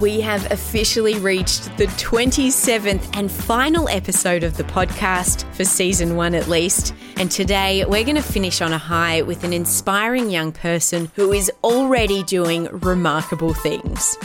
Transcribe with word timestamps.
We 0.00 0.22
have 0.22 0.50
officially 0.50 1.18
reached 1.18 1.76
the 1.76 1.84
27th 1.84 3.18
and 3.18 3.30
final 3.30 3.86
episode 3.90 4.44
of 4.44 4.56
the 4.56 4.64
podcast, 4.64 5.44
for 5.54 5.62
season 5.62 6.16
one 6.16 6.34
at 6.34 6.48
least. 6.48 6.94
And 7.18 7.30
today 7.30 7.84
we're 7.84 8.04
going 8.04 8.16
to 8.16 8.22
finish 8.22 8.62
on 8.62 8.72
a 8.72 8.78
high 8.78 9.20
with 9.20 9.44
an 9.44 9.52
inspiring 9.52 10.30
young 10.30 10.52
person 10.52 11.12
who 11.16 11.34
is 11.34 11.52
already 11.62 12.22
doing 12.22 12.64
remarkable 12.72 13.52
things. 13.52 14.16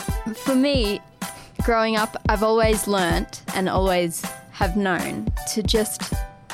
For 0.46 0.56
me, 0.56 1.02
growing 1.64 1.98
up, 1.98 2.16
I've 2.30 2.44
always 2.44 2.88
learnt 2.88 3.42
and 3.54 3.68
always 3.68 4.24
have 4.52 4.78
known 4.78 5.28
to 5.56 5.62
just 5.62 6.14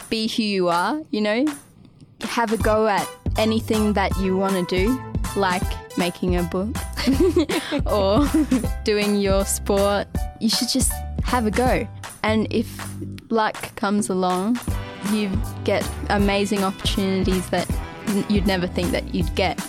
be 0.10 0.28
who 0.28 0.42
you 0.42 0.70
are, 0.70 1.00
you 1.12 1.22
know? 1.22 1.46
Have 2.22 2.54
a 2.54 2.58
go 2.58 2.88
at 2.88 3.08
anything 3.38 3.94
that 3.94 4.18
you 4.18 4.36
want 4.36 4.68
to 4.68 4.76
do, 4.76 5.11
like 5.36 5.64
making 5.98 6.36
a 6.36 6.44
book 6.44 6.76
or 7.86 8.28
doing 8.84 9.18
your 9.18 9.46
sport. 9.46 10.08
You 10.40 10.50
should 10.50 10.70
just 10.70 10.92
have 11.24 11.46
a 11.46 11.52
go. 11.52 11.88
And 12.24 12.48
if 12.52 12.68
luck 13.30 13.76
comes 13.76 14.10
along, 14.10 14.60
you 15.12 15.32
get 15.64 15.88
amazing 16.10 16.64
opportunities 16.64 17.50
that 17.50 17.70
you'd 18.30 18.48
never 18.48 18.68
think 18.68 18.92
that 18.92 19.14
you'd 19.14 19.34
get. 19.36 19.60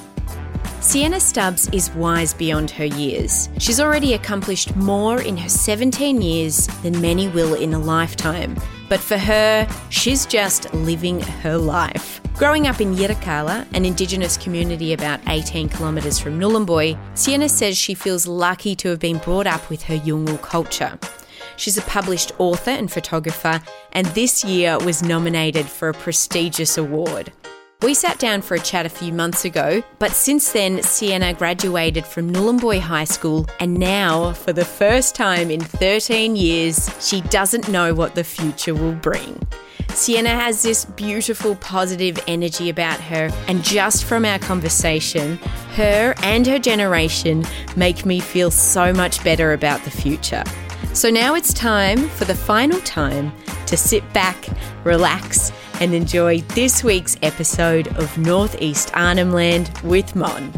Sienna 0.80 1.20
Stubbs 1.20 1.68
is 1.68 1.90
wise 1.94 2.34
beyond 2.34 2.70
her 2.72 2.84
years. 2.84 3.48
She's 3.58 3.80
already 3.80 4.14
accomplished 4.14 4.74
more 4.74 5.22
in 5.22 5.36
her 5.36 5.48
17 5.48 6.20
years 6.20 6.66
than 6.82 7.00
many 7.00 7.28
will 7.28 7.54
in 7.54 7.72
a 7.72 7.78
lifetime. 7.78 8.56
But 8.92 9.00
for 9.00 9.16
her, 9.16 9.66
she's 9.88 10.26
just 10.26 10.74
living 10.74 11.18
her 11.18 11.56
life. 11.56 12.20
Growing 12.34 12.66
up 12.66 12.78
in 12.78 12.94
Yirrkala, 12.94 13.66
an 13.72 13.86
Indigenous 13.86 14.36
community 14.36 14.92
about 14.92 15.18
18 15.28 15.70
kilometres 15.70 16.18
from 16.18 16.38
Nhulunbuy, 16.38 16.98
Sienna 17.14 17.48
says 17.48 17.78
she 17.78 17.94
feels 17.94 18.26
lucky 18.26 18.76
to 18.76 18.90
have 18.90 18.98
been 18.98 19.16
brought 19.16 19.46
up 19.46 19.70
with 19.70 19.82
her 19.84 19.96
Yolngu 19.96 20.42
culture. 20.42 20.98
She's 21.56 21.78
a 21.78 21.82
published 21.82 22.32
author 22.38 22.72
and 22.72 22.92
photographer, 22.92 23.62
and 23.92 24.06
this 24.08 24.44
year 24.44 24.78
was 24.80 25.02
nominated 25.02 25.64
for 25.64 25.88
a 25.88 25.94
prestigious 25.94 26.76
award. 26.76 27.32
We 27.82 27.94
sat 27.94 28.20
down 28.20 28.42
for 28.42 28.54
a 28.54 28.60
chat 28.60 28.86
a 28.86 28.88
few 28.88 29.12
months 29.12 29.44
ago, 29.44 29.82
but 29.98 30.12
since 30.12 30.52
then, 30.52 30.84
Sienna 30.84 31.34
graduated 31.34 32.06
from 32.06 32.32
Nhulunbuy 32.32 32.78
High 32.78 33.02
School, 33.02 33.48
and 33.58 33.74
now, 33.74 34.34
for 34.34 34.52
the 34.52 34.64
first 34.64 35.16
time 35.16 35.50
in 35.50 35.60
13 35.60 36.36
years, 36.36 36.88
she 37.04 37.22
doesn't 37.22 37.68
know 37.68 37.92
what 37.92 38.14
the 38.14 38.22
future 38.22 38.72
will 38.72 38.92
bring. 38.92 39.36
Sienna 39.88 40.30
has 40.30 40.62
this 40.62 40.84
beautiful, 40.84 41.56
positive 41.56 42.20
energy 42.28 42.68
about 42.68 43.00
her, 43.00 43.30
and 43.48 43.64
just 43.64 44.04
from 44.04 44.24
our 44.24 44.38
conversation, 44.38 45.38
her 45.74 46.14
and 46.22 46.46
her 46.46 46.60
generation 46.60 47.44
make 47.74 48.06
me 48.06 48.20
feel 48.20 48.52
so 48.52 48.92
much 48.92 49.24
better 49.24 49.54
about 49.54 49.82
the 49.82 49.90
future. 49.90 50.44
So 50.94 51.10
now 51.10 51.34
it's 51.34 51.52
time 51.52 52.08
for 52.10 52.26
the 52.26 52.34
final 52.34 52.78
time 52.82 53.32
to 53.66 53.76
sit 53.76 54.10
back, 54.12 54.46
relax, 54.84 55.50
and 55.82 55.94
enjoy 55.94 56.38
this 56.54 56.84
week's 56.84 57.16
episode 57.22 57.88
of 57.98 58.16
Northeast 58.16 58.92
Arnhem 58.94 59.32
Land 59.32 59.68
with 59.82 60.14
Mon. 60.14 60.52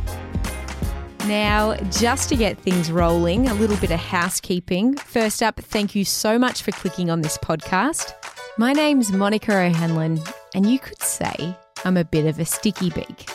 Now, 1.21 1.77
just 1.91 2.29
to 2.29 2.37
get 2.37 2.59
things 2.59 2.93
rolling, 2.93 3.49
a 3.49 3.55
little 3.55 3.79
bit 3.79 3.91
of 3.91 4.01
housekeeping. 4.01 4.97
First 4.97 5.43
up, 5.43 5.59
thank 5.59 5.95
you 5.95 6.05
so 6.05 6.39
much 6.39 6.61
for 6.61 6.73
clicking 6.73 7.09
on 7.09 7.23
this 7.23 7.39
podcast. 7.39 8.13
My 8.59 8.75
name's 8.75 9.13
Monica 9.13 9.57
O'Hanlon, 9.57 10.21
and 10.55 10.71
you 10.71 10.79
could 10.79 11.01
say 11.01 11.57
I'm 11.87 11.97
a 11.97 12.05
bit 12.05 12.27
of 12.27 12.39
a 12.39 12.45
sticky 12.45 12.91
beak. 12.91 13.31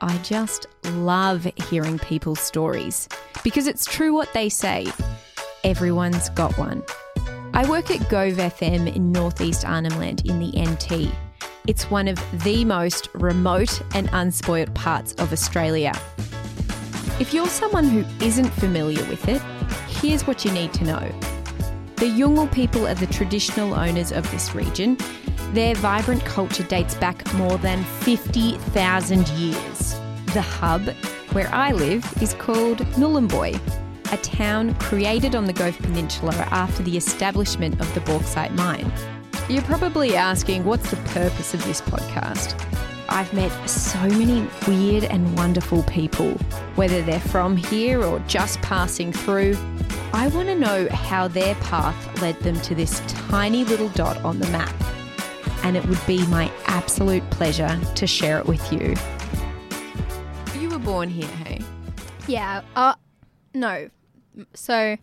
I 0.00 0.18
just 0.24 0.66
love 0.94 1.46
hearing 1.70 2.00
people's 2.00 2.40
stories 2.40 3.08
because 3.44 3.68
it's 3.68 3.84
true 3.84 4.12
what 4.12 4.32
they 4.32 4.48
say 4.48 4.88
everyone's 5.62 6.28
got 6.30 6.58
one. 6.58 6.82
I 7.52 7.68
work 7.68 7.90
at 7.90 8.08
Gove 8.08 8.34
FM 8.34 8.94
in 8.94 9.10
northeast 9.10 9.64
Arnhem 9.64 9.98
Land 9.98 10.22
in 10.24 10.38
the 10.38 10.62
NT. 10.62 11.12
It's 11.66 11.90
one 11.90 12.06
of 12.06 12.16
the 12.44 12.64
most 12.64 13.08
remote 13.12 13.82
and 13.92 14.08
unspoilt 14.10 14.72
parts 14.74 15.14
of 15.14 15.32
Australia. 15.32 15.92
If 17.18 17.34
you're 17.34 17.48
someone 17.48 17.88
who 17.88 18.04
isn't 18.24 18.48
familiar 18.50 19.04
with 19.06 19.28
it, 19.28 19.42
here's 19.88 20.28
what 20.28 20.44
you 20.44 20.52
need 20.52 20.72
to 20.74 20.84
know. 20.84 21.12
The 21.96 22.06
Yolngu 22.06 22.52
people 22.52 22.86
are 22.86 22.94
the 22.94 23.08
traditional 23.08 23.74
owners 23.74 24.12
of 24.12 24.30
this 24.30 24.54
region. 24.54 24.96
Their 25.52 25.74
vibrant 25.74 26.24
culture 26.24 26.62
dates 26.62 26.94
back 26.94 27.34
more 27.34 27.58
than 27.58 27.82
50,000 27.82 29.28
years. 29.30 30.00
The 30.34 30.40
hub, 30.40 30.82
where 31.32 31.52
I 31.52 31.72
live, 31.72 32.06
is 32.22 32.32
called 32.34 32.78
Nhulunbuy, 32.94 33.60
a 34.12 34.16
town 34.18 34.74
created 34.74 35.34
on 35.34 35.44
the 35.44 35.52
Gove 35.52 35.78
Peninsula 35.78 36.32
after 36.50 36.82
the 36.82 36.96
establishment 36.96 37.80
of 37.80 37.92
the 37.94 38.00
bauxite 38.00 38.52
mine. 38.52 38.92
You're 39.48 39.62
probably 39.62 40.16
asking, 40.16 40.64
what's 40.64 40.90
the 40.90 40.96
purpose 40.96 41.54
of 41.54 41.64
this 41.64 41.80
podcast? 41.80 42.54
I've 43.08 43.32
met 43.32 43.50
so 43.68 43.98
many 44.00 44.48
weird 44.68 45.04
and 45.04 45.36
wonderful 45.36 45.82
people, 45.84 46.32
whether 46.76 47.02
they're 47.02 47.18
from 47.18 47.56
here 47.56 48.02
or 48.02 48.20
just 48.20 48.60
passing 48.62 49.12
through. 49.12 49.56
I 50.12 50.28
want 50.28 50.48
to 50.48 50.54
know 50.54 50.88
how 50.90 51.26
their 51.28 51.54
path 51.56 52.22
led 52.22 52.38
them 52.40 52.60
to 52.62 52.74
this 52.74 53.00
tiny 53.08 53.64
little 53.64 53.88
dot 53.90 54.16
on 54.18 54.38
the 54.38 54.46
map. 54.48 54.74
And 55.64 55.76
it 55.76 55.84
would 55.86 56.04
be 56.06 56.26
my 56.28 56.50
absolute 56.66 57.28
pleasure 57.30 57.78
to 57.96 58.06
share 58.06 58.38
it 58.38 58.46
with 58.46 58.72
you. 58.72 58.94
You 60.60 60.70
were 60.70 60.78
born 60.78 61.08
here, 61.08 61.28
hey? 61.28 61.62
Yeah. 62.26 62.62
Uh, 62.76 62.94
no. 63.54 63.90
So, 64.54 64.96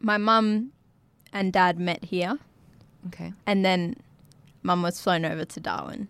my 0.00 0.16
mum 0.18 0.72
and 1.32 1.52
dad 1.52 1.78
met 1.78 2.04
here, 2.04 2.38
Okay. 3.08 3.32
and 3.46 3.64
then 3.64 3.96
mum 4.62 4.82
was 4.82 5.00
flown 5.00 5.24
over 5.24 5.44
to 5.44 5.60
Darwin 5.60 6.08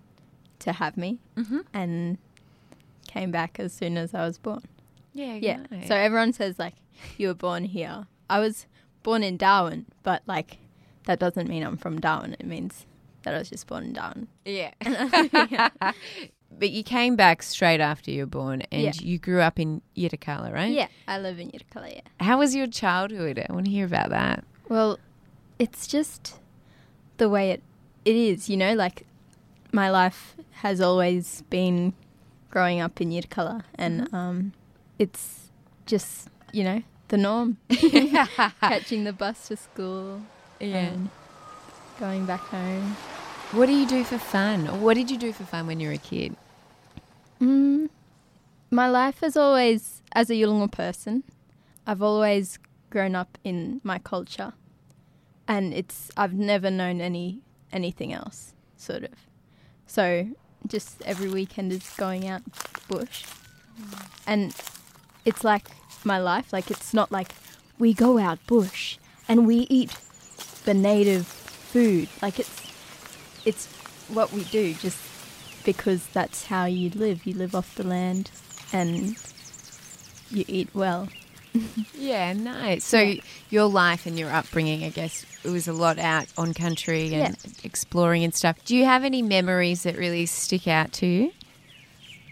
to 0.60 0.72
have 0.72 0.96
me, 0.96 1.18
Mm-hmm. 1.36 1.58
and 1.72 2.18
came 3.08 3.30
back 3.30 3.58
as 3.60 3.72
soon 3.72 3.96
as 3.96 4.14
I 4.14 4.24
was 4.26 4.38
born. 4.38 4.62
Yeah, 5.12 5.34
Yeah. 5.34 5.58
So 5.86 5.94
everyone 5.94 6.32
says 6.32 6.58
like 6.58 6.74
you 7.18 7.28
were 7.28 7.34
born 7.34 7.64
here. 7.64 8.06
I 8.28 8.40
was 8.40 8.66
born 9.02 9.22
in 9.22 9.36
Darwin, 9.36 9.86
but 10.02 10.22
like 10.26 10.58
that 11.04 11.18
doesn't 11.20 11.48
mean 11.48 11.62
I'm 11.62 11.76
from 11.76 12.00
Darwin. 12.00 12.34
It 12.38 12.46
means 12.46 12.86
that 13.22 13.34
I 13.34 13.38
was 13.38 13.48
just 13.50 13.66
born 13.66 13.84
in 13.84 13.92
Darwin. 13.92 14.26
Yeah. 14.44 14.72
but 16.58 16.70
you 16.70 16.82
came 16.82 17.16
back 17.16 17.42
straight 17.42 17.80
after 17.80 18.10
you 18.10 18.22
were 18.22 18.26
born 18.26 18.62
and 18.72 18.82
Yeah. 18.82 18.92
you 19.00 19.18
grew 19.18 19.40
up 19.40 19.58
in 19.58 19.82
Yirrkala, 19.96 20.52
right? 20.52 20.72
Yeah, 20.72 20.88
I 21.08 21.18
live 21.18 21.38
in 21.38 21.50
Yirrkala. 21.50 21.94
Yeah. 21.96 22.00
How 22.20 22.38
was 22.38 22.54
your 22.54 22.66
childhood? 22.66 23.44
I 23.48 23.52
want 23.52 23.66
to 23.66 23.70
hear 23.72 23.86
about 23.86 24.10
that. 24.10 24.44
Well, 24.68 24.98
it's 25.58 25.86
just 25.86 26.34
the 27.18 27.28
way 27.28 27.50
it 27.50 27.62
it 28.04 28.16
is, 28.16 28.48
you 28.50 28.56
know, 28.56 28.74
like 28.74 29.06
my 29.72 29.90
life 29.90 30.34
has 30.62 30.80
always 30.80 31.42
been 31.50 31.92
growing 32.50 32.80
up 32.80 33.00
in 33.00 33.10
Yirrkala 33.10 33.62
and 33.76 34.12
um 34.14 34.52
it's 34.98 35.50
just, 35.86 36.28
you 36.52 36.62
know, 36.64 36.82
the 37.08 37.16
norm. 37.16 37.58
Catching 38.60 39.04
the 39.04 39.12
bus 39.12 39.48
to 39.48 39.56
school 39.56 40.22
and 40.60 41.10
going 42.00 42.26
back 42.26 42.40
home. 42.40 42.96
What 43.52 43.66
do 43.66 43.72
you 43.72 43.86
do 43.86 44.02
for 44.04 44.18
fun? 44.18 44.66
Or 44.68 44.78
what 44.78 44.94
did 44.94 45.10
you 45.10 45.18
do 45.18 45.32
for 45.32 45.44
fun 45.44 45.66
when 45.66 45.78
you 45.80 45.88
were 45.88 45.94
a 45.94 45.98
kid? 45.98 46.36
Mm, 47.40 47.88
my 48.70 48.88
life 48.88 49.20
has 49.20 49.36
always, 49.36 50.02
as 50.12 50.30
a 50.30 50.34
Yolngu 50.34 50.70
person, 50.70 51.24
I've 51.86 52.02
always 52.02 52.58
grown 52.90 53.14
up 53.14 53.38
in 53.44 53.80
my 53.84 53.98
culture, 53.98 54.52
and 55.46 55.74
it's 55.74 56.10
I've 56.16 56.34
never 56.34 56.70
known 56.70 57.00
any 57.00 57.40
anything 57.72 58.12
else, 58.12 58.54
sort 58.76 59.04
of. 59.04 59.14
So 59.86 60.28
just 60.66 61.02
every 61.02 61.28
weekend 61.28 61.72
is 61.72 61.88
going 61.96 62.26
out 62.26 62.42
bush, 62.88 63.24
and 64.26 64.54
it's 65.24 65.44
like 65.44 65.68
my 66.04 66.18
life. 66.18 66.52
Like 66.52 66.70
it's 66.70 66.94
not 66.94 67.12
like 67.12 67.32
we 67.78 67.92
go 67.92 68.18
out 68.18 68.38
bush 68.46 68.98
and 69.28 69.46
we 69.46 69.66
eat 69.68 69.96
the 70.64 70.74
native 70.74 71.26
food. 71.26 72.08
Like 72.22 72.38
it's 72.38 72.62
it's 73.44 73.66
what 74.08 74.32
we 74.32 74.44
do 74.44 74.74
just 74.74 74.98
because 75.64 76.06
that's 76.08 76.46
how 76.46 76.64
you 76.66 76.90
live. 76.90 77.26
You 77.26 77.34
live 77.34 77.54
off 77.54 77.74
the 77.74 77.84
land, 77.86 78.30
and 78.72 79.16
you 80.30 80.44
eat 80.48 80.68
well. 80.74 81.08
Yeah, 81.96 82.32
nice. 82.32 82.84
So 82.84 83.00
Yeah. 83.00 83.20
your 83.48 83.64
life 83.66 84.06
and 84.06 84.18
your 84.18 84.30
upbringing, 84.30 84.82
I 84.84 84.88
guess, 84.90 85.24
it 85.44 85.50
was 85.50 85.68
a 85.68 85.72
lot 85.72 85.98
out 86.00 86.26
on 86.36 86.52
country 86.52 87.14
and 87.14 87.36
exploring 87.62 88.24
and 88.24 88.34
stuff. 88.34 88.56
Do 88.64 88.76
you 88.76 88.84
have 88.84 89.04
any 89.04 89.22
memories 89.22 89.84
that 89.84 89.96
really 89.96 90.26
stick 90.26 90.66
out 90.66 90.92
to 90.94 91.06
you? 91.06 91.32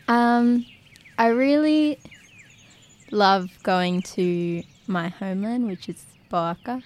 Um, 0.08 0.67
I 1.17 1.28
really 1.28 1.99
love 3.12 3.58
going 3.62 4.02
to 4.02 4.62
my 4.88 5.08
homeland, 5.08 5.69
which 5.69 5.88
is 5.88 6.05
Boaka, 6.31 6.82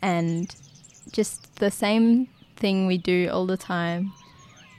and 0.00 0.54
just 1.10 1.56
the 1.56 1.70
same 1.70 2.28
thing 2.56 2.86
we 2.86 2.98
do 2.98 3.28
all 3.32 3.46
the 3.46 3.56
time, 3.56 4.12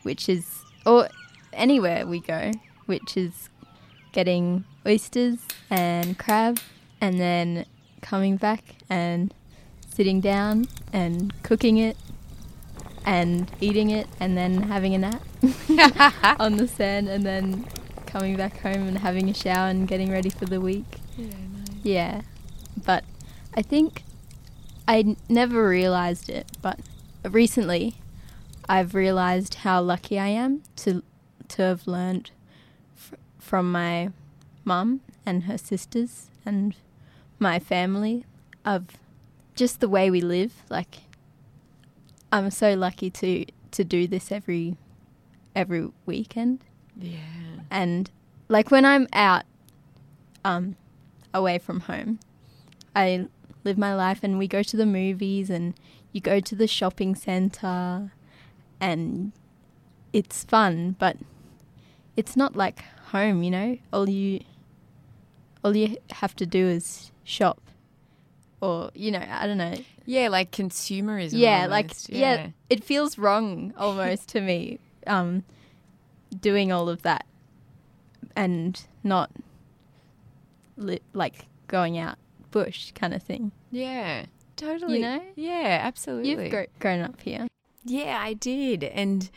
which 0.04 0.30
is, 0.30 0.62
or 0.86 1.10
anywhere 1.52 2.06
we 2.06 2.20
go, 2.20 2.52
which 2.86 3.18
is 3.18 3.50
getting 4.12 4.64
oysters 4.86 5.40
and 5.70 6.18
crab, 6.20 6.60
and 7.02 7.20
then 7.20 7.66
coming 8.02 8.38
back 8.38 8.76
and 8.90 9.34
sitting 9.90 10.20
down 10.22 10.68
and 10.92 11.34
cooking 11.44 11.78
it 11.78 11.98
and 13.06 13.52
eating 13.60 13.90
it 13.90 14.08
and 14.20 14.38
then 14.38 14.64
having 14.64 14.96
a 14.96 14.98
nap 14.98 15.22
on 16.40 16.58
the 16.58 16.68
sand 16.68 17.10
and 17.10 17.26
then 17.26 17.66
coming 18.06 18.36
back 18.36 18.58
home 18.60 18.88
and 18.88 18.98
having 19.00 19.30
a 19.30 19.34
shower 19.34 19.68
and 19.70 19.88
getting 19.88 20.12
ready 20.12 20.30
for 20.30 20.46
the 20.46 20.62
week. 20.62 20.86
Yeah. 21.84 22.22
But 22.86 23.04
I 23.56 23.62
think 23.62 24.04
I 24.88 25.00
n- 25.00 25.18
never 25.30 25.68
realized 25.68 26.30
it, 26.30 26.48
but 26.62 26.80
recently 27.24 27.96
I've 28.70 28.96
realized 28.96 29.56
how 29.56 29.82
lucky 29.82 30.18
I 30.20 30.28
am 30.28 30.64
to 30.78 31.04
to 31.50 31.62
have 31.62 31.86
learned 31.88 32.32
fr- 32.96 33.16
from 33.38 33.72
my 33.72 34.10
mum 34.64 35.02
and 35.26 35.44
her 35.44 35.58
sisters 35.58 36.30
and 36.46 36.74
my 37.40 37.60
family 37.60 38.26
of 38.66 38.86
just 39.56 39.80
the 39.82 39.90
way 39.90 40.10
we 40.10 40.22
live. 40.22 40.64
Like 40.70 41.00
I'm 42.32 42.50
so 42.52 42.74
lucky 42.74 43.10
to 43.12 43.46
to 43.72 43.84
do 43.84 44.08
this 44.08 44.32
every 44.32 44.78
every 45.56 45.90
weekend 46.06 46.64
Yeah. 46.98 47.20
and 47.70 48.10
like 48.50 48.72
when 48.72 48.86
I'm 48.86 49.08
out 49.14 49.44
um 50.44 50.76
away 51.34 51.60
from 51.60 51.82
home 51.82 52.20
I 52.96 53.28
live 53.64 53.78
my 53.78 53.94
life 53.96 54.20
and 54.24 54.38
we 54.40 54.48
go 54.48 54.64
to 54.64 54.76
the 54.78 54.86
movies 54.86 55.50
and 55.52 55.74
you 56.12 56.22
go 56.22 56.40
to 56.40 56.56
the 56.56 56.68
shopping 56.68 57.14
center 57.16 58.12
and 58.84 59.32
it's 60.12 60.44
fun 60.44 60.96
but 61.00 61.16
it's 62.18 62.36
not 62.36 62.56
like 62.56 62.84
home 63.12 63.42
you 63.44 63.50
know 63.52 63.78
all 63.94 64.08
you 64.10 64.40
all 65.64 65.76
you 65.76 65.98
have 66.12 66.36
to 66.36 66.46
do 66.46 66.68
is 66.68 67.12
shop 67.24 67.62
or 68.62 68.92
you 68.94 69.10
know 69.12 69.24
I 69.30 69.48
don't 69.48 69.58
know 69.58 69.76
Yeah, 70.06 70.28
like 70.28 70.52
consumerism. 70.52 71.34
yeah, 71.40 71.66
like 71.68 71.86
almost. 71.86 72.10
yeah. 72.10 72.48
it 72.70 72.84
feels 72.84 73.18
wrong 73.18 73.74
almost 73.78 74.28
to 74.30 74.42
me, 74.42 74.80
um, 75.08 75.44
doing 76.42 76.72
all 76.72 76.90
of 76.90 77.02
that 77.04 77.26
and 78.36 78.82
not 79.04 79.32
li- 80.78 81.02
like 81.14 81.46
going 81.68 81.98
out 81.98 82.18
bush 82.52 82.92
kind 82.94 83.14
of 83.14 83.22
thing. 83.24 83.52
Yeah. 83.72 84.26
Totally. 84.56 84.98
You 84.98 85.02
know? 85.02 85.22
Yeah, 85.36 85.80
absolutely. 85.84 86.30
You've 86.30 86.52
gro- 86.52 86.66
grown 86.80 87.02
up 87.02 87.20
here. 87.22 87.48
Yeah, 87.86 88.18
I 88.22 88.34
did. 88.34 88.84
And 88.84 89.30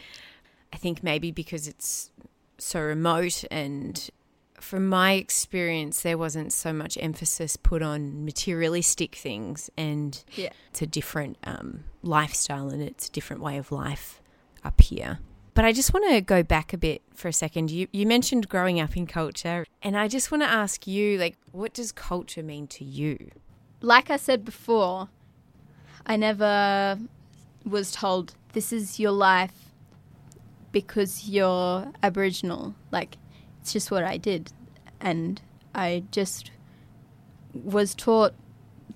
I 0.73 0.77
think 0.77 1.03
maybe 1.03 1.31
because 1.31 1.67
it's 1.69 2.11
so 2.59 2.81
remote 2.81 3.45
and 3.51 4.09
from 4.61 4.89
my 4.89 5.13
experience 5.13 6.01
there 6.01 6.17
wasn't 6.17 6.53
so 6.53 6.73
much 6.73 6.97
emphasis 7.01 7.57
put 7.57 7.83
on 7.83 8.25
materialistic 8.25 9.15
things 9.15 9.69
and 9.77 10.25
Yeah. 10.35 10.49
it's 10.71 10.81
a 10.81 10.87
different 10.87 11.37
um, 11.45 11.85
lifestyle 12.03 12.71
and 12.71 12.83
it's 12.83 13.09
a 13.09 13.13
different 13.13 13.43
way 13.43 13.59
of 13.59 13.71
life 13.71 14.21
up 14.65 14.81
here. 14.81 15.19
But 15.55 15.65
I 15.67 15.73
just 15.73 15.93
want 15.95 16.09
to 16.11 16.21
go 16.21 16.43
back 16.43 16.73
a 16.73 16.79
bit 16.79 17.03
for 17.15 17.29
a 17.29 17.33
second. 17.33 17.71
You 17.71 17.89
you 17.93 18.07
mentioned 18.07 18.49
growing 18.49 18.79
up 18.81 18.97
in 18.97 19.07
culture 19.07 19.65
and 19.83 19.97
I 19.97 20.09
just 20.09 20.31
want 20.31 20.43
to 20.43 20.49
ask 20.49 20.87
you 20.87 21.19
like 21.19 21.37
what 21.53 21.73
does 21.75 21.93
culture 21.93 22.43
mean 22.43 22.67
to 22.69 22.85
you? 22.85 23.31
Like 23.81 24.11
I 24.11 24.17
said 24.17 24.45
before, 24.45 25.09
I 26.07 26.17
never 26.17 26.99
was 27.67 27.91
told 27.91 28.35
this 28.53 28.73
is 28.73 28.99
your 28.99 29.11
life 29.11 29.73
because 30.73 31.29
you're 31.29 31.93
Aboriginal. 32.03 32.75
Like 32.91 33.17
it's 33.61 33.73
just 33.73 33.91
what 33.91 34.05
I 34.05 34.17
did, 34.17 34.53
and 35.01 35.41
I 35.75 36.05
just 36.11 36.51
was 37.53 37.95
taught 37.95 38.35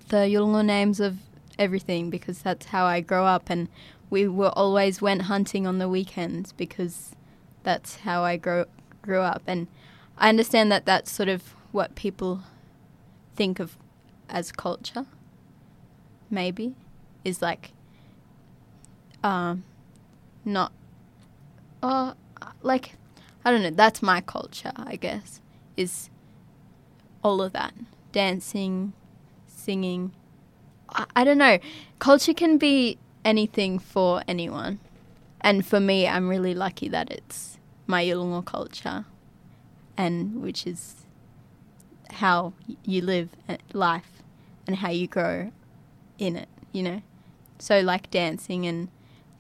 the 0.09 0.19
Yolngu 0.19 0.65
names 0.65 1.01
of 1.01 1.19
everything 1.59 2.11
because 2.11 2.43
that's 2.43 2.67
how 2.67 2.85
I 2.85 3.01
grow 3.01 3.27
up. 3.27 3.51
And 3.51 3.69
we 4.09 4.29
were 4.29 4.53
always 4.57 5.03
went 5.03 5.23
hunting 5.23 5.67
on 5.67 5.79
the 5.79 5.89
weekends 5.89 6.53
because 6.53 7.13
that's 7.63 7.97
how 7.97 8.23
I 8.23 8.37
grow 8.37 8.67
grew 9.03 9.21
up. 9.21 9.43
And 9.47 9.67
I 10.19 10.29
understand 10.29 10.71
that 10.73 10.85
that's 10.85 11.11
sort 11.11 11.29
of 11.29 11.55
what 11.73 11.95
people 11.95 12.43
think 13.37 13.59
of 13.59 13.77
as 14.29 14.53
culture 14.53 15.07
maybe 16.29 16.75
is 17.25 17.41
like 17.43 17.73
um 19.23 19.65
not 20.45 20.73
uh 21.83 22.15
like 22.63 22.95
I 23.45 23.51
don't 23.51 23.63
know 23.63 23.71
that's 23.71 24.03
my 24.03 24.21
culture 24.21 24.73
I 24.77 24.97
guess 24.97 25.41
is 25.77 26.11
all 27.23 27.43
of 27.43 27.53
that. 27.53 27.75
Dancing 28.13 28.93
singing. 29.47 30.13
I, 30.89 31.07
I 31.17 31.25
don't 31.25 31.39
know. 31.39 31.59
Culture 31.99 32.35
can 32.35 32.59
be 32.59 32.99
anything 33.25 33.79
for 33.79 34.23
anyone. 34.27 34.81
And 35.41 35.67
for 35.67 35.81
me 35.81 36.07
I'm 36.07 36.29
really 36.29 36.55
lucky 36.55 36.89
that 36.89 37.11
it's 37.11 37.59
my 37.87 38.05
Yolngu 38.05 38.45
culture 38.45 39.05
and 39.97 40.43
which 40.43 40.67
is 40.67 41.07
how 42.11 42.53
you 42.85 43.03
live 43.03 43.31
uh, 43.49 43.57
life 43.73 44.23
and 44.67 44.77
how 44.77 44.91
you 44.91 45.07
grow 45.07 45.53
in 46.19 46.37
it, 46.37 46.49
you 46.73 46.83
know. 46.83 47.03
So 47.59 47.81
like 47.81 48.11
dancing 48.11 48.67
and 48.67 48.89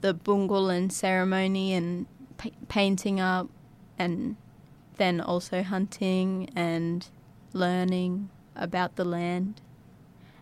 the 0.00 0.14
bunggul 0.14 0.74
and 0.74 0.92
ceremony 0.92 1.72
and 1.72 2.06
pa- 2.36 2.50
painting 2.68 3.20
up 3.20 3.48
and 3.98 4.36
then 4.96 5.20
also 5.20 5.62
hunting 5.62 6.50
and 6.54 7.08
learning 7.52 8.30
about 8.56 8.96
the 8.96 9.04
land. 9.04 9.60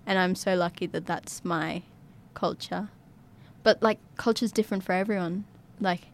And 0.06 0.18
I'm 0.18 0.35
so 0.35 0.54
lucky 0.54 0.87
that 0.87 1.06
that's 1.06 1.44
my 1.44 1.83
culture. 2.35 2.88
But 3.62 3.83
like 3.83 3.99
culture's 4.16 4.52
different 4.52 4.85
for 4.85 4.92
everyone. 4.92 5.44
Like 5.80 6.09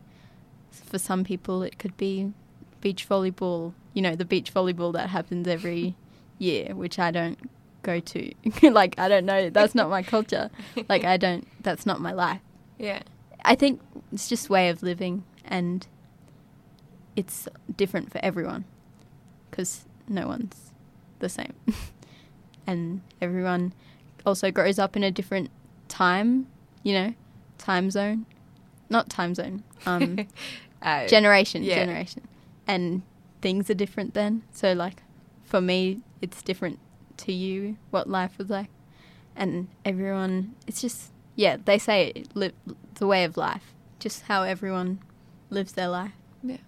for 0.71 0.99
some 0.99 1.25
people 1.25 1.63
it 1.63 1.79
could 1.79 1.97
be 1.97 2.33
beach 2.81 3.09
volleyball, 3.09 3.73
you 3.93 4.03
know, 4.03 4.15
the 4.17 4.25
beach 4.25 4.53
volleyball 4.53 4.93
that 4.95 5.11
happens 5.11 5.47
every 5.47 5.95
year, 6.39 6.75
which 6.75 6.99
I 6.99 7.11
don't 7.11 7.39
go 7.83 8.01
to. 8.01 8.33
like 8.63 8.99
I 8.99 9.09
don't 9.09 9.25
know, 9.25 9.51
that's 9.51 9.75
not 9.75 9.89
my 9.89 10.03
culture. 10.03 10.51
Like 10.89 11.05
I 11.05 11.17
don't 11.17 11.47
that's 11.63 11.87
not 11.87 12.01
my 12.01 12.13
life. 12.13 12.41
Yeah. 12.79 13.03
I 13.45 13.55
think 13.55 13.81
it's 14.13 14.29
just 14.29 14.49
way 14.51 14.69
of 14.69 14.83
living 14.83 15.25
and 15.45 15.87
it's 17.17 17.49
different 17.77 18.11
for 18.11 18.19
everyone 18.25 18.65
cuz 19.51 19.85
no 20.09 20.27
one's 20.27 20.73
the 21.21 21.29
same. 21.29 21.55
and 22.67 23.03
everyone 23.21 23.73
also 24.27 24.51
grows 24.51 24.79
up 24.79 24.97
in 24.97 25.03
a 25.05 25.11
different 25.11 25.51
time, 25.89 26.47
you 26.83 26.93
know, 26.93 27.15
time 27.59 27.91
zone. 27.91 28.27
Not 28.91 29.09
time 29.11 29.35
zone. 29.35 29.63
Um 29.87 30.27
Uh, 30.83 31.07
generation 31.09 31.63
yeah. 31.63 31.77
generation 31.77 32.29
and 32.67 33.01
things 33.41 33.71
are 33.71 33.75
different 33.75 34.13
then 34.13 34.43
so 34.53 34.75
like 34.75 35.03
for 35.43 35.59
me 35.59 36.03
it's 36.21 36.43
different 36.43 36.79
to 37.17 37.33
you 37.33 37.79
what 37.91 38.07
life 38.07 38.37
was 38.37 38.51
like 38.51 38.69
and 39.35 39.67
everyone 39.83 40.55
it's 40.67 40.83
just 40.83 41.11
yeah 41.37 41.57
they 41.65 41.79
say 41.79 42.13
it, 42.15 42.29
li- 42.37 42.53
the 42.95 43.07
way 43.07 43.25
of 43.25 43.37
life 43.37 43.75
just 43.99 44.23
how 44.23 44.43
everyone 44.43 44.99
lives 45.51 45.73
their 45.73 45.89
life 45.89 46.13
Yeah, 46.43 46.59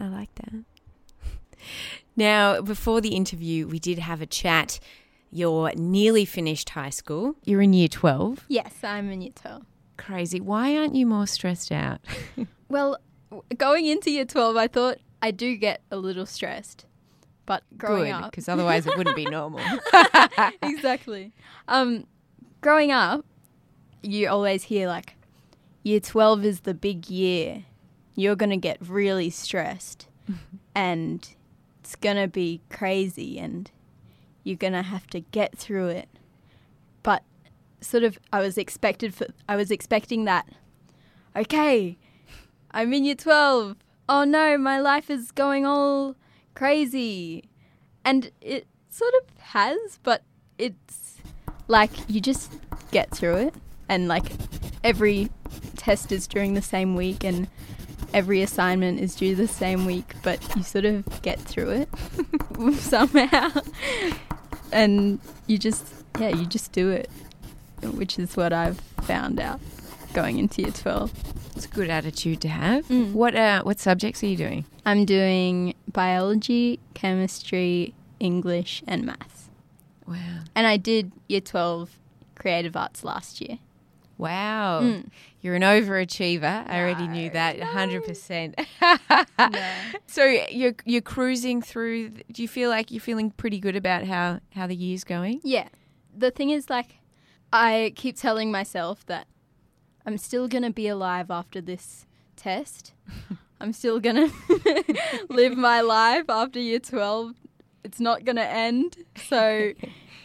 I 0.00 0.08
like 0.08 0.34
that. 0.36 0.52
Now, 2.16 2.60
before 2.60 3.00
the 3.00 3.10
interview, 3.14 3.66
we 3.66 3.78
did 3.78 3.98
have 3.98 4.20
a 4.20 4.26
chat. 4.26 4.78
You're 5.30 5.72
nearly 5.76 6.24
finished 6.26 6.68
high 6.70 6.90
school. 6.90 7.36
You're 7.44 7.62
in 7.62 7.72
year 7.72 7.88
12. 7.88 8.44
yes 8.48 8.74
i'm 8.82 9.10
in 9.10 9.22
year 9.22 9.32
12 9.34 9.62
Crazy. 9.98 10.40
Why 10.40 10.76
aren't 10.76 10.94
you 10.96 11.06
more 11.06 11.26
stressed 11.26 11.70
out? 11.70 12.00
well 12.68 12.98
going 13.56 13.86
into 13.86 14.10
year 14.10 14.24
12 14.26 14.56
i 14.56 14.66
thought 14.66 14.98
i 15.22 15.30
do 15.30 15.56
get 15.56 15.80
a 15.90 15.96
little 15.96 16.26
stressed 16.26 16.84
but 17.46 17.62
growing 17.78 18.12
Good, 18.12 18.24
up 18.24 18.30
because 18.30 18.48
otherwise 18.48 18.86
it 18.86 18.96
wouldn't 18.96 19.16
be 19.16 19.24
normal. 19.38 19.60
exactly. 20.62 21.32
Um, 21.68 22.06
growing 22.60 22.92
up, 22.92 23.24
you 24.02 24.28
always 24.28 24.62
hear 24.62 24.86
like, 24.86 25.16
year 25.82 26.00
12 26.00 26.44
is 26.44 26.60
the 26.60 26.74
big 26.74 27.08
year. 27.08 27.64
You're 28.14 28.36
going 28.36 28.50
to 28.50 28.56
get 28.56 28.78
really 28.86 29.30
stressed 29.30 30.08
and 30.74 31.34
it's 31.80 31.96
going 31.96 32.16
to 32.16 32.28
be 32.28 32.60
crazy 32.70 33.38
and 33.38 33.70
you're 34.44 34.56
going 34.56 34.72
to 34.72 34.82
have 34.82 35.06
to 35.08 35.20
get 35.20 35.56
through 35.56 35.88
it. 35.88 36.08
But 37.02 37.22
sort 37.80 38.04
of 38.04 38.18
I 38.32 38.40
was 38.40 38.56
expected 38.56 39.14
for 39.14 39.26
I 39.48 39.56
was 39.56 39.70
expecting 39.70 40.24
that 40.24 40.48
okay, 41.34 41.98
I'm 42.70 42.92
in 42.92 43.04
year 43.04 43.14
12. 43.14 43.76
Oh 44.08 44.24
no, 44.24 44.58
my 44.58 44.80
life 44.80 45.10
is 45.10 45.30
going 45.30 45.64
all 45.64 46.16
crazy. 46.54 47.44
And 48.04 48.30
it 48.40 48.66
sort 48.88 49.12
of 49.22 49.38
has, 49.38 49.98
but 50.02 50.22
it's 50.58 51.16
like 51.68 51.90
you 52.08 52.20
just 52.20 52.52
get 52.90 53.10
through 53.10 53.36
it 53.36 53.54
and 53.88 54.08
like 54.08 54.24
every 54.84 55.30
test 55.82 56.12
is 56.12 56.28
during 56.28 56.54
the 56.54 56.62
same 56.62 56.94
week 56.94 57.24
and 57.24 57.48
every 58.14 58.40
assignment 58.40 59.00
is 59.00 59.16
due 59.16 59.34
the 59.34 59.48
same 59.48 59.84
week, 59.84 60.14
but 60.22 60.38
you 60.56 60.62
sort 60.62 60.84
of 60.84 61.04
get 61.22 61.40
through 61.40 61.70
it 61.70 61.88
somehow. 62.78 63.50
and 64.72 65.18
you 65.46 65.58
just 65.58 65.86
yeah, 66.20 66.28
you 66.28 66.46
just 66.46 66.72
do 66.72 66.90
it, 66.90 67.10
which 67.82 68.18
is 68.18 68.36
what 68.36 68.52
I've 68.52 68.78
found 69.02 69.40
out 69.40 69.60
going 70.12 70.38
into 70.38 70.62
year 70.62 70.70
12. 70.70 71.10
It's 71.56 71.64
a 71.64 71.68
good 71.68 71.90
attitude 71.90 72.40
to 72.42 72.48
have. 72.48 72.86
Mm. 72.88 73.12
What 73.12 73.34
uh, 73.34 73.62
what 73.62 73.78
subjects 73.78 74.22
are 74.22 74.26
you 74.26 74.36
doing? 74.36 74.64
I'm 74.86 75.04
doing 75.04 75.74
biology, 75.90 76.78
chemistry, 76.94 77.94
English, 78.20 78.82
and 78.86 79.04
maths. 79.04 79.48
Wow. 80.06 80.40
And 80.54 80.66
I 80.66 80.76
did 80.76 81.12
year 81.28 81.40
12 81.40 81.98
creative 82.34 82.76
arts 82.76 83.04
last 83.04 83.40
year. 83.40 83.58
Wow. 84.18 84.80
Mm. 84.82 85.06
You're 85.40 85.54
an 85.56 85.62
overachiever. 85.62 86.68
I 86.68 86.80
already 86.80 87.08
knew 87.08 87.30
that 87.30 87.58
no. 87.58 87.66
100%. 87.66 88.66
So 90.06 90.24
you're 90.24 90.74
you're 90.84 91.00
cruising 91.00 91.62
through 91.62 92.10
do 92.10 92.42
you 92.42 92.48
feel 92.48 92.68
like 92.68 92.90
you're 92.90 93.00
feeling 93.00 93.30
pretty 93.30 93.58
good 93.58 93.76
about 93.76 94.04
how 94.04 94.40
how 94.54 94.66
the 94.66 94.76
year's 94.76 95.04
going? 95.04 95.40
Yeah. 95.42 95.68
The 96.14 96.30
thing 96.30 96.50
is, 96.50 96.68
like, 96.68 96.98
I 97.52 97.92
keep 97.96 98.16
telling 98.16 98.52
myself 98.52 99.06
that 99.06 99.26
I'm 100.04 100.18
still 100.18 100.48
going 100.48 100.64
to 100.64 100.70
be 100.70 100.86
alive 100.88 101.30
after 101.30 101.60
this 101.60 102.06
test. 102.36 102.92
I'm 103.60 103.72
still 103.72 104.00
going 104.00 104.16
to 104.48 105.24
live 105.30 105.56
my 105.56 105.80
life 105.80 106.24
after 106.28 106.58
year 106.58 106.80
12. 106.80 107.34
It's 107.84 108.00
not 108.00 108.24
going 108.24 108.36
to 108.36 108.46
end. 108.46 108.96
So 109.28 109.72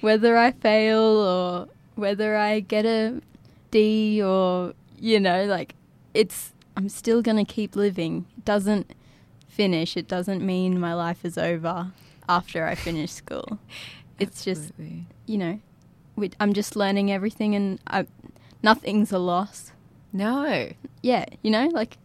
whether 0.02 0.38
I 0.38 0.52
fail 0.52 1.00
or 1.02 1.68
whether 1.96 2.36
I 2.36 2.60
get 2.60 2.86
a 2.86 3.22
D 3.72 4.22
or, 4.22 4.74
you 5.00 5.20
know, 5.20 5.46
like, 5.46 5.76
it's, 6.14 6.54
I'm 6.76 6.90
still 6.90 7.22
going 7.22 7.38
to 7.38 7.52
keep 7.52 7.76
living. 7.76 8.26
It 8.38 8.46
doesn't 8.46 8.94
finish. 9.48 9.98
It 9.98 10.08
doesn't 10.08 10.46
mean 10.46 10.80
my 10.80 10.94
life 10.94 11.26
is 11.26 11.38
over 11.38 11.92
after 12.30 12.66
I 12.66 12.76
finish 12.76 13.12
school. 13.12 13.60
It's 14.20 14.44
just 14.44 14.72
you 15.28 15.38
know, 15.38 15.60
we, 16.16 16.32
I'm 16.40 16.54
just 16.54 16.76
learning 16.76 17.12
everything 17.12 17.54
and 17.54 17.80
I, 17.86 18.08
nothing's 18.64 19.12
a 19.12 19.20
loss. 19.20 19.72
No. 20.12 20.72
Yeah, 21.04 21.26
you 21.44 21.52
know, 21.52 21.68
like, 21.68 21.98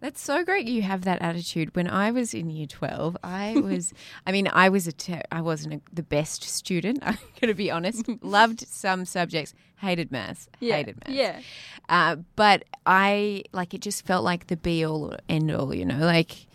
That's 0.00 0.20
so 0.20 0.44
great 0.44 0.66
you 0.66 0.82
have 0.82 1.02
that 1.02 1.20
attitude. 1.20 1.76
When 1.76 1.88
I 1.88 2.10
was 2.10 2.32
in 2.34 2.48
year 2.50 2.66
12, 2.66 3.16
I 3.22 3.58
was, 3.62 3.92
I 4.26 4.32
mean, 4.32 4.48
I 4.52 4.68
was 4.70 4.86
a, 4.86 4.92
ter- 4.92 5.22
I 5.30 5.40
wasn't 5.42 5.74
a, 5.74 5.80
the 5.92 6.02
best 6.02 6.42
student. 6.42 7.00
I'm 7.02 7.18
going 7.40 7.48
to 7.48 7.54
be 7.54 7.70
honest. 7.70 8.08
Loved 8.22 8.66
some 8.66 9.04
subjects, 9.04 9.52
hated 9.76 10.10
maths, 10.10 10.48
yeah, 10.58 10.76
hated 10.76 10.96
maths. 11.00 11.12
yeah, 11.12 11.40
Uh, 11.88 12.16
but 12.36 12.64
I, 12.86 13.44
like, 13.52 13.74
it 13.74 13.82
just 13.82 14.06
felt 14.06 14.24
like 14.24 14.46
the 14.46 14.56
be 14.56 14.84
all 14.84 15.12
or 15.12 15.18
end 15.28 15.50
all, 15.50 15.74
you 15.74 15.84
know, 15.84 15.98
like, 15.98 16.46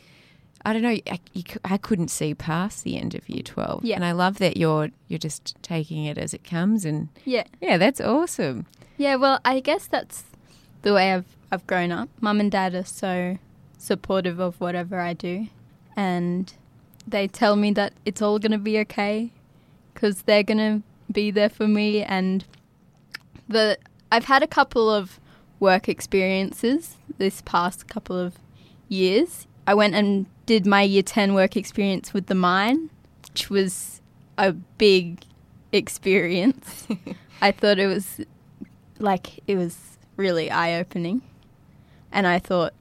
I 0.67 0.73
don't 0.73 0.81
know, 0.81 0.97
I, 1.11 1.19
you, 1.33 1.43
I 1.63 1.77
couldn't 1.77 2.07
see 2.07 2.33
past 2.33 2.83
the 2.83 2.97
end 2.97 3.13
of 3.13 3.29
year 3.29 3.43
12. 3.43 3.85
Yeah. 3.85 3.95
And 3.97 4.03
I 4.03 4.13
love 4.13 4.39
that 4.39 4.57
you're, 4.57 4.89
you're 5.07 5.19
just 5.19 5.55
taking 5.61 6.05
it 6.05 6.17
as 6.17 6.33
it 6.33 6.43
comes. 6.43 6.85
And 6.85 7.09
yeah, 7.23 7.43
yeah, 7.61 7.77
that's 7.77 8.01
awesome. 8.01 8.65
yeah. 8.97 9.13
Well, 9.15 9.39
I 9.45 9.59
guess 9.59 9.85
that's 9.85 10.23
the 10.85 10.93
way 10.93 11.11
I've 11.11 11.25
I've 11.51 11.67
grown 11.67 11.91
up. 11.91 12.09
Mum 12.21 12.39
and 12.39 12.51
dad 12.51 12.75
are 12.75 12.85
so 12.85 13.37
supportive 13.77 14.39
of 14.39 14.61
whatever 14.61 14.99
I 14.99 15.13
do, 15.13 15.47
and 15.97 16.53
they 17.07 17.27
tell 17.27 17.55
me 17.55 17.71
that 17.71 17.93
it's 18.05 18.21
all 18.21 18.39
gonna 18.39 18.59
be 18.59 18.79
okay 18.79 19.31
because 19.93 20.21
they're 20.21 20.43
gonna 20.43 20.83
be 21.11 21.31
there 21.31 21.49
for 21.49 21.67
me. 21.67 22.03
And 22.03 22.45
the 23.49 23.77
I've 24.11 24.25
had 24.25 24.43
a 24.43 24.47
couple 24.47 24.89
of 24.89 25.19
work 25.59 25.89
experiences 25.89 26.97
this 27.17 27.41
past 27.41 27.87
couple 27.87 28.17
of 28.17 28.35
years. 28.87 29.47
I 29.65 29.73
went 29.73 29.95
and 29.95 30.27
did 30.45 30.67
my 30.67 30.83
year 30.83 31.01
10 31.01 31.33
work 31.33 31.57
experience 31.57 32.13
with 32.13 32.27
the 32.27 32.35
mine, 32.35 32.91
which 33.31 33.49
was 33.49 34.01
a 34.37 34.53
big 34.53 35.23
experience. 35.71 36.87
I 37.41 37.51
thought 37.51 37.79
it 37.79 37.87
was 37.87 38.21
like 38.99 39.39
it 39.47 39.55
was 39.55 39.94
really 40.17 40.49
eye 40.51 40.79
opening. 40.79 41.21
And 42.11 42.25
I 42.27 42.39
thought, 42.39 42.73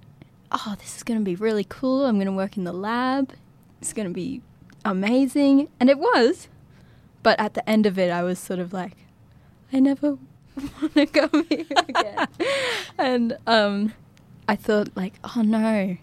oh, 0.52 0.76
this 0.78 0.96
is 0.96 1.02
going 1.02 1.18
to 1.18 1.24
be 1.24 1.34
really 1.34 1.66
cool. 1.68 2.06
I'm 2.06 2.16
going 2.16 2.26
to 2.26 2.32
work 2.32 2.56
in 2.56 2.64
the 2.64 2.72
lab. 2.72 3.32
It's 3.80 3.92
going 3.92 4.08
to 4.08 4.14
be 4.14 4.42
amazing. 4.84 5.68
And 5.80 5.90
it 5.90 5.98
was. 5.98 6.48
But 7.22 7.40
at 7.40 7.54
the 7.54 7.68
end 7.68 7.86
of 7.86 7.98
it, 7.98 8.10
I 8.10 8.22
was 8.22 8.38
sort 8.38 8.60
of 8.60 8.72
like, 8.72 8.96
I 9.72 9.80
never 9.80 10.18
want 10.80 10.94
to 10.94 11.06
go 11.06 11.28
here 11.48 11.66
again. 11.88 12.28
and 12.98 13.38
um, 13.46 13.92
I 14.46 14.56
thought, 14.56 14.90
like, 14.96 15.14
oh 15.36 15.42
no. 15.42 15.96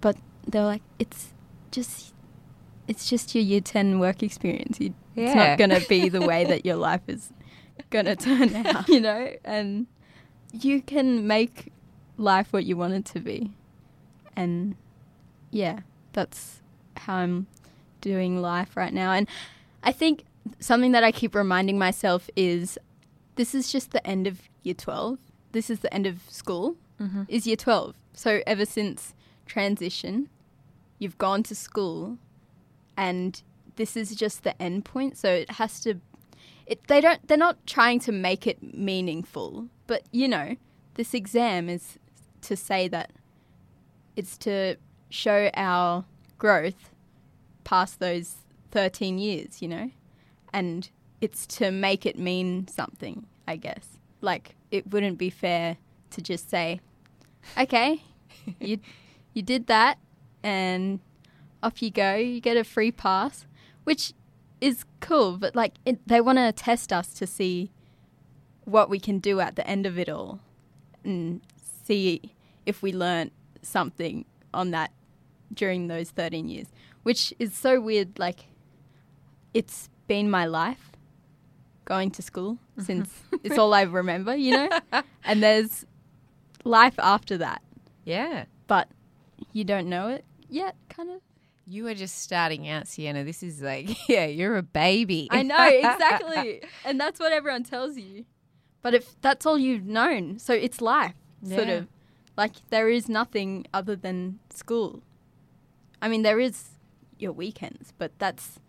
But 0.00 0.16
they 0.46 0.58
were 0.58 0.66
like, 0.66 0.82
it's 0.98 1.32
just. 1.70 2.12
It's 2.88 3.10
just 3.10 3.34
your 3.34 3.42
year 3.42 3.60
10 3.60 3.98
work 3.98 4.22
experience. 4.22 4.78
You, 4.78 4.94
It's 5.16 5.34
not 5.34 5.58
going 5.58 5.70
to 5.70 5.84
be 5.88 6.08
the 6.08 6.20
way 6.20 6.44
that 6.48 6.64
your 6.64 6.76
life 6.76 7.00
is 7.08 7.32
going 7.90 8.04
to 8.04 8.14
turn 8.14 8.54
out, 8.54 8.86
you 8.88 9.00
know? 9.00 9.32
And 9.44 9.88
you 10.52 10.82
can 10.82 11.26
make 11.26 11.72
life 12.16 12.52
what 12.52 12.64
you 12.64 12.76
want 12.76 12.94
it 12.94 13.04
to 13.06 13.20
be. 13.20 13.52
And 14.34 14.76
yeah, 15.50 15.80
that's 16.12 16.60
how 16.96 17.16
I'm 17.16 17.46
doing 18.00 18.40
life 18.40 18.76
right 18.76 18.92
now. 18.92 19.12
And 19.12 19.28
I 19.82 19.92
think 19.92 20.24
something 20.60 20.92
that 20.92 21.04
I 21.04 21.12
keep 21.12 21.34
reminding 21.34 21.78
myself 21.78 22.28
is 22.36 22.78
this 23.36 23.54
is 23.54 23.70
just 23.70 23.92
the 23.92 24.06
end 24.06 24.26
of 24.26 24.48
year 24.62 24.74
12. 24.74 25.18
This 25.52 25.70
is 25.70 25.80
the 25.80 25.92
end 25.92 26.06
of 26.06 26.20
school, 26.28 26.76
mm-hmm. 27.00 27.22
is 27.28 27.46
year 27.46 27.56
12. 27.56 27.96
So 28.12 28.42
ever 28.46 28.64
since 28.64 29.14
transition, 29.46 30.28
you've 30.98 31.18
gone 31.18 31.42
to 31.44 31.54
school 31.54 32.18
and 32.96 33.42
this 33.76 33.96
is 33.96 34.14
just 34.14 34.42
the 34.42 34.60
end 34.60 34.84
point. 34.84 35.16
So 35.18 35.30
it 35.30 35.50
has 35.52 35.80
to 35.80 36.00
it, 36.66 36.86
they 36.88 37.00
don't 37.00 37.26
they're 37.28 37.36
not 37.36 37.64
trying 37.66 38.00
to 38.00 38.12
make 38.12 38.46
it 38.46 38.60
meaningful 38.74 39.68
but 39.86 40.02
you 40.12 40.28
know 40.28 40.56
this 40.94 41.14
exam 41.14 41.68
is 41.68 41.98
to 42.40 42.56
say 42.56 42.88
that 42.88 43.10
it's 44.14 44.36
to 44.38 44.76
show 45.10 45.50
our 45.54 46.04
growth 46.38 46.90
past 47.64 48.00
those 48.00 48.36
13 48.70 49.18
years 49.18 49.62
you 49.62 49.68
know? 49.68 49.90
And 50.52 50.88
it's 51.20 51.46
to 51.46 51.70
make 51.70 52.06
it 52.06 52.18
mean 52.18 52.68
something 52.68 53.26
i 53.46 53.56
guess. 53.56 53.98
Like 54.20 54.54
it 54.70 54.90
wouldn't 54.90 55.18
be 55.18 55.30
fair 55.30 55.76
to 56.10 56.22
just 56.22 56.50
say 56.50 56.80
okay 57.58 58.02
you 58.60 58.78
you 59.34 59.42
did 59.42 59.66
that 59.66 59.98
and 60.42 61.00
off 61.62 61.82
you 61.82 61.90
go 61.90 62.14
you 62.16 62.40
get 62.40 62.56
a 62.56 62.64
free 62.64 62.90
pass 62.90 63.46
which 63.84 64.12
is 64.60 64.84
cool, 65.00 65.36
but 65.36 65.54
like 65.54 65.74
it, 65.84 66.06
they 66.06 66.20
want 66.20 66.38
to 66.38 66.52
test 66.52 66.92
us 66.92 67.12
to 67.14 67.26
see 67.26 67.70
what 68.66 68.90
we 68.90 69.00
can 69.00 69.18
do 69.18 69.40
at 69.40 69.56
the 69.56 69.66
end 69.66 69.86
of 69.86 69.98
it 69.98 70.08
all, 70.10 70.40
and 71.02 71.40
see 71.84 72.34
if 72.66 72.82
we 72.82 72.92
learnt 72.92 73.32
something 73.62 74.26
on 74.52 74.70
that 74.72 74.92
during 75.54 75.88
those 75.88 76.10
thirteen 76.10 76.48
years, 76.48 76.66
which 77.02 77.32
is 77.38 77.54
so 77.54 77.80
weird. 77.80 78.18
Like, 78.18 78.44
it's 79.54 79.88
been 80.06 80.30
my 80.30 80.44
life 80.44 80.92
going 81.86 82.10
to 82.10 82.22
school 82.22 82.54
mm-hmm. 82.72 82.82
since 82.82 83.22
it's 83.42 83.56
all 83.56 83.72
I 83.72 83.82
remember, 83.82 84.36
you 84.36 84.52
know, 84.52 84.68
and 85.24 85.42
there's 85.42 85.86
life 86.64 86.98
after 86.98 87.38
that, 87.38 87.62
Yeah. 88.04 88.44
but 88.66 88.88
you 89.52 89.64
don't 89.64 89.88
know 89.88 90.08
it 90.08 90.24
yet, 90.50 90.76
kind 90.90 91.10
of. 91.10 91.20
You 91.68 91.88
are 91.88 91.94
just 91.94 92.18
starting 92.18 92.68
out, 92.68 92.86
Sienna. 92.86 93.24
This 93.24 93.42
is 93.42 93.60
like, 93.60 93.88
yeah, 94.08 94.26
you're 94.26 94.56
a 94.56 94.62
baby. 94.62 95.26
I 95.30 95.42
know, 95.42 95.66
exactly. 95.66 96.62
and 96.84 97.00
that's 97.00 97.18
what 97.18 97.32
everyone 97.32 97.64
tells 97.64 97.96
you. 97.96 98.24
But 98.86 98.94
if 98.94 99.20
that's 99.20 99.44
all 99.44 99.58
you've 99.58 99.84
known, 99.84 100.38
so 100.38 100.54
it's 100.54 100.80
life, 100.80 101.16
sort 101.44 101.68
of. 101.68 101.88
Like 102.36 102.52
there 102.70 102.88
is 102.88 103.08
nothing 103.08 103.66
other 103.74 103.96
than 103.96 104.38
school. 104.50 105.02
I 106.00 106.06
mean, 106.06 106.22
there 106.22 106.38
is 106.38 106.68
your 107.18 107.32
weekends, 107.32 107.92
but 107.98 108.12
that's 108.20 108.60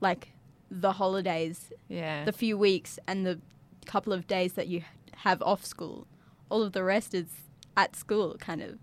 like 0.00 0.30
the 0.70 0.92
holidays, 0.92 1.70
yeah. 1.88 2.24
the 2.24 2.32
few 2.32 2.56
weeks, 2.56 2.98
and 3.06 3.26
the 3.26 3.38
couple 3.84 4.14
of 4.14 4.26
days 4.26 4.54
that 4.54 4.66
you 4.66 4.82
have 5.16 5.42
off 5.42 5.62
school. 5.62 6.06
All 6.48 6.62
of 6.62 6.72
the 6.72 6.82
rest 6.82 7.12
is 7.12 7.26
at 7.76 7.94
school, 7.96 8.38
kind 8.38 8.62
of, 8.62 8.78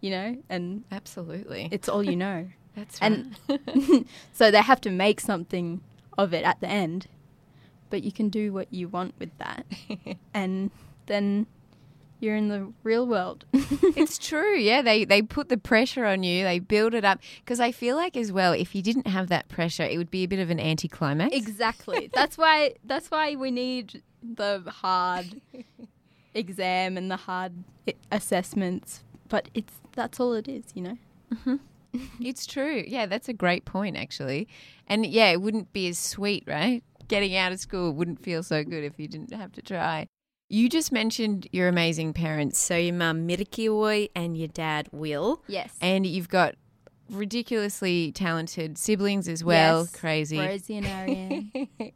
you 0.00 0.10
know, 0.10 0.38
and 0.48 0.84
Absolutely. 0.90 1.68
it's 1.70 1.90
all 1.90 2.02
you 2.02 2.16
know. 2.24 2.48
That's 2.74 3.02
right. 3.02 3.26
and 3.50 4.06
so 4.32 4.50
they 4.50 4.62
have 4.62 4.80
to 4.80 4.90
make 4.90 5.20
something 5.20 5.82
of 6.16 6.32
it 6.32 6.46
at 6.46 6.58
the 6.60 6.68
end. 6.68 7.06
But 7.90 8.02
you 8.02 8.12
can 8.12 8.28
do 8.28 8.52
what 8.52 8.72
you 8.72 8.88
want 8.88 9.14
with 9.18 9.30
that. 9.38 9.66
and 10.34 10.70
then 11.06 11.46
you're 12.20 12.36
in 12.36 12.48
the 12.48 12.72
real 12.82 13.06
world. 13.06 13.44
it's 13.52 14.18
true. 14.18 14.56
Yeah, 14.56 14.82
they 14.82 15.04
they 15.04 15.22
put 15.22 15.48
the 15.48 15.56
pressure 15.56 16.04
on 16.04 16.22
you. 16.22 16.44
They 16.44 16.58
build 16.58 16.94
it 16.94 17.04
up 17.04 17.20
because 17.44 17.60
I 17.60 17.72
feel 17.72 17.96
like 17.96 18.16
as 18.16 18.32
well, 18.32 18.52
if 18.52 18.74
you 18.74 18.82
didn't 18.82 19.06
have 19.06 19.28
that 19.28 19.48
pressure, 19.48 19.84
it 19.84 19.98
would 19.98 20.10
be 20.10 20.24
a 20.24 20.28
bit 20.28 20.40
of 20.40 20.50
an 20.50 20.60
anticlimax. 20.60 21.34
exactly. 21.34 22.10
That's 22.14 22.36
why 22.36 22.74
that's 22.84 23.10
why 23.10 23.36
we 23.36 23.50
need 23.50 24.02
the 24.22 24.62
hard 24.66 25.40
exam 26.34 26.96
and 26.96 27.10
the 27.10 27.16
hard 27.16 27.52
assessments. 28.10 29.04
But 29.28 29.48
it's 29.54 29.74
that's 29.92 30.18
all 30.18 30.32
it 30.32 30.48
is, 30.48 30.64
you 30.74 30.82
know. 30.82 30.98
Mm-hmm. 31.32 31.56
It's 32.20 32.46
true. 32.46 32.84
Yeah, 32.86 33.06
that's 33.06 33.28
a 33.28 33.32
great 33.32 33.64
point 33.64 33.96
actually. 33.96 34.48
And 34.86 35.06
yeah, 35.06 35.30
it 35.30 35.40
wouldn't 35.40 35.72
be 35.72 35.88
as 35.88 35.98
sweet, 35.98 36.44
right? 36.46 36.82
Getting 37.08 37.36
out 37.36 37.52
of 37.52 37.60
school 37.60 37.92
wouldn't 37.92 38.22
feel 38.22 38.42
so 38.42 38.62
good 38.62 38.84
if 38.84 38.98
you 38.98 39.08
didn't 39.08 39.32
have 39.32 39.52
to 39.52 39.62
try. 39.62 40.06
You 40.50 40.68
just 40.68 40.92
mentioned 40.92 41.46
your 41.52 41.68
amazing 41.68 42.12
parents. 42.12 42.58
So 42.58 42.76
your 42.76 42.94
mum 42.94 43.26
Merrkiyawuy 43.26 44.10
and 44.14 44.36
your 44.36 44.48
dad 44.48 44.88
Will. 44.92 45.42
Yes. 45.46 45.74
And 45.80 46.06
you've 46.06 46.28
got 46.28 46.54
ridiculously 47.10 48.12
talented 48.12 48.78
siblings 48.78 49.28
as 49.28 49.42
well. 49.42 49.80
Yes. 49.80 49.96
Crazy. 49.96 50.38
Rosie 50.38 50.76
and 50.76 50.86
Ariane. 50.86 51.68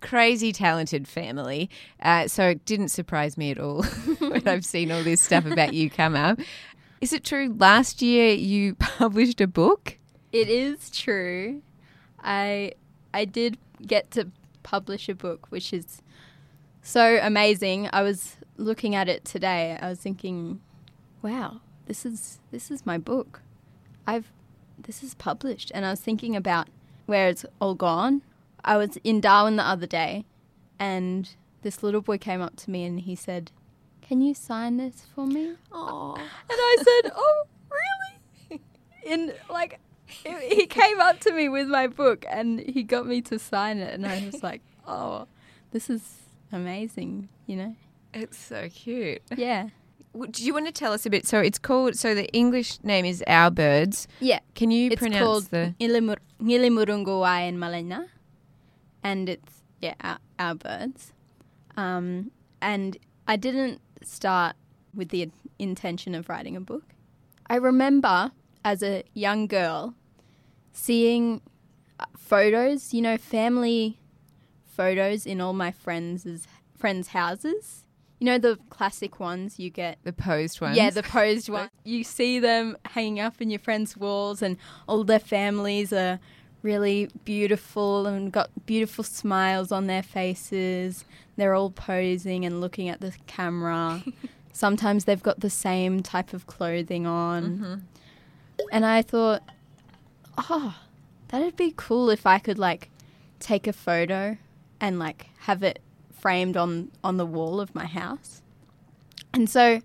crazy 0.00 0.52
talented 0.52 1.06
family. 1.06 1.70
Uh, 2.02 2.26
so 2.28 2.48
it 2.48 2.64
didn't 2.64 2.88
surprise 2.88 3.36
me 3.36 3.50
at 3.50 3.58
all 3.58 3.82
when 4.18 4.46
I've 4.48 4.64
seen 4.64 4.90
all 4.90 5.02
this 5.02 5.20
stuff 5.20 5.46
about 5.46 5.74
you 5.74 5.90
come 5.90 6.16
up. 6.16 6.38
Is 7.00 7.12
it 7.12 7.24
true 7.24 7.54
last 7.58 8.02
year 8.02 8.34
you 8.34 8.74
published 8.78 9.40
a 9.40 9.46
book? 9.46 9.98
It 10.32 10.48
is 10.48 10.90
true. 10.90 11.62
I 12.22 12.72
I 13.12 13.24
did 13.24 13.58
get 13.86 14.10
to 14.12 14.30
publish 14.62 15.08
a 15.08 15.14
book, 15.14 15.46
which 15.50 15.72
is 15.72 16.02
so 16.82 17.18
amazing. 17.22 17.88
I 17.92 18.02
was 18.02 18.36
looking 18.56 18.94
at 18.94 19.08
it 19.08 19.24
today. 19.24 19.78
I 19.80 19.88
was 19.88 19.98
thinking, 19.98 20.60
wow, 21.22 21.60
this 21.86 22.06
is 22.06 22.40
this 22.50 22.70
is 22.70 22.86
my 22.86 22.98
book. 22.98 23.42
I've 24.06 24.32
this 24.78 25.02
is 25.02 25.14
published, 25.14 25.70
and 25.74 25.84
I 25.84 25.90
was 25.90 26.00
thinking 26.00 26.34
about 26.36 26.68
where 27.06 27.28
it's 27.28 27.44
all 27.60 27.74
gone. 27.74 28.22
I 28.64 28.76
was 28.76 28.96
in 29.04 29.20
Darwin 29.20 29.56
the 29.56 29.66
other 29.66 29.86
day, 29.86 30.24
and 30.78 31.28
this 31.62 31.82
little 31.82 32.00
boy 32.00 32.18
came 32.18 32.40
up 32.40 32.56
to 32.56 32.70
me 32.70 32.84
and 32.84 33.00
he 33.00 33.14
said, 33.14 33.50
"Can 34.00 34.20
you 34.20 34.34
sign 34.34 34.76
this 34.76 35.06
for 35.14 35.26
me?" 35.26 35.56
Oh, 35.72 36.14
And 36.16 36.28
I 36.50 36.76
said, 36.78 37.12
"Oh, 37.14 37.44
really?" 37.70 38.62
In 39.04 39.32
like, 39.50 39.80
it, 40.24 40.52
he 40.52 40.66
came 40.66 41.00
up 41.00 41.20
to 41.20 41.32
me 41.32 41.48
with 41.48 41.68
my 41.68 41.86
book 41.86 42.24
and 42.28 42.60
he 42.60 42.82
got 42.82 43.06
me 43.06 43.20
to 43.22 43.38
sign 43.38 43.78
it, 43.78 43.94
and 43.94 44.06
I 44.06 44.24
was 44.26 44.42
like, 44.42 44.62
"Oh, 44.86 45.26
this 45.72 45.88
is 45.90 46.02
amazing," 46.52 47.28
you 47.46 47.56
know? 47.56 47.76
it's 48.12 48.36
so 48.38 48.68
cute. 48.68 49.22
Yeah, 49.36 49.68
Do 50.30 50.42
you 50.44 50.52
want 50.52 50.66
to 50.66 50.72
tell 50.72 50.92
us 50.92 51.06
a 51.06 51.10
bit? 51.10 51.26
So 51.26 51.38
it's 51.38 51.58
called. 51.60 51.94
So 51.96 52.14
the 52.14 52.26
English 52.32 52.82
name 52.82 53.04
is 53.04 53.22
Our 53.28 53.50
Birds. 53.52 54.08
yeah. 54.18 54.40
Can 54.56 54.70
you 54.72 54.90
It's 54.90 54.98
pronounce 55.00 55.22
called 55.24 55.44
the? 55.50 55.74
Ngilimur- 55.78 56.18
Ngilimurungu 56.42 57.24
and 57.26 57.60
Malena, 57.60 58.06
and 59.04 59.28
it's 59.28 59.62
yeah, 59.80 59.94
our, 60.02 60.18
our 60.38 60.54
birds. 60.56 61.12
Um, 61.76 62.32
and 62.60 62.96
I 63.28 63.36
didn't 63.36 63.80
start 64.02 64.56
with 64.94 65.10
the 65.10 65.30
intention 65.58 66.14
of 66.16 66.28
writing 66.28 66.56
a 66.56 66.60
book. 66.60 66.82
I 67.48 67.56
remember 67.56 68.32
as 68.64 68.82
a 68.82 69.04
young 69.14 69.46
girl 69.46 69.94
seeing 70.72 71.40
uh, 71.98 72.04
photos, 72.16 72.92
you 72.94 73.02
know, 73.02 73.16
family 73.16 73.98
photos 74.66 75.26
in 75.26 75.40
all 75.40 75.52
my 75.52 75.70
friends' 75.70 76.46
friends' 76.76 77.08
houses. 77.08 77.84
You 78.18 78.26
know 78.26 78.38
the 78.38 78.58
classic 78.68 79.18
ones 79.18 79.58
you 79.58 79.70
get 79.70 79.98
The 80.04 80.12
posed 80.12 80.60
ones. 80.60 80.76
yeah, 80.76 80.90
the 80.90 81.02
posed 81.02 81.48
ones. 81.58 81.70
You 81.84 82.04
see 82.04 82.38
them 82.38 82.76
hanging 82.84 83.18
up 83.20 83.40
in 83.40 83.48
your 83.50 83.60
friends' 83.60 83.96
walls, 83.96 84.42
and 84.42 84.56
all 84.86 85.04
their 85.04 85.18
families 85.18 85.92
are 85.92 86.18
really 86.62 87.08
beautiful 87.24 88.06
and 88.06 88.30
got 88.30 88.50
beautiful 88.66 89.02
smiles 89.02 89.72
on 89.72 89.86
their 89.86 90.02
faces. 90.02 91.06
They're 91.36 91.54
all 91.54 91.70
posing 91.70 92.44
and 92.44 92.60
looking 92.60 92.90
at 92.90 93.00
the 93.00 93.14
camera. 93.26 94.02
Sometimes 94.52 95.06
they've 95.06 95.22
got 95.22 95.40
the 95.40 95.48
same 95.48 96.02
type 96.02 96.34
of 96.34 96.46
clothing 96.46 97.06
on. 97.06 97.86
And 98.70 98.84
I 98.84 99.00
thought, 99.00 99.42
oh, 100.48 100.76
that'd 101.28 101.56
be 101.56 101.74
cool 101.76 102.10
if 102.10 102.26
I 102.26 102.38
could 102.38 102.58
like 102.58 102.90
take 103.38 103.66
a 103.66 103.72
photo 103.72 104.38
and 104.80 104.98
like 104.98 105.28
have 105.40 105.62
it 105.62 105.80
framed 106.12 106.56
on 106.56 106.90
on 107.02 107.16
the 107.16 107.26
wall 107.26 107.60
of 107.60 107.74
my 107.74 107.86
house. 107.86 108.42
And 109.32 109.48
so 109.48 109.80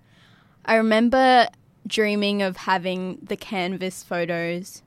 I 0.66 0.76
remember 0.76 1.48
dreaming 1.88 2.42
of 2.42 2.58
having 2.58 3.20
the 3.22 3.38
canvas 3.38 4.04
photos, 4.04 4.82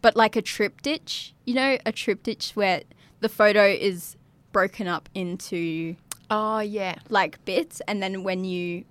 but 0.00 0.16
like 0.16 0.36
a 0.36 0.42
triptych, 0.42 1.32
you 1.44 1.54
know, 1.54 1.78
a 1.84 1.92
triptych 1.92 2.44
where 2.54 2.82
the 3.20 3.28
photo 3.28 3.64
is 3.66 4.16
broken 4.52 4.86
up 4.86 5.08
into 5.14 5.96
Oh 6.30 6.60
yeah. 6.60 6.96
like 7.10 7.44
bits, 7.44 7.82
and 7.86 8.02
then 8.02 8.22
when 8.22 8.44
you, 8.44 8.84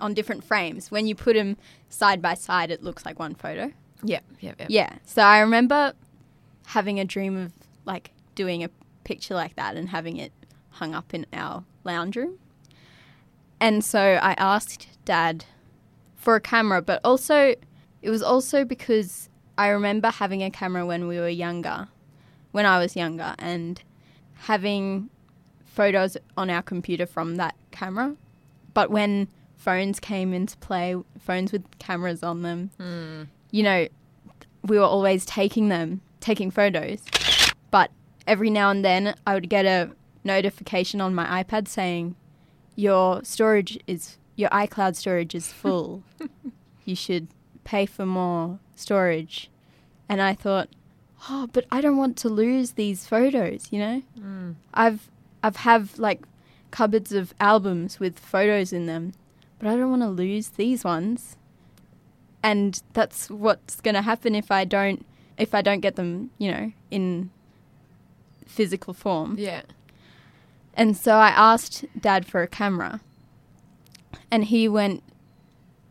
on 0.00 0.14
different 0.14 0.42
frames, 0.42 0.90
when 0.90 1.06
you 1.06 1.14
put 1.14 1.34
them 1.34 1.56
side 1.90 2.22
by 2.22 2.34
side, 2.34 2.70
it 2.70 2.82
looks 2.82 3.04
like 3.04 3.18
one 3.18 3.34
photo. 3.34 3.72
Yeah. 4.02 4.20
Yeah. 4.40 4.54
yeah. 4.58 4.66
Yeah. 4.68 4.92
So 5.04 5.22
I 5.22 5.40
remember 5.40 5.92
having 6.66 7.00
a 7.00 7.04
dream 7.04 7.36
of 7.36 7.52
like 7.84 8.12
doing 8.34 8.62
a 8.62 8.70
picture 9.04 9.34
like 9.34 9.56
that 9.56 9.76
and 9.76 9.88
having 9.88 10.16
it 10.16 10.32
hung 10.70 10.94
up 10.94 11.14
in 11.14 11.26
our 11.32 11.64
lounge 11.84 12.16
room. 12.16 12.38
And 13.60 13.84
so 13.84 14.00
I 14.00 14.32
asked 14.38 14.86
dad 15.04 15.44
for 16.16 16.36
a 16.36 16.40
camera, 16.40 16.82
but 16.82 17.00
also 17.04 17.54
it 18.02 18.10
was 18.10 18.22
also 18.22 18.64
because 18.64 19.28
I 19.56 19.68
remember 19.68 20.10
having 20.10 20.42
a 20.42 20.50
camera 20.50 20.86
when 20.86 21.08
we 21.08 21.18
were 21.18 21.28
younger, 21.28 21.88
when 22.52 22.66
I 22.66 22.78
was 22.78 22.94
younger, 22.94 23.34
and 23.38 23.82
having 24.34 25.10
photos 25.64 26.16
on 26.36 26.50
our 26.50 26.62
computer 26.62 27.06
from 27.06 27.36
that 27.36 27.56
camera. 27.70 28.14
But 28.74 28.90
when 28.90 29.28
phones 29.56 29.98
came 29.98 30.32
into 30.32 30.56
play, 30.58 30.94
phones 31.18 31.50
with 31.50 31.64
cameras 31.78 32.22
on 32.22 32.42
them, 32.42 32.70
hmm. 32.78 33.22
You 33.50 33.62
know, 33.62 33.88
we 34.62 34.78
were 34.78 34.84
always 34.84 35.24
taking 35.24 35.68
them, 35.68 36.00
taking 36.20 36.50
photos. 36.50 37.02
But 37.70 37.90
every 38.26 38.50
now 38.50 38.70
and 38.70 38.84
then 38.84 39.14
I 39.26 39.34
would 39.34 39.48
get 39.48 39.64
a 39.64 39.90
notification 40.24 41.00
on 41.00 41.14
my 41.14 41.42
iPad 41.42 41.68
saying, 41.68 42.16
Your 42.76 43.24
storage 43.24 43.78
is, 43.86 44.18
your 44.36 44.50
iCloud 44.50 44.96
storage 44.96 45.34
is 45.34 45.52
full. 45.52 46.02
you 46.84 46.94
should 46.94 47.28
pay 47.64 47.86
for 47.86 48.06
more 48.06 48.58
storage. 48.74 49.50
And 50.08 50.20
I 50.20 50.34
thought, 50.34 50.68
Oh, 51.28 51.48
but 51.52 51.64
I 51.70 51.80
don't 51.80 51.96
want 51.96 52.16
to 52.18 52.28
lose 52.28 52.72
these 52.72 53.06
photos, 53.06 53.68
you 53.72 53.80
know? 53.80 54.02
Mm. 54.18 54.54
I've, 54.72 55.10
I've 55.42 55.56
have 55.56 55.98
like 55.98 56.22
cupboards 56.70 57.12
of 57.12 57.34
albums 57.40 57.98
with 57.98 58.18
photos 58.18 58.72
in 58.72 58.86
them, 58.86 59.14
but 59.58 59.68
I 59.68 59.76
don't 59.76 59.90
want 59.90 60.02
to 60.02 60.08
lose 60.08 60.50
these 60.50 60.84
ones 60.84 61.36
and 62.42 62.82
that's 62.92 63.30
what's 63.30 63.80
going 63.80 63.94
to 63.94 64.02
happen 64.02 64.34
if 64.34 64.50
I 64.50 64.64
don't 64.64 65.04
if 65.36 65.54
I 65.54 65.62
don't 65.62 65.80
get 65.80 65.94
them, 65.94 66.30
you 66.38 66.50
know, 66.50 66.72
in 66.90 67.30
physical 68.44 68.92
form. 68.92 69.36
Yeah. 69.38 69.62
And 70.74 70.96
so 70.96 71.12
I 71.14 71.28
asked 71.28 71.84
dad 71.98 72.26
for 72.26 72.42
a 72.42 72.48
camera. 72.48 73.00
And 74.30 74.44
he 74.44 74.68
went 74.68 75.02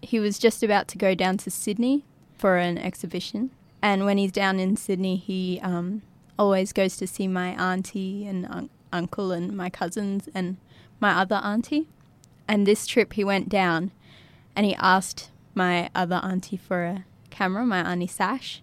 he 0.02 0.20
was 0.20 0.38
just 0.38 0.64
about 0.64 0.88
to 0.90 0.98
go 0.98 1.16
down 1.16 1.38
to 1.38 1.52
Sydney 1.52 2.04
for 2.38 2.58
an 2.58 2.78
exhibition. 2.78 3.52
And 3.82 4.06
when 4.06 4.18
he's 4.18 4.32
down 4.32 4.60
in 4.60 4.76
Sydney, 4.76 5.18
he 5.18 5.60
um, 5.62 6.02
always 6.38 6.72
goes 6.72 6.98
to 6.98 7.08
see 7.08 7.28
my 7.28 7.50
auntie 7.50 8.28
and 8.28 8.46
un- 8.46 8.70
uncle 8.92 9.32
and 9.32 9.56
my 9.56 9.70
cousins 9.70 10.30
and 10.34 10.58
my 11.00 11.14
other 11.14 11.38
auntie. 11.38 11.88
And 12.48 12.66
this 12.66 12.88
trip 12.88 13.14
he 13.14 13.24
went 13.24 13.50
down 13.50 13.92
and 14.56 14.66
he 14.66 14.76
asked 14.76 15.30
my 15.58 15.90
other 15.96 16.22
auntie 16.24 16.56
for 16.56 16.86
a 16.86 17.06
camera, 17.32 17.66
my 17.66 17.80
auntie 17.80 18.08
Sash. 18.08 18.62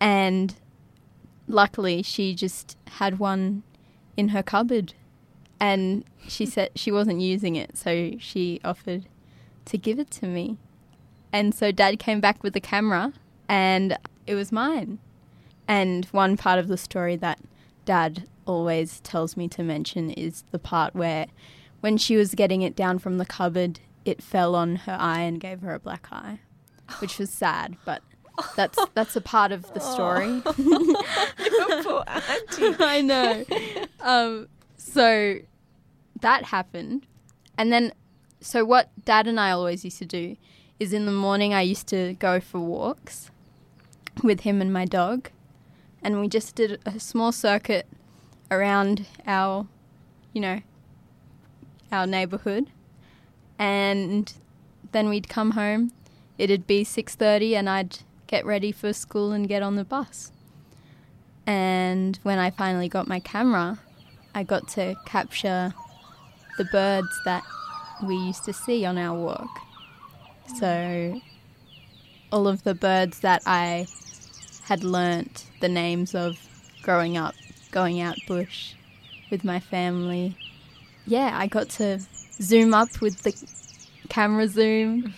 And 0.00 0.54
luckily 1.48 2.02
she 2.02 2.34
just 2.34 2.78
had 2.86 3.18
one 3.18 3.64
in 4.16 4.28
her 4.28 4.42
cupboard 4.42 4.94
and 5.60 6.04
she 6.26 6.46
said 6.46 6.70
she 6.74 6.92
wasn't 6.92 7.20
using 7.20 7.56
it, 7.56 7.76
so 7.76 8.12
she 8.18 8.60
offered 8.64 9.06
to 9.64 9.76
give 9.76 9.98
it 9.98 10.10
to 10.12 10.26
me. 10.26 10.58
And 11.32 11.54
so 11.54 11.72
dad 11.72 11.98
came 11.98 12.20
back 12.20 12.42
with 12.42 12.52
the 12.52 12.60
camera 12.60 13.12
and 13.48 13.98
it 14.26 14.34
was 14.34 14.52
mine. 14.52 14.98
And 15.66 16.04
one 16.06 16.36
part 16.36 16.58
of 16.58 16.68
the 16.68 16.76
story 16.76 17.16
that 17.16 17.40
dad 17.84 18.28
always 18.44 19.00
tells 19.00 19.36
me 19.36 19.48
to 19.48 19.62
mention 19.62 20.10
is 20.10 20.44
the 20.52 20.58
part 20.58 20.94
where 20.94 21.26
when 21.80 21.96
she 21.96 22.16
was 22.16 22.34
getting 22.34 22.62
it 22.62 22.76
down 22.76 22.98
from 22.98 23.18
the 23.18 23.26
cupboard, 23.26 23.80
it 24.06 24.22
fell 24.22 24.54
on 24.54 24.76
her 24.76 24.96
eye 24.98 25.20
and 25.20 25.40
gave 25.40 25.60
her 25.60 25.74
a 25.74 25.80
black 25.80 26.08
eye, 26.12 26.38
which 27.00 27.18
was 27.18 27.30
sad, 27.30 27.76
but 27.84 28.02
that's 28.54 28.78
that's 28.94 29.16
a 29.16 29.20
part 29.20 29.50
of 29.52 29.72
the 29.74 29.80
story. 29.80 30.42
Poor 31.82 32.04
auntie. 32.06 32.76
I 32.84 33.00
know. 33.02 33.44
Um, 34.00 34.48
so 34.76 35.38
that 36.20 36.44
happened. 36.44 37.06
And 37.58 37.72
then, 37.72 37.92
so 38.40 38.64
what 38.64 38.90
dad 39.04 39.26
and 39.26 39.40
I 39.40 39.50
always 39.50 39.84
used 39.84 39.98
to 39.98 40.04
do 40.04 40.36
is 40.78 40.92
in 40.92 41.06
the 41.06 41.12
morning, 41.12 41.54
I 41.54 41.62
used 41.62 41.86
to 41.88 42.14
go 42.14 42.38
for 42.40 42.60
walks 42.60 43.30
with 44.22 44.40
him 44.40 44.60
and 44.60 44.72
my 44.72 44.84
dog. 44.84 45.30
And 46.02 46.20
we 46.20 46.28
just 46.28 46.54
did 46.54 46.80
a 46.86 47.00
small 47.00 47.32
circuit 47.32 47.86
around 48.50 49.06
our, 49.26 49.66
you 50.32 50.40
know, 50.40 50.60
our 51.90 52.06
neighborhood. 52.06 52.70
And 53.58 54.32
then 54.92 55.08
we'd 55.08 55.28
come 55.28 55.52
home. 55.52 55.92
It'd 56.38 56.66
be 56.66 56.84
6:30 56.84 57.54
and 57.56 57.68
I'd 57.68 57.98
get 58.26 58.44
ready 58.44 58.72
for 58.72 58.92
school 58.92 59.32
and 59.32 59.48
get 59.48 59.62
on 59.62 59.76
the 59.76 59.84
bus. 59.84 60.32
And 61.46 62.18
when 62.22 62.38
I 62.38 62.50
finally 62.50 62.88
got 62.88 63.06
my 63.06 63.20
camera, 63.20 63.78
I 64.34 64.42
got 64.42 64.68
to 64.68 64.96
capture 65.06 65.72
the 66.58 66.64
birds 66.64 67.20
that 67.24 67.44
we 68.02 68.16
used 68.16 68.44
to 68.44 68.52
see 68.52 68.84
on 68.84 68.98
our 68.98 69.16
walk. 69.16 69.60
So, 70.58 71.20
all 72.32 72.48
of 72.48 72.64
the 72.64 72.74
birds 72.74 73.20
that 73.20 73.42
I 73.46 73.86
had 74.64 74.82
learnt 74.82 75.46
the 75.60 75.68
names 75.68 76.14
of 76.14 76.36
growing 76.82 77.16
up, 77.16 77.34
going 77.70 78.00
out 78.00 78.16
bush 78.26 78.74
with 79.30 79.44
my 79.44 79.60
family. 79.60 80.36
Yeah, 81.06 81.30
I 81.34 81.46
got 81.46 81.68
to 81.70 82.00
zoom 82.40 82.74
up 82.74 83.00
with 83.00 83.22
the 83.22 83.34
camera 84.08 84.48
zoom 84.48 85.14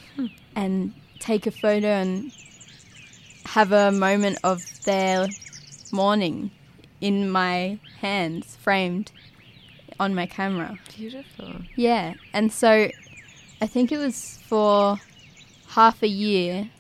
and 0.54 0.92
take 1.18 1.46
a 1.46 1.50
photo 1.50 1.88
and 1.88 2.33
have 3.44 3.72
a 3.72 3.90
moment 3.90 4.38
of 4.44 4.62
their 4.85 5.26
morning 5.92 6.50
in 7.00 7.31
my 7.31 7.78
hands, 8.00 8.57
framed 8.57 9.11
on 9.98 10.14
my 10.14 10.26
camera. 10.26 10.78
Beautiful. 10.96 11.62
Yeah, 11.76 12.14
and 12.33 12.52
so 12.52 12.90
I 13.61 13.66
think 13.66 13.90
it 13.90 13.98
was 13.98 14.38
for 14.46 15.00
half 15.68 16.02
a 16.02 16.09
year, 16.09 16.70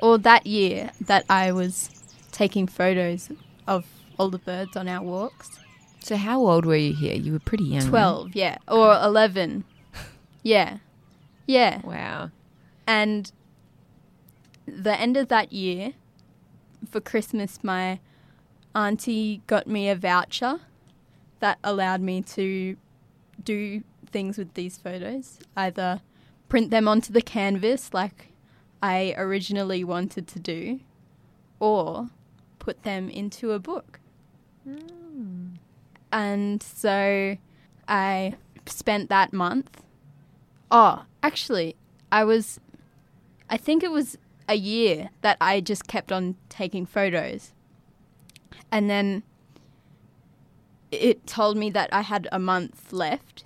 or 0.00 0.18
that 0.18 0.46
year, 0.46 0.90
that 1.00 1.24
I 1.28 1.52
was 1.52 1.90
taking 2.32 2.66
photos 2.66 3.30
of 3.66 3.84
all 4.18 4.30
the 4.30 4.38
birds 4.38 4.76
on 4.76 4.88
our 4.88 5.02
walks. 5.02 5.58
So 6.02 6.16
how 6.16 6.40
old 6.46 6.64
were 6.64 6.76
you 6.76 6.94
here? 6.94 7.14
You 7.14 7.32
were 7.32 7.38
pretty 7.38 7.64
young. 7.64 7.82
right? 7.82 7.90
12, 7.90 8.34
yeah, 8.34 8.58
or 8.68 8.98
11. 9.02 9.64
Yeah, 10.42 10.78
yeah. 11.46 11.80
Wow. 11.84 12.30
And 12.86 13.30
the 14.66 14.98
end 14.98 15.16
of 15.16 15.28
that 15.28 15.52
year, 15.52 15.92
for 16.88 17.00
Christmas, 17.00 17.62
my 17.62 18.00
auntie 18.74 19.42
got 19.46 19.66
me 19.66 19.88
a 19.90 19.94
voucher 19.94 20.60
that 21.40 21.58
allowed 21.62 22.00
me 22.00 22.22
to 22.22 22.76
do 23.44 23.82
things 24.10 24.38
with 24.38 24.54
these 24.54 24.78
photos. 24.78 25.38
Either 25.56 26.00
print 26.48 26.70
them 26.70 26.88
onto 26.88 27.12
the 27.12 27.22
canvas 27.22 27.92
like 27.92 28.28
I 28.82 29.14
originally 29.18 29.84
wanted 29.84 30.26
to 30.28 30.38
do, 30.38 30.80
or 31.58 32.08
put 32.58 32.82
them 32.82 33.10
into 33.10 33.52
a 33.52 33.58
book. 33.58 34.00
Mm. 34.66 35.29
And 36.12 36.62
so 36.62 37.36
I 37.88 38.34
spent 38.66 39.08
that 39.10 39.32
month. 39.32 39.82
Oh, 40.70 41.04
actually, 41.22 41.76
I 42.10 42.24
was 42.24 42.60
I 43.48 43.56
think 43.56 43.82
it 43.82 43.90
was 43.90 44.16
a 44.48 44.54
year 44.54 45.10
that 45.22 45.36
I 45.40 45.60
just 45.60 45.86
kept 45.86 46.12
on 46.12 46.36
taking 46.48 46.86
photos. 46.86 47.52
And 48.70 48.88
then 48.88 49.24
it 50.92 51.26
told 51.26 51.56
me 51.56 51.70
that 51.70 51.92
I 51.92 52.02
had 52.02 52.28
a 52.32 52.38
month 52.38 52.92
left 52.92 53.44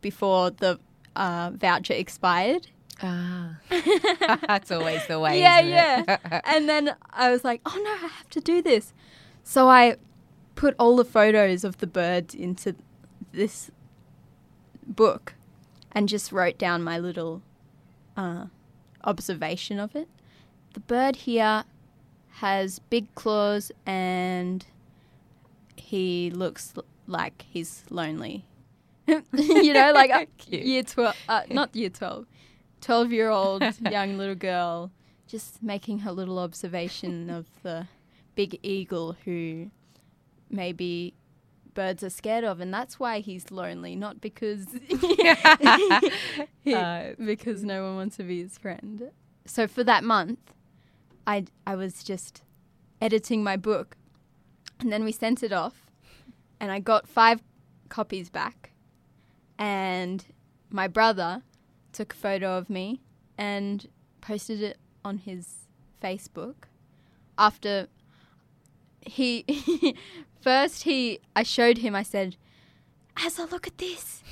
before 0.00 0.50
the 0.50 0.78
uh, 1.14 1.50
voucher 1.54 1.94
expired. 1.94 2.68
Ah. 3.00 3.58
That's 4.46 4.70
always 4.70 5.06
the 5.06 5.18
way. 5.20 5.40
yeah, 5.40 5.60
yeah. 5.60 6.40
and 6.44 6.68
then 6.68 6.94
I 7.12 7.30
was 7.30 7.44
like, 7.44 7.60
oh 7.66 7.80
no, 7.82 7.90
I 7.92 8.08
have 8.08 8.28
to 8.30 8.40
do 8.40 8.60
this. 8.62 8.92
So 9.44 9.68
I 9.68 9.96
put 10.62 10.76
all 10.78 10.94
the 10.94 11.04
photos 11.04 11.64
of 11.64 11.78
the 11.78 11.88
birds 11.88 12.36
into 12.36 12.72
this 13.32 13.68
book 14.86 15.34
and 15.90 16.08
just 16.08 16.30
wrote 16.30 16.56
down 16.56 16.84
my 16.84 17.00
little 17.00 17.42
uh, 18.16 18.44
observation 19.02 19.80
of 19.80 19.96
it. 19.96 20.06
The 20.74 20.78
bird 20.78 21.16
here 21.16 21.64
has 22.34 22.78
big 22.78 23.12
claws 23.16 23.72
and 23.84 24.64
he 25.74 26.30
looks 26.30 26.74
l- 26.76 26.84
like 27.08 27.44
he's 27.50 27.82
lonely. 27.90 28.44
you 29.08 29.72
know, 29.72 29.90
like 29.92 30.10
a 30.10 30.26
Cute. 30.38 30.62
year 30.62 30.84
12, 30.84 31.16
uh, 31.28 31.42
not 31.50 31.74
year 31.74 31.90
12, 31.90 32.24
12 32.80 33.10
year 33.12 33.30
old 33.30 33.64
young 33.90 34.16
little 34.16 34.36
girl 34.36 34.92
just 35.26 35.60
making 35.60 35.98
her 35.98 36.12
little 36.12 36.38
observation 36.38 37.30
of 37.30 37.46
the 37.64 37.88
big 38.36 38.60
eagle 38.62 39.16
who 39.24 39.72
maybe 40.52 41.14
birds 41.74 42.04
are 42.04 42.10
scared 42.10 42.44
of 42.44 42.60
and 42.60 42.72
that's 42.72 43.00
why 43.00 43.18
he's 43.20 43.50
lonely 43.50 43.96
not 43.96 44.20
because 44.20 44.66
he- 44.88 46.12
Uh, 46.74 47.12
because 47.24 47.64
no 47.64 47.82
one 47.82 47.96
wants 47.96 48.16
to 48.18 48.22
be 48.22 48.42
his 48.42 48.56
friend. 48.58 49.10
So 49.46 49.66
for 49.66 49.82
that 49.84 50.04
month 50.04 50.54
i 51.26 51.44
i 51.66 51.74
was 51.74 52.02
just 52.04 52.42
editing 53.00 53.42
my 53.44 53.56
book 53.56 53.96
and 54.80 54.92
then 54.92 55.04
we 55.04 55.12
sent 55.12 55.42
it 55.42 55.52
off 55.52 55.86
and 56.60 56.70
i 56.72 56.78
got 56.80 57.08
five 57.08 57.40
copies 57.88 58.28
back 58.28 58.72
and 59.58 60.26
my 60.70 60.88
brother 60.88 61.42
took 61.92 62.12
a 62.12 62.16
photo 62.16 62.56
of 62.58 62.68
me 62.70 63.00
and 63.38 63.88
posted 64.20 64.62
it 64.62 64.78
on 65.04 65.18
his 65.18 65.66
Facebook 66.02 66.64
after 67.38 67.86
he 69.06 69.44
first 70.42 70.82
he 70.82 71.20
I 71.34 71.42
showed 71.42 71.78
him 71.78 71.94
I 71.94 72.02
said 72.02 72.36
Asa 73.16 73.46
look 73.50 73.66
at 73.66 73.78
this 73.78 74.22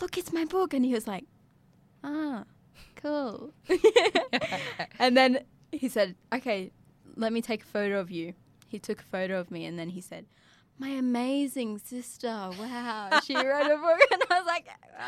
look 0.00 0.16
it's 0.16 0.32
my 0.32 0.44
book. 0.44 0.72
And 0.72 0.84
he 0.84 0.94
was 0.94 1.06
like 1.06 1.24
ah 2.04 2.44
cool. 2.96 3.52
And 4.98 5.16
then 5.16 5.44
he 5.72 5.88
said 5.88 6.14
okay 6.34 6.70
let 7.16 7.32
me 7.32 7.42
take 7.42 7.62
a 7.62 7.66
photo 7.66 8.00
of 8.00 8.10
you. 8.10 8.34
He 8.68 8.78
took 8.78 9.00
a 9.00 9.04
photo 9.04 9.40
of 9.40 9.50
me 9.50 9.64
and 9.66 9.78
then 9.78 9.90
he 9.90 10.00
said 10.00 10.26
my 10.78 10.88
amazing 10.88 11.78
sister 11.78 12.28
wow. 12.28 13.20
She 13.24 13.34
wrote 13.34 13.66
a 13.66 13.76
book 13.76 14.00
and 14.12 14.22
I 14.30 14.38
was 14.38 14.46
like 14.46 14.66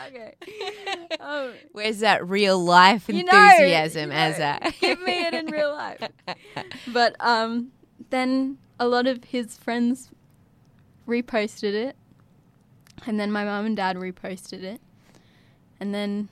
okay. 0.08 0.34
Um, 1.20 1.52
Where's 1.72 2.00
that 2.00 2.26
real 2.28 2.62
life 2.62 3.08
you 3.08 3.22
know, 3.24 3.32
enthusiasm, 3.32 4.02
you 4.02 4.06
know, 4.08 4.14
as 4.14 4.38
a 4.38 4.72
give 4.80 5.00
me 5.02 5.24
it 5.26 5.34
in 5.34 5.46
real 5.46 5.72
life. 5.72 6.02
But 6.92 7.14
um, 7.20 7.72
then 8.10 8.58
a 8.80 8.86
lot 8.88 9.06
of 9.06 9.24
his 9.24 9.56
friends 9.56 10.10
reposted 11.06 11.74
it, 11.74 11.96
and 13.06 13.18
then 13.18 13.32
my 13.32 13.44
mum 13.44 13.66
and 13.66 13.76
dad 13.76 13.96
reposted 13.96 14.62
it, 14.62 14.80
and 15.80 15.94
then 15.94 16.28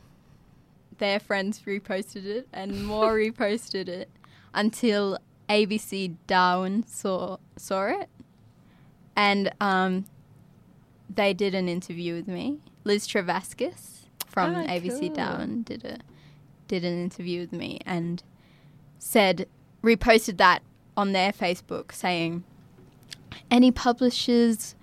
their 0.98 1.18
friends 1.20 1.62
reposted 1.66 2.24
it, 2.24 2.48
and 2.52 2.84
more 2.86 3.14
reposted 3.14 3.88
it, 3.88 4.08
until 4.54 5.18
ABC 5.48 6.16
Darwin 6.26 6.86
saw 6.86 7.38
saw 7.56 7.86
it, 7.86 8.08
and 9.16 9.52
um, 9.60 10.04
they 11.14 11.34
did 11.34 11.54
an 11.54 11.68
interview 11.68 12.14
with 12.14 12.28
me. 12.28 12.58
Liz 12.84 13.06
Trevaskis 13.06 14.00
from 14.26 14.54
Oh, 14.54 14.66
ABC 14.66 15.00
cool. 15.00 15.08
Darwin 15.10 15.62
did 15.62 15.84
a 15.84 15.98
did 16.68 16.84
an 16.84 17.02
interview 17.02 17.40
with 17.40 17.52
me 17.52 17.80
and 17.84 18.22
said 18.98 19.48
reposted 19.82 20.36
that 20.36 20.62
on 20.96 21.12
their 21.12 21.32
Facebook 21.32 21.90
saying 21.90 22.44
any 23.50 23.70
publishers 23.70 24.74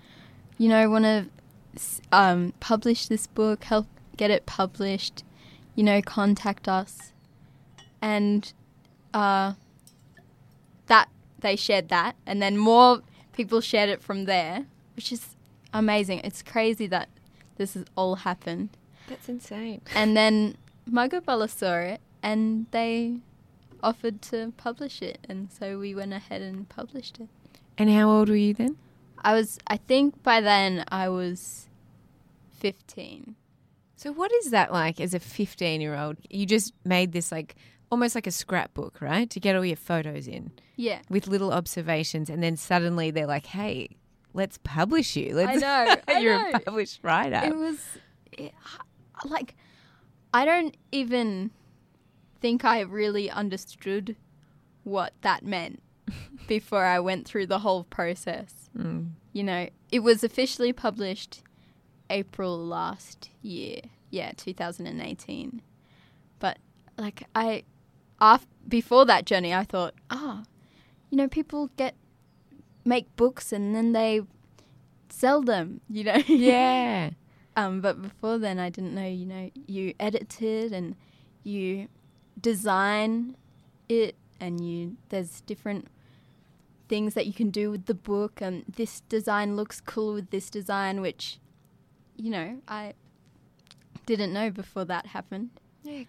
you 0.56 0.68
know 0.68 0.88
want 0.90 1.04
to 1.04 1.26
um, 2.10 2.52
publish 2.60 3.06
this 3.06 3.26
book 3.26 3.64
help 3.64 3.86
get 4.16 4.30
it 4.30 4.46
published 4.46 5.24
you 5.74 5.84
know 5.84 6.02
contact 6.02 6.68
us 6.68 7.12
and 8.02 8.52
uh, 9.14 9.52
that 10.86 11.08
they 11.40 11.54
shared 11.56 11.88
that 11.88 12.16
and 12.26 12.42
then 12.42 12.56
more 12.56 13.00
people 13.32 13.60
shared 13.60 13.88
it 13.88 14.02
from 14.02 14.24
there 14.24 14.66
which 14.96 15.12
is 15.12 15.36
amazing 15.72 16.20
it's 16.24 16.42
crazy 16.42 16.86
that 16.86 17.08
this 17.56 17.74
has 17.74 17.84
all 17.96 18.16
happened 18.16 18.70
That's 19.08 19.28
insane. 19.28 19.82
and 19.94 20.16
then 20.16 20.56
Magabala 20.90 21.50
saw 21.50 21.76
it 21.76 22.00
and 22.22 22.66
they 22.70 23.18
offered 23.82 24.22
to 24.22 24.52
publish 24.56 25.02
it. 25.02 25.18
And 25.28 25.50
so 25.52 25.78
we 25.78 25.94
went 25.94 26.12
ahead 26.12 26.42
and 26.42 26.68
published 26.68 27.18
it. 27.20 27.28
And 27.78 27.88
how 27.88 28.10
old 28.10 28.28
were 28.28 28.36
you 28.36 28.52
then? 28.54 28.76
I 29.22 29.32
was, 29.34 29.58
I 29.66 29.76
think 29.76 30.22
by 30.22 30.40
then 30.40 30.84
I 30.88 31.08
was 31.08 31.68
15. 32.58 33.36
So 33.96 34.12
what 34.12 34.30
is 34.32 34.50
that 34.50 34.72
like 34.72 35.00
as 35.00 35.14
a 35.14 35.20
15 35.20 35.80
year 35.80 35.96
old? 35.96 36.16
You 36.28 36.44
just 36.46 36.72
made 36.84 37.12
this 37.12 37.32
like 37.32 37.54
almost 37.90 38.14
like 38.14 38.26
a 38.26 38.30
scrapbook, 38.30 39.00
right? 39.00 39.28
To 39.30 39.40
get 39.40 39.56
all 39.56 39.64
your 39.64 39.76
photos 39.76 40.28
in 40.28 40.52
Yeah. 40.76 41.00
with 41.08 41.26
little 41.26 41.52
observations, 41.52 42.28
and 42.30 42.42
then 42.42 42.56
suddenly 42.56 43.10
they're 43.10 43.26
like, 43.26 43.46
"Hey, 43.46 43.88
let's 44.34 44.58
publish 44.62 45.16
you. 45.16 45.34
Let's, 45.34 45.60
know, 45.60 45.96
you're 46.20 46.38
know. 46.38 46.50
a 46.54 46.60
published 46.60 47.00
writer." 47.02 47.40
It 47.44 47.56
was 47.56 47.78
it, 48.32 48.52
like 49.24 49.56
I 50.32 50.44
don't 50.44 50.76
even 50.92 51.50
think 52.40 52.64
I 52.64 52.80
really 52.80 53.30
understood 53.30 54.14
what 54.84 55.12
that 55.22 55.44
meant 55.44 55.82
before 56.48 56.84
I 56.84 57.00
went 57.00 57.26
through 57.26 57.46
the 57.46 57.60
whole 57.60 57.84
process. 57.84 58.70
Mm. 58.76 59.10
You 59.32 59.44
know, 59.44 59.68
it 59.90 60.00
was 60.00 60.24
officially 60.24 60.72
published 60.72 61.42
April 62.10 62.58
last 62.58 63.30
year. 63.42 63.80
Yeah, 64.10 64.32
2018. 64.36 65.62
But 66.38 66.58
like 66.96 67.24
I 67.34 67.64
af- 68.20 68.46
before 68.66 69.04
that 69.06 69.26
journey 69.26 69.52
I 69.54 69.64
thought, 69.64 69.94
"Ah, 70.10 70.44
you 71.10 71.16
know, 71.16 71.28
people 71.28 71.70
get 71.76 71.94
make 72.84 73.14
books 73.16 73.52
and 73.52 73.74
then 73.74 73.92
they 73.92 74.22
sell 75.08 75.42
them, 75.42 75.80
you 75.88 76.04
know." 76.04 76.22
Yeah. 76.26 77.10
Um, 77.58 77.80
but 77.80 78.00
before 78.00 78.38
then, 78.38 78.60
I 78.60 78.70
didn't 78.70 78.94
know. 78.94 79.04
You 79.04 79.26
know, 79.26 79.50
you 79.66 79.92
edited 79.98 80.72
and 80.72 80.94
you 81.42 81.88
design 82.40 83.36
it, 83.88 84.14
and 84.38 84.64
you 84.64 84.96
there's 85.08 85.40
different 85.40 85.88
things 86.88 87.14
that 87.14 87.26
you 87.26 87.32
can 87.32 87.50
do 87.50 87.70
with 87.70 87.86
the 87.86 87.94
book. 87.94 88.40
And 88.40 88.64
this 88.76 89.00
design 89.02 89.56
looks 89.56 89.80
cool 89.80 90.14
with 90.14 90.30
this 90.30 90.50
design, 90.50 91.00
which 91.00 91.38
you 92.16 92.30
know 92.30 92.60
I 92.66 92.94
didn't 94.06 94.32
know 94.32 94.50
before 94.50 94.84
that 94.86 95.06
happened. 95.06 95.50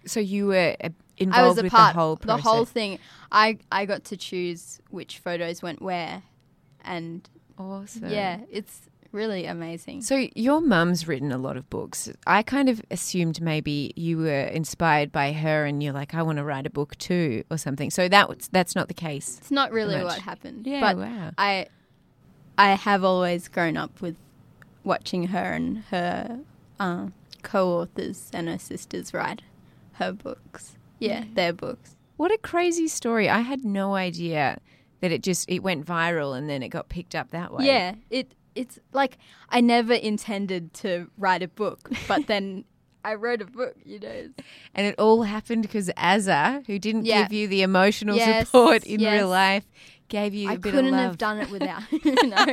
So 0.05 0.19
you 0.19 0.47
were 0.47 0.75
uh, 0.83 0.89
I 0.89 0.89
was 0.89 0.93
involved 1.17 1.59
a 1.59 1.63
with 1.63 1.71
part 1.71 1.93
the 1.93 1.99
whole 1.99 2.15
the 2.15 2.37
whole 2.37 2.65
thing. 2.65 2.99
I 3.31 3.57
I 3.71 3.85
got 3.85 4.03
to 4.05 4.17
choose 4.17 4.81
which 4.89 5.19
photos 5.19 5.61
went 5.61 5.81
where, 5.81 6.23
and 6.83 7.29
Awesome. 7.57 8.09
yeah, 8.09 8.39
it's 8.49 8.81
really 9.11 9.45
amazing. 9.45 10.01
So 10.01 10.27
your 10.35 10.61
mum's 10.61 11.07
written 11.07 11.31
a 11.31 11.37
lot 11.37 11.57
of 11.57 11.69
books. 11.69 12.09
I 12.27 12.43
kind 12.43 12.69
of 12.69 12.81
assumed 12.91 13.41
maybe 13.41 13.93
you 13.95 14.17
were 14.17 14.43
inspired 14.43 15.11
by 15.11 15.31
her, 15.33 15.65
and 15.65 15.81
you're 15.81 15.93
like, 15.93 16.13
I 16.13 16.21
want 16.21 16.37
to 16.37 16.43
write 16.43 16.65
a 16.65 16.69
book 16.69 16.97
too, 16.97 17.43
or 17.49 17.57
something. 17.57 17.89
So 17.89 18.07
that 18.07 18.49
that's 18.51 18.75
not 18.75 18.87
the 18.87 18.93
case. 18.93 19.37
It's 19.39 19.51
not 19.51 19.71
really 19.71 20.03
what 20.03 20.19
happened. 20.19 20.65
Yeah, 20.65 20.81
but 20.81 20.97
wow. 20.97 21.31
I 21.37 21.67
I 22.57 22.71
have 22.71 23.03
always 23.03 23.47
grown 23.47 23.77
up 23.77 24.01
with 24.01 24.15
watching 24.83 25.27
her 25.27 25.53
and 25.53 25.79
her 25.91 26.41
uh, 26.79 27.07
co-authors 27.43 28.29
and 28.33 28.47
her 28.47 28.59
sisters 28.59 29.13
write 29.13 29.41
her 29.93 30.11
books. 30.11 30.75
Yeah, 30.99 31.25
their 31.33 31.53
books. 31.53 31.95
What 32.17 32.31
a 32.31 32.37
crazy 32.37 32.87
story! 32.87 33.29
I 33.29 33.39
had 33.39 33.63
no 33.63 33.95
idea 33.95 34.59
that 35.01 35.11
it 35.11 35.23
just 35.23 35.49
it 35.49 35.63
went 35.63 35.85
viral 35.85 36.37
and 36.37 36.49
then 36.49 36.61
it 36.61 36.69
got 36.69 36.89
picked 36.89 37.15
up 37.15 37.31
that 37.31 37.53
way. 37.53 37.65
Yeah, 37.65 37.95
it 38.09 38.33
it's 38.61 38.77
like 38.93 39.17
I 39.49 39.59
never 39.61 39.93
intended 39.93 40.73
to 40.83 40.91
write 41.17 41.41
a 41.43 41.47
book, 41.47 41.89
but 42.07 42.27
then 42.27 42.65
I 43.03 43.13
wrote 43.15 43.41
a 43.41 43.45
book. 43.45 43.75
You 43.85 43.99
know, 43.99 44.29
and 44.75 44.83
it 44.89 44.95
all 44.99 45.23
happened 45.23 45.61
because 45.63 45.87
Azza, 45.97 46.65
who 46.67 46.77
didn't 46.79 47.05
Yeah. 47.05 47.23
give 47.23 47.33
you 47.33 47.47
the 47.47 47.61
emotional 47.61 48.15
Yes, 48.17 48.47
support 48.47 48.83
in 48.85 48.99
yes. 48.99 49.13
real 49.13 49.29
life, 49.29 49.65
gave 50.09 50.33
you 50.33 50.49
a 50.49 50.53
I 50.53 50.57
bit 50.57 50.71
couldn't 50.73 50.93
have 50.93 51.17
done 51.17 51.37
it 51.39 51.49
without. 51.49 51.83
no. 52.35 52.45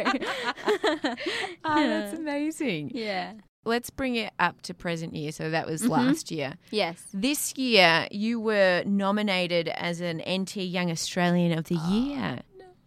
Oh, 1.65 1.89
that's 1.89 2.19
amazing. 2.19 2.91
yeah. 2.95 3.33
Let's 3.65 3.91
bring 3.91 4.15
it 4.15 4.33
up 4.39 4.63
to 4.63 4.75
present 4.75 5.17
year. 5.17 5.33
So 5.33 5.51
that 5.51 5.67
was 5.67 5.83
Mm-hmm. 5.83 5.91
last 5.91 6.31
year. 6.31 6.55
Yes. 6.71 7.03
This 7.13 7.57
year, 7.57 8.07
you 8.13 8.39
were 8.39 8.85
nominated 8.87 9.67
as 9.69 10.01
an 10.01 10.23
NT 10.29 10.59
Young 10.59 10.89
Australian 10.89 11.59
of 11.59 11.65
the 11.65 11.77
Oh, 11.81 11.91
Year. 11.91 12.41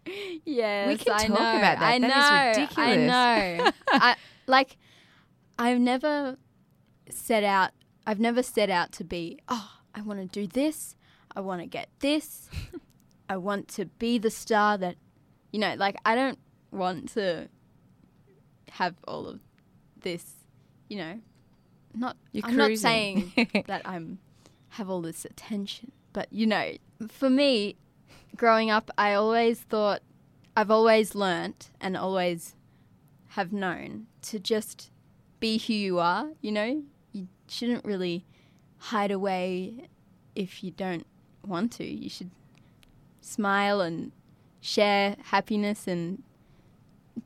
Yes, 0.46 1.04
can 1.04 1.14
I 1.14 1.18
talk 1.28 1.30
know. 1.30 1.36
about 1.36 1.80
that. 1.80 1.82
I 1.82 2.00
That 2.00 2.08
is 2.08 2.58
know. 2.58 2.62
ridiculous. 2.64 2.90
I 2.90 2.96
know. 2.96 3.72
I, 3.90 4.16
like, 4.48 4.78
I've 5.58 5.80
never 5.80 6.38
set 7.10 7.44
out. 7.44 7.72
I've 8.08 8.20
never 8.20 8.42
set 8.44 8.70
out 8.70 8.92
to 8.94 9.04
be. 9.04 9.40
Oh, 9.48 9.72
I 9.94 10.02
want 10.02 10.20
to 10.20 10.26
do 10.28 10.48
this. 10.48 10.96
I 11.36 11.42
want 11.42 11.62
to 11.62 11.68
get 11.68 11.90
this. 12.00 12.50
I 13.30 13.38
want 13.38 13.68
to 13.70 13.86
be 13.86 14.18
the 14.18 14.32
star 14.32 14.78
that, 14.78 14.96
you 15.52 15.60
know. 15.60 15.76
Like, 15.76 15.98
I 16.06 16.16
don't 16.16 16.40
want 16.72 17.10
to 17.14 17.50
have 18.72 18.96
all 19.08 19.28
of 19.28 19.40
this. 20.02 20.26
You 20.88 20.98
know, 20.98 21.20
not. 21.94 22.18
You're 22.32 22.48
I'm 22.48 22.58
not 22.58 22.76
saying 22.78 23.34
that 23.68 23.84
I'm 23.86 24.20
have 24.70 24.90
all 24.90 25.02
this 25.02 25.26
attention, 25.26 25.92
but 26.14 26.28
you 26.32 26.48
know, 26.48 26.74
for 27.08 27.30
me, 27.30 27.76
growing 28.36 28.70
up, 28.70 28.90
I 28.98 29.14
always 29.14 29.60
thought, 29.60 30.02
I've 30.56 30.72
always 30.72 31.16
learnt 31.16 31.70
and 31.80 31.96
always 31.96 32.56
have 33.30 33.54
known 33.54 34.08
to 34.24 34.40
just 34.40 34.92
be 35.40 35.58
who 35.58 35.74
you 35.74 36.00
are. 36.00 36.32
You 36.42 36.52
know, 36.52 36.84
you 37.12 37.28
shouldn't 37.48 37.86
really 37.86 38.26
hide 38.78 39.12
away 39.12 39.88
if 40.36 40.64
you 40.64 40.72
don't 40.72 41.06
want 41.46 41.72
to. 41.74 41.86
You 41.86 42.10
should 42.10 42.32
smile 43.22 43.82
and 43.82 44.12
share 44.62 45.16
happiness 45.26 45.88
and 45.88 46.24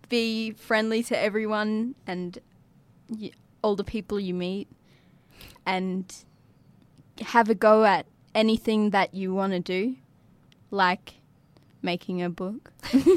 be 0.09 0.51
friendly 0.51 1.03
to 1.03 1.17
everyone 1.17 1.95
and 2.05 2.37
y- 3.09 3.31
all 3.63 3.75
the 3.75 3.83
people 3.83 4.19
you 4.19 4.33
meet 4.33 4.67
and 5.65 6.13
have 7.21 7.49
a 7.49 7.55
go 7.55 7.85
at 7.85 8.05
anything 8.35 8.89
that 8.89 9.13
you 9.13 9.33
want 9.33 9.53
to 9.53 9.59
do, 9.59 9.95
like 10.73 11.13
making 11.83 12.21
a 12.21 12.29
book 12.29 12.71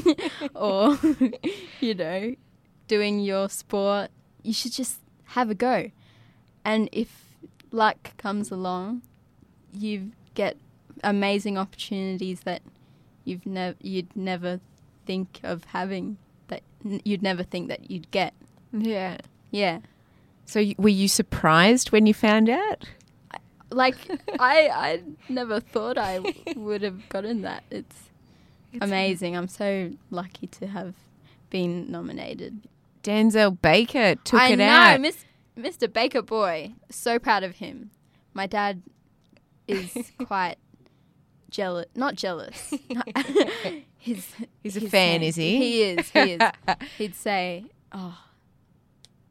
or, 0.55 0.99
you 1.81 1.95
know, 1.95 2.35
doing 2.87 3.21
your 3.21 3.49
sport. 3.49 4.11
You 4.43 4.53
should 4.53 4.73
just 4.73 4.99
have 5.25 5.51
a 5.51 5.55
go. 5.55 5.91
And 6.65 6.89
if 6.93 7.25
luck 7.71 8.17
comes 8.19 8.51
along, 8.51 9.03
you 9.73 10.13
get 10.35 10.57
amazing 11.03 11.57
opportunities 11.59 12.41
that 12.41 12.63
you've 13.25 13.47
never 13.47 13.77
you'd 13.81 14.15
never 14.17 14.61
think 15.07 15.41
of 15.43 15.65
having 15.65 16.17
that 16.49 16.63
n- 16.85 17.01
you'd 17.05 17.23
never 17.23 17.43
think 17.43 17.69
that 17.69 17.91
you'd 17.91 18.11
get. 18.11 18.35
Yeah. 18.73 19.19
Yeah. 19.51 19.81
So 20.45 20.61
y- 20.61 20.75
were 20.79 20.89
you 20.89 21.09
surprised 21.09 21.91
when 21.93 22.07
you 22.07 22.15
found 22.15 22.49
out? 22.49 22.85
Like 23.71 23.97
I 24.39 24.69
I 24.69 25.03
never 25.29 25.61
thought 25.61 25.99
I 25.99 26.21
would 26.55 26.83
have 26.83 27.09
gotten 27.09 27.43
that. 27.43 27.65
It's, 27.71 27.97
amazing. 28.81 29.37
I'm 29.37 29.49
so 29.49 29.91
lucky 30.11 30.47
to 30.49 30.67
have 30.67 30.95
been 31.51 31.91
nominated. 31.91 32.61
Danzal 33.03 33.61
Baker 33.61 34.17
took 34.17 34.41
I 34.41 34.51
it 34.51 34.57
know, 34.57 34.67
out. 34.67 35.01
Miss, 35.01 35.25
Mr. 35.59 35.93
Baker 35.93 36.23
boy. 36.23 36.73
So 36.91 37.19
proud 37.19 37.43
of 37.45 37.57
him. 37.57 37.91
My 38.35 38.47
dad 38.47 38.83
is 39.67 40.13
quite 40.27 40.57
jealous. 41.51 41.87
Not 41.95 42.15
jealous. 42.17 42.75
He's 43.99 44.33
He's 44.63 44.77
a 44.77 44.83
fan, 44.83 45.23
is 45.23 45.37
he? 45.37 45.57
He 45.57 45.83
is. 45.83 46.11
He 46.11 46.33
is. 46.33 46.43
He'd 46.99 47.15
say, 47.15 47.65
"Oh, 47.93 48.17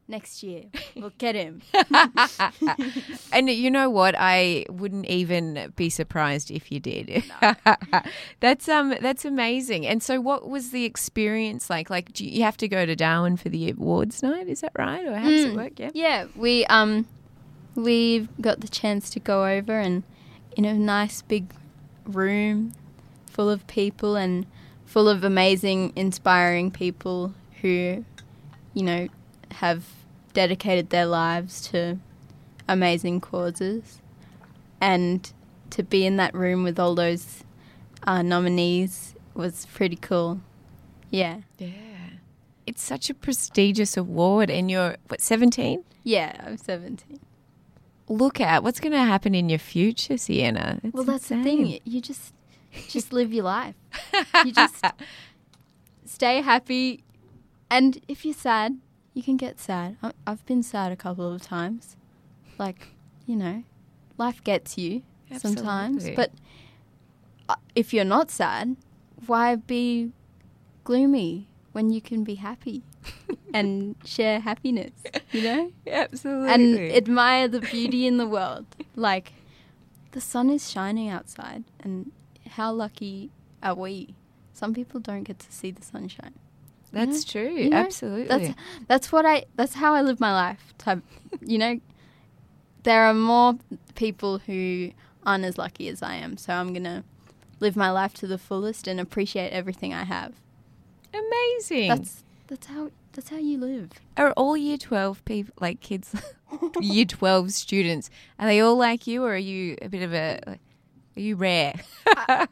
next 0.08 0.44
year 0.44 0.64
we'll 0.96 1.14
get 1.18 1.36
him." 1.36 1.62
And 3.32 3.50
you 3.50 3.70
know 3.70 3.90
what? 3.90 4.16
I 4.18 4.66
wouldn't 4.70 5.08
even 5.08 5.74
be 5.76 5.90
surprised 5.90 6.52
if 6.52 6.72
you 6.72 6.80
did. 6.80 7.24
that's 8.40 8.70
um 8.70 8.96
that's 9.02 9.26
amazing. 9.26 9.86
And 9.86 10.02
so 10.02 10.22
what 10.22 10.48
was 10.50 10.72
the 10.72 10.86
experience 10.86 11.70
like? 11.70 11.90
Like 11.90 12.14
do 12.14 12.26
you 12.26 12.44
have 12.44 12.56
to 12.58 12.68
go 12.68 12.86
to 12.86 12.96
Darwin 12.96 13.36
for 13.38 13.50
the 13.50 13.70
awards 13.72 14.24
night, 14.24 14.48
is 14.48 14.62
that 14.62 14.72
right? 14.78 15.06
Or 15.06 15.16
how 15.18 15.30
does 15.30 15.46
it 15.46 15.52
Mm. 15.54 15.56
work? 15.56 15.80
Yeah. 15.80 15.92
Yeah, 15.94 16.26
we 16.36 16.66
um 16.68 17.08
we've 17.76 18.30
got 18.40 18.62
the 18.62 18.70
chance 18.70 19.10
to 19.12 19.20
go 19.20 19.46
over 19.46 19.78
and 19.80 20.04
in 20.56 20.64
a 20.64 20.74
nice 20.74 21.22
big 21.22 21.52
room 22.06 22.72
full 23.30 23.50
of 23.50 23.68
people 23.68 24.16
and 24.16 24.46
full 24.86 25.10
of 25.10 25.24
amazing 25.26 25.92
inspiring 25.98 26.72
people 26.72 27.34
who 27.62 28.06
you 28.74 28.84
know 28.84 29.08
have 29.56 29.86
dedicated 30.34 30.90
their 30.90 31.06
lives 31.06 31.62
to 31.70 31.98
amazing 32.68 33.22
causes 33.22 34.02
and 34.82 35.32
to 35.70 35.84
be 35.84 36.06
in 36.06 36.18
that 36.18 36.34
room 36.34 36.64
with 36.64 36.80
all 36.80 36.96
those 36.96 37.44
uh, 38.04 38.22
nominees 38.22 39.16
was 39.34 39.66
pretty 39.74 39.96
cool. 39.96 40.42
Yeah. 41.10 41.42
Yeah. 41.58 41.70
It's 42.66 42.82
such 42.82 43.10
a 43.10 43.14
prestigious 43.14 43.96
award 43.96 44.50
and 44.50 44.70
you're 44.70 44.98
what 45.08 45.22
17? 45.22 45.84
Yeah, 46.04 46.36
I'm 46.46 46.58
17. 46.58 47.20
Look 48.08 48.40
at 48.40 48.64
what's 48.64 48.80
going 48.80 48.92
to 48.92 49.00
happen 49.00 49.34
in 49.34 49.50
your 49.50 49.60
future, 49.60 50.18
Sienna. 50.18 50.80
It's 50.84 50.94
Well, 50.94 51.04
that's 51.04 51.30
the 51.30 51.42
thing. 51.42 51.80
You 51.84 52.02
just 52.02 52.34
just 52.90 53.12
live 53.12 53.34
your 53.34 53.46
life. 53.46 53.76
You 54.44 54.52
just 54.52 54.84
stay 56.06 56.42
happy, 56.42 57.04
and 57.70 58.00
if 58.08 58.24
you're 58.24 58.36
sad, 58.36 58.78
you 59.16 59.24
can 59.24 59.38
get 59.38 59.60
sad. 59.60 59.98
I've 60.28 60.46
been 60.46 60.62
sad 60.62 60.92
a 60.92 60.96
couple 60.96 61.34
of 61.34 61.42
times. 61.42 61.96
Like, 62.60 62.90
you 63.26 63.36
know, 63.36 63.64
life 64.18 64.44
gets 64.44 64.78
you, 64.78 65.02
sometimes. 65.40 66.04
But 66.16 66.32
uh, 67.50 67.56
if 67.76 67.94
you're 67.94 68.06
not 68.06 68.30
sad, 68.30 68.76
why 69.26 69.56
be 69.56 70.12
gloomy 70.84 71.48
when 71.72 71.90
you 71.90 72.02
can 72.02 72.24
be 72.24 72.36
happy 72.36 72.84
and 73.54 73.96
share 74.04 74.42
happiness, 74.42 74.92
you 75.32 75.42
know? 75.42 75.72
Absolutely. 75.88 76.54
And 76.54 76.92
admire 76.94 77.48
the 77.48 77.62
beauty 77.62 78.06
in 78.06 78.18
the 78.18 78.28
world. 78.28 78.66
Like, 78.96 79.34
the 80.12 80.22
sun 80.22 80.50
is 80.50 80.70
shining 80.70 81.10
outside, 81.10 81.64
and 81.80 82.12
how 82.52 82.72
lucky 82.72 83.32
are 83.64 83.76
we? 83.76 84.14
Some 84.54 84.74
people 84.74 85.00
don't 85.00 85.24
get 85.24 85.40
to 85.40 85.52
see 85.52 85.72
the 85.72 85.84
sunshine. 85.84 86.34
That's 86.96 87.24
true. 87.26 87.50
You 87.50 87.70
know, 87.70 87.78
Absolutely. 87.78 88.28
That's 88.28 88.54
that's 88.88 89.12
what 89.12 89.26
I. 89.26 89.46
That's 89.56 89.76
how 89.76 89.94
I 89.94 90.02
live 90.02 90.20
my 90.20 90.34
life. 90.34 90.74
Type, 90.78 91.04
you 91.42 91.58
know, 91.58 91.80
there 92.84 93.04
are 93.04 93.14
more 93.14 93.58
people 93.96 94.40
who 94.40 94.92
aren't 95.26 95.44
as 95.44 95.58
lucky 95.58 95.88
as 95.90 96.02
I 96.02 96.16
am, 96.16 96.38
so 96.38 96.54
I'm 96.54 96.74
gonna 96.74 97.04
live 97.60 97.76
my 97.76 97.92
life 97.92 98.14
to 98.16 98.28
the 98.28 98.38
fullest 98.38 98.88
and 98.88 99.00
appreciate 99.00 99.52
everything 99.52 99.94
I 99.94 100.04
have. 100.04 100.34
amazing. 101.14 101.90
That's 101.90 102.24
that's 102.48 102.68
how 102.68 102.92
that's 103.14 103.30
how 103.30 103.38
you 103.38 103.58
live. 103.58 103.92
Are 104.18 104.32
all 104.34 104.58
year 104.58 104.78
12 104.78 105.24
people, 105.26 105.54
like 105.60 105.80
kids, 105.80 106.14
year 106.82 107.06
12 107.06 107.52
students, 107.52 108.10
are 108.38 108.46
they 108.46 108.60
all 108.60 108.76
like 108.76 109.08
you 109.08 109.24
or 109.24 109.34
are 109.34 109.38
you 109.38 109.78
a 109.82 109.88
bit 109.90 110.04
of 110.04 110.14
a, 110.14 110.42
like, 110.46 110.60
are 111.18 111.22
you 111.22 111.36
rare? 111.36 111.74
well, 112.06 112.48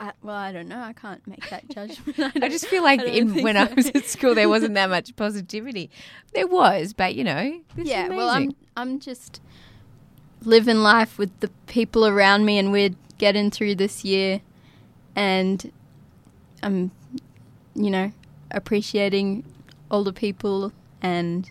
I, 0.00 0.12
well, 0.22 0.36
I 0.36 0.52
don't 0.52 0.68
know. 0.68 0.80
I 0.80 0.92
can't 0.92 1.24
make 1.26 1.48
that 1.50 1.68
judgment. 1.74 2.18
I, 2.18 2.46
I 2.46 2.48
just 2.48 2.66
feel 2.66 2.82
like 2.82 3.00
in, 3.02 3.42
when 3.42 3.56
I 3.56 3.72
was 3.72 3.86
at 3.88 4.06
school, 4.06 4.34
there 4.34 4.48
wasn't 4.48 4.74
that 4.74 4.90
much 4.90 5.14
positivity. 5.16 5.90
There 6.34 6.46
was, 6.46 6.92
but 6.92 7.14
you 7.14 7.24
know, 7.24 7.60
yeah. 7.76 8.08
Well, 8.08 8.28
I'm 8.28 8.54
I'm 8.76 8.98
just 8.98 9.40
living 10.42 10.78
life 10.78 11.18
with 11.18 11.38
the 11.40 11.48
people 11.66 12.06
around 12.06 12.44
me, 12.44 12.58
and 12.58 12.72
we're 12.72 12.90
getting 13.18 13.50
through 13.50 13.76
this 13.76 14.04
year, 14.04 14.40
and 15.14 15.72
I'm, 16.62 16.90
you 17.74 17.90
know, 17.90 18.12
appreciating 18.50 19.44
all 19.90 20.02
the 20.02 20.12
people, 20.12 20.72
and 21.00 21.50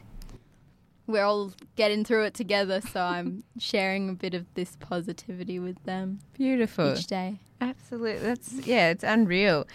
we're 1.08 1.24
all 1.24 1.54
getting 1.76 2.04
through 2.04 2.26
it 2.26 2.34
together. 2.34 2.82
So 2.82 3.02
I'm 3.02 3.44
sharing 3.60 4.10
a 4.10 4.14
bit 4.14 4.34
of 4.34 4.46
this 4.54 4.76
positivity 4.80 5.58
with 5.58 5.82
them 5.86 6.20
beautiful. 6.34 6.94
each 6.94 7.08
day. 7.08 7.40
Absolutely. 7.60 8.20
That's, 8.20 8.54
yeah, 8.68 8.90
it's 8.90 9.04
unreal. 9.04 9.66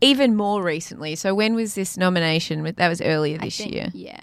Even 0.00 0.36
more 0.36 0.62
recently. 0.62 1.14
So 1.16 1.34
when 1.34 1.54
was 1.54 1.74
this 1.74 1.96
nomination? 1.96 2.62
That 2.76 2.88
was 2.88 3.00
earlier 3.00 3.38
I 3.40 3.46
this 3.46 3.56
think- 3.56 3.72
year. 3.72 3.88
yeah, 3.94 4.20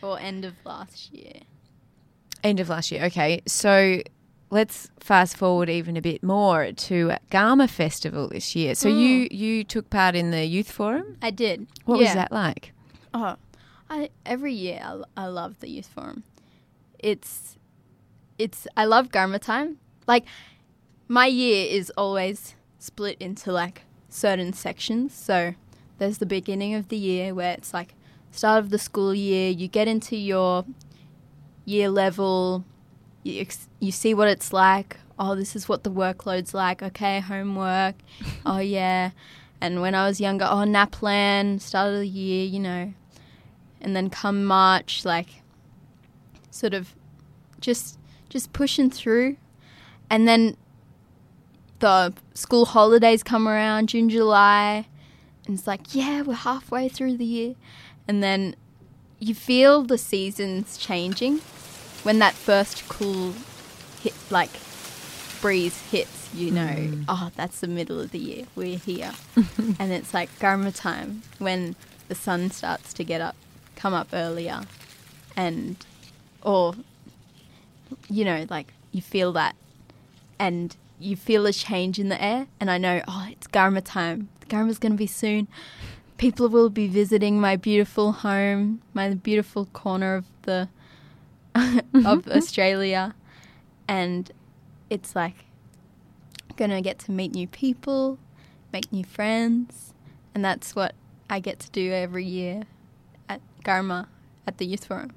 or 0.00 0.18
end 0.18 0.44
of 0.44 0.54
last 0.64 1.12
year. 1.12 1.40
End 2.44 2.60
of 2.60 2.68
last 2.68 2.92
year. 2.92 3.04
Okay. 3.06 3.42
So 3.46 4.00
let's 4.50 4.88
fast 5.00 5.36
forward 5.36 5.68
even 5.68 5.96
a 5.96 6.00
bit 6.00 6.22
more 6.22 6.70
to 6.72 7.12
Garma 7.32 7.68
Festival 7.68 8.28
this 8.28 8.54
year. 8.54 8.76
So 8.76 8.88
you 8.88 9.28
mm. 9.28 9.32
you 9.32 9.64
took 9.64 9.90
part 9.90 10.14
in 10.14 10.30
the 10.30 10.44
youth 10.44 10.70
forum. 10.70 11.18
I 11.20 11.30
did. 11.32 11.66
What 11.84 11.98
Yeah. 11.98 12.04
was 12.04 12.14
that 12.14 12.30
like? 12.32 12.72
Oh, 13.12 13.34
I 13.90 14.10
every 14.26 14.52
year 14.52 14.80
I, 14.82 15.02
I 15.16 15.26
love 15.26 15.60
the 15.60 15.68
youth 15.68 15.86
forum. 15.86 16.24
It's 16.98 17.56
it's 18.38 18.66
I 18.76 18.84
love 18.84 19.08
Garma 19.08 19.40
time. 19.40 19.78
Like 20.06 20.24
my 21.08 21.26
year 21.26 21.66
is 21.70 21.90
always 21.96 22.54
split 22.78 23.16
into 23.20 23.52
like 23.52 23.82
certain 24.08 24.52
sections. 24.52 25.14
So 25.14 25.54
there's 25.98 26.18
the 26.18 26.26
beginning 26.26 26.74
of 26.74 26.88
the 26.88 26.96
year 26.96 27.34
where 27.34 27.52
it's 27.52 27.74
like 27.74 27.94
start 28.30 28.62
of 28.64 28.70
the 28.70 28.78
school 28.78 29.14
year. 29.14 29.50
You 29.50 29.68
get 29.68 29.88
into 29.88 30.16
your 30.16 30.64
year 31.64 31.88
level. 31.88 32.64
You 33.22 33.40
ex- 33.40 33.68
you 33.80 33.92
see 33.92 34.14
what 34.14 34.28
it's 34.28 34.52
like. 34.52 34.96
Oh, 35.18 35.34
this 35.34 35.56
is 35.56 35.68
what 35.68 35.82
the 35.82 35.90
workload's 35.90 36.54
like. 36.54 36.82
Okay, 36.82 37.20
homework. 37.20 37.96
oh 38.46 38.58
yeah. 38.58 39.10
And 39.60 39.80
when 39.80 39.94
I 39.94 40.06
was 40.06 40.20
younger, 40.20 40.46
oh 40.48 40.64
NAPLAN, 40.64 41.60
start 41.60 41.92
of 41.92 41.98
the 41.98 42.08
year, 42.08 42.46
you 42.46 42.60
know. 42.60 42.92
And 43.80 43.94
then 43.94 44.10
come 44.10 44.44
March, 44.44 45.04
like 45.04 45.42
sort 46.50 46.74
of 46.74 46.94
just 47.60 47.98
just 48.28 48.52
pushing 48.52 48.90
through. 48.90 49.36
And 50.10 50.26
then 50.26 50.56
the 51.78 52.12
school 52.34 52.64
holidays 52.64 53.22
come 53.22 53.46
around, 53.46 53.88
June, 53.88 54.08
July, 54.08 54.86
and 55.46 55.56
it's 55.56 55.66
like, 55.66 55.94
yeah, 55.94 56.22
we're 56.22 56.34
halfway 56.34 56.88
through 56.88 57.16
the 57.16 57.24
year. 57.24 57.54
And 58.06 58.22
then 58.22 58.54
you 59.18 59.34
feel 59.34 59.82
the 59.82 59.98
seasons 59.98 60.76
changing 60.76 61.38
when 62.02 62.18
that 62.20 62.34
first 62.34 62.88
cool 62.88 63.34
hit 64.00 64.14
like 64.30 64.50
breeze 65.40 65.80
hits, 65.90 66.28
you 66.34 66.50
know, 66.50 66.66
mm. 66.66 67.04
oh, 67.08 67.30
that's 67.34 67.60
the 67.60 67.66
middle 67.66 68.00
of 68.00 68.10
the 68.10 68.18
year. 68.18 68.44
We're 68.54 68.78
here. 68.78 69.12
and 69.78 69.92
it's 69.92 70.12
like 70.12 70.30
Garma 70.38 70.74
time 70.74 71.22
when 71.38 71.76
the 72.08 72.14
sun 72.14 72.50
starts 72.50 72.92
to 72.94 73.04
get 73.04 73.20
up, 73.20 73.36
come 73.78 73.94
up 73.94 74.08
earlier. 74.12 74.60
And, 75.36 75.76
or, 76.42 76.74
you 78.10 78.24
know, 78.24 78.44
like 78.50 78.72
you 78.92 79.00
feel 79.00 79.32
that. 79.32 79.54
And 80.38 80.76
you 80.98 81.16
feel 81.16 81.46
a 81.46 81.52
change 81.52 81.98
in 81.98 82.08
the 82.08 82.22
air. 82.22 82.48
And 82.60 82.70
I 82.70 82.76
know, 82.76 83.00
oh, 83.06 83.28
it's 83.30 83.46
Garma 83.46 83.82
time. 83.82 84.28
Garma's 84.48 84.78
going 84.78 84.92
to 84.92 84.98
be 84.98 85.06
soon. 85.06 85.48
People 86.16 86.48
will 86.48 86.68
be 86.68 86.88
visiting 86.88 87.40
my 87.40 87.54
beautiful 87.54 88.10
home, 88.10 88.82
my 88.92 89.14
beautiful 89.14 89.66
corner 89.66 90.16
of 90.16 90.24
the 90.42 90.68
of 91.54 91.62
mm-hmm. 91.92 92.32
Australia, 92.32 93.14
and 93.86 94.30
it's 94.90 95.16
like 95.16 95.44
gonna 96.56 96.82
get 96.82 96.98
to 97.00 97.12
meet 97.12 97.32
new 97.32 97.46
people, 97.46 98.18
make 98.72 98.92
new 98.92 99.04
friends, 99.04 99.94
and 100.34 100.44
that's 100.44 100.74
what 100.74 100.94
I 101.30 101.40
get 101.40 101.58
to 101.60 101.70
do 101.70 101.92
every 101.92 102.24
year 102.24 102.64
Garma 103.64 104.06
at 104.46 104.58
the 104.58 104.66
youth 104.66 104.84
forum. 104.86 105.12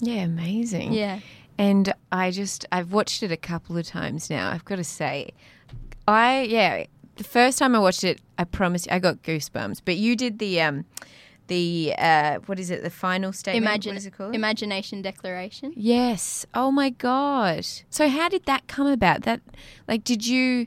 Yeah, 0.00 0.22
amazing. 0.22 0.92
Yeah, 0.94 1.20
And 1.58 1.92
I 2.10 2.30
just 2.30 2.64
I've 2.72 2.92
watched 2.92 3.22
it 3.22 3.30
a 3.30 3.36
couple 3.36 3.76
of 3.76 3.86
times 3.86 4.30
now. 4.30 4.50
I've 4.50 4.64
got 4.64 4.76
to 4.76 4.84
say, 4.84 5.30
I 6.08 6.42
yeah, 6.42 6.84
the 7.16 7.24
first 7.24 7.58
time 7.58 7.74
I 7.74 7.78
watched 7.78 8.02
it, 8.04 8.20
I 8.38 8.44
promise 8.44 8.86
you, 8.86 8.92
I 8.92 8.98
got 8.98 9.22
goosebumps. 9.22 9.82
But 9.84 9.96
you 9.96 10.16
did 10.16 10.38
the 10.38 10.62
um, 10.62 10.86
the 11.48 11.94
uh, 11.98 12.38
what 12.46 12.58
is 12.58 12.70
it? 12.70 12.82
The 12.82 12.88
final 12.90 13.32
statement. 13.32 13.64
imagine 13.64 13.90
what 13.92 13.98
is 13.98 14.06
it 14.06 14.16
called? 14.16 14.34
imagination 14.34 15.02
declaration. 15.02 15.74
yes. 15.76 16.46
Oh 16.54 16.70
my 16.70 16.90
god. 16.90 17.66
So 17.90 18.08
how 18.08 18.28
did 18.30 18.44
that 18.46 18.66
come 18.66 18.86
about? 18.86 19.22
That 19.22 19.42
like, 19.86 20.02
did 20.04 20.26
you 20.26 20.66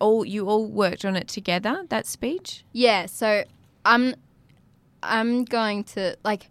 all 0.00 0.24
you 0.26 0.46
all 0.48 0.66
worked 0.66 1.04
on 1.06 1.16
it 1.16 1.28
together? 1.28 1.84
That 1.88 2.06
speech. 2.06 2.64
Yeah, 2.72 3.06
so 3.06 3.44
I'm 3.84 4.14
I'm 5.02 5.44
going 5.44 5.84
to 5.84 6.16
like 6.24 6.50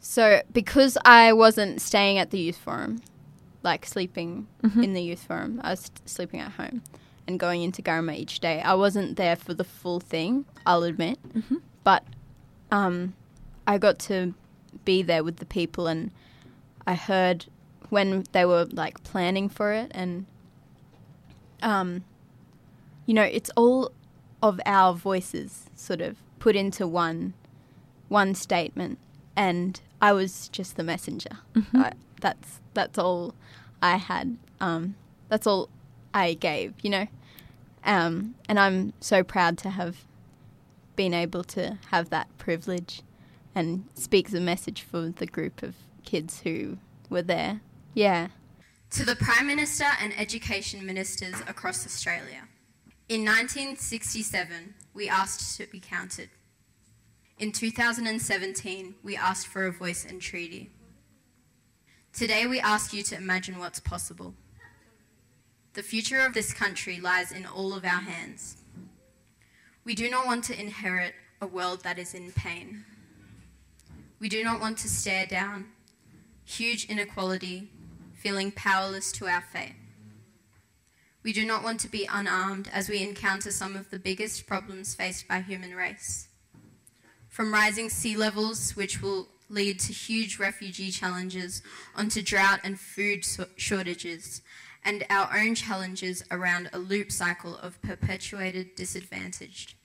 so 0.00 0.42
because 0.52 0.98
I 1.04 1.32
wasn't 1.32 1.80
staying 1.80 2.18
at 2.18 2.30
the 2.30 2.38
youth 2.38 2.58
forum, 2.58 3.00
like 3.62 3.86
sleeping 3.86 4.46
in 4.82 4.92
the 4.92 5.02
youth 5.02 5.24
forum, 5.24 5.60
I 5.64 5.70
was 5.70 5.90
sleeping 6.04 6.40
at 6.40 6.52
home 6.52 6.82
and 7.26 7.40
going 7.40 7.62
into 7.62 7.80
Garma 7.82 8.14
each 8.16 8.40
day. 8.40 8.60
I 8.60 8.74
wasn't 8.74 9.16
there 9.16 9.36
for 9.36 9.54
the 9.54 9.64
full 9.64 10.00
thing, 10.00 10.44
I'll 10.66 10.82
admit, 10.82 11.18
but 11.84 12.04
um, 12.70 13.14
I 13.66 13.78
got 13.78 13.98
to 14.00 14.34
be 14.84 15.02
there 15.02 15.24
with 15.24 15.36
the 15.36 15.46
people 15.46 15.86
and 15.86 16.10
I 16.86 16.94
heard 16.94 17.46
when 17.88 18.24
they 18.32 18.44
were 18.44 18.66
like 18.72 19.02
planning 19.04 19.48
for 19.48 19.72
it 19.72 19.90
and 19.94 20.26
um, 21.62 22.04
you 23.06 23.14
know, 23.14 23.22
it's 23.22 23.50
all 23.56 23.92
of 24.42 24.60
our 24.66 24.92
voices 24.92 25.70
sort 25.74 26.02
of 26.02 26.18
put 26.38 26.54
into 26.56 26.86
one 26.86 27.32
one 28.14 28.32
statement, 28.32 28.96
and 29.34 29.80
I 30.00 30.12
was 30.12 30.48
just 30.48 30.76
the 30.76 30.84
messenger. 30.84 31.40
I, 31.74 31.92
that's 32.20 32.60
that's 32.72 32.96
all 32.96 33.34
I 33.82 33.96
had. 33.96 34.36
Um, 34.60 34.94
that's 35.28 35.48
all 35.48 35.68
I 36.14 36.34
gave. 36.34 36.74
You 36.80 36.90
know, 36.90 37.06
um, 37.84 38.36
and 38.48 38.60
I'm 38.60 38.92
so 39.00 39.24
proud 39.24 39.58
to 39.58 39.70
have 39.70 39.96
been 40.94 41.12
able 41.12 41.42
to 41.42 41.76
have 41.90 42.10
that 42.10 42.28
privilege 42.38 43.02
and 43.52 43.84
speak 43.94 44.30
the 44.30 44.40
message 44.40 44.82
for 44.82 45.08
the 45.08 45.26
group 45.26 45.64
of 45.64 45.74
kids 46.04 46.42
who 46.42 46.78
were 47.10 47.22
there. 47.22 47.60
Yeah. 47.94 48.28
To 48.90 49.04
the 49.04 49.16
Prime 49.16 49.48
Minister 49.48 49.86
and 50.00 50.12
Education 50.16 50.86
Ministers 50.86 51.34
across 51.48 51.84
Australia. 51.84 52.46
In 53.08 53.24
1967, 53.24 54.74
we 54.94 55.08
asked 55.08 55.56
to 55.56 55.66
be 55.66 55.80
counted. 55.80 56.30
In 57.36 57.50
2017, 57.50 58.94
we 59.02 59.16
asked 59.16 59.48
for 59.48 59.66
a 59.66 59.72
voice 59.72 60.06
and 60.08 60.22
treaty. 60.22 60.70
Today, 62.12 62.46
we 62.46 62.60
ask 62.60 62.92
you 62.92 63.02
to 63.02 63.16
imagine 63.16 63.58
what's 63.58 63.80
possible. 63.80 64.34
The 65.72 65.82
future 65.82 66.20
of 66.20 66.32
this 66.32 66.54
country 66.54 67.00
lies 67.00 67.32
in 67.32 67.44
all 67.44 67.74
of 67.74 67.84
our 67.84 68.02
hands. 68.02 68.58
We 69.84 69.96
do 69.96 70.08
not 70.08 70.26
want 70.26 70.44
to 70.44 70.60
inherit 70.60 71.14
a 71.40 71.46
world 71.48 71.82
that 71.82 71.98
is 71.98 72.14
in 72.14 72.30
pain. 72.30 72.84
We 74.20 74.28
do 74.28 74.44
not 74.44 74.60
want 74.60 74.78
to 74.78 74.88
stare 74.88 75.26
down 75.26 75.66
huge 76.44 76.84
inequality, 76.86 77.68
feeling 78.14 78.52
powerless 78.52 79.10
to 79.10 79.26
our 79.26 79.42
fate. 79.42 79.74
We 81.24 81.32
do 81.32 81.44
not 81.44 81.64
want 81.64 81.80
to 81.80 81.88
be 81.88 82.08
unarmed 82.08 82.70
as 82.72 82.88
we 82.88 83.02
encounter 83.02 83.50
some 83.50 83.74
of 83.74 83.90
the 83.90 83.98
biggest 83.98 84.46
problems 84.46 84.94
faced 84.94 85.26
by 85.26 85.40
human 85.40 85.74
race. 85.74 86.28
From 87.34 87.52
rising 87.52 87.90
sea 87.90 88.16
levels, 88.16 88.76
which 88.76 89.02
will 89.02 89.26
lead 89.48 89.80
to 89.80 89.92
huge 89.92 90.38
refugee 90.38 90.92
challenges, 90.92 91.62
onto 91.96 92.22
drought 92.22 92.60
and 92.62 92.78
food 92.78 93.26
shortages, 93.56 94.40
and 94.84 95.04
our 95.10 95.28
own 95.36 95.56
challenges 95.56 96.22
around 96.30 96.70
a 96.72 96.78
loop 96.78 97.10
cycle 97.10 97.56
of 97.56 97.82
perpetuated 97.82 98.76
disadvantage. 98.76 99.76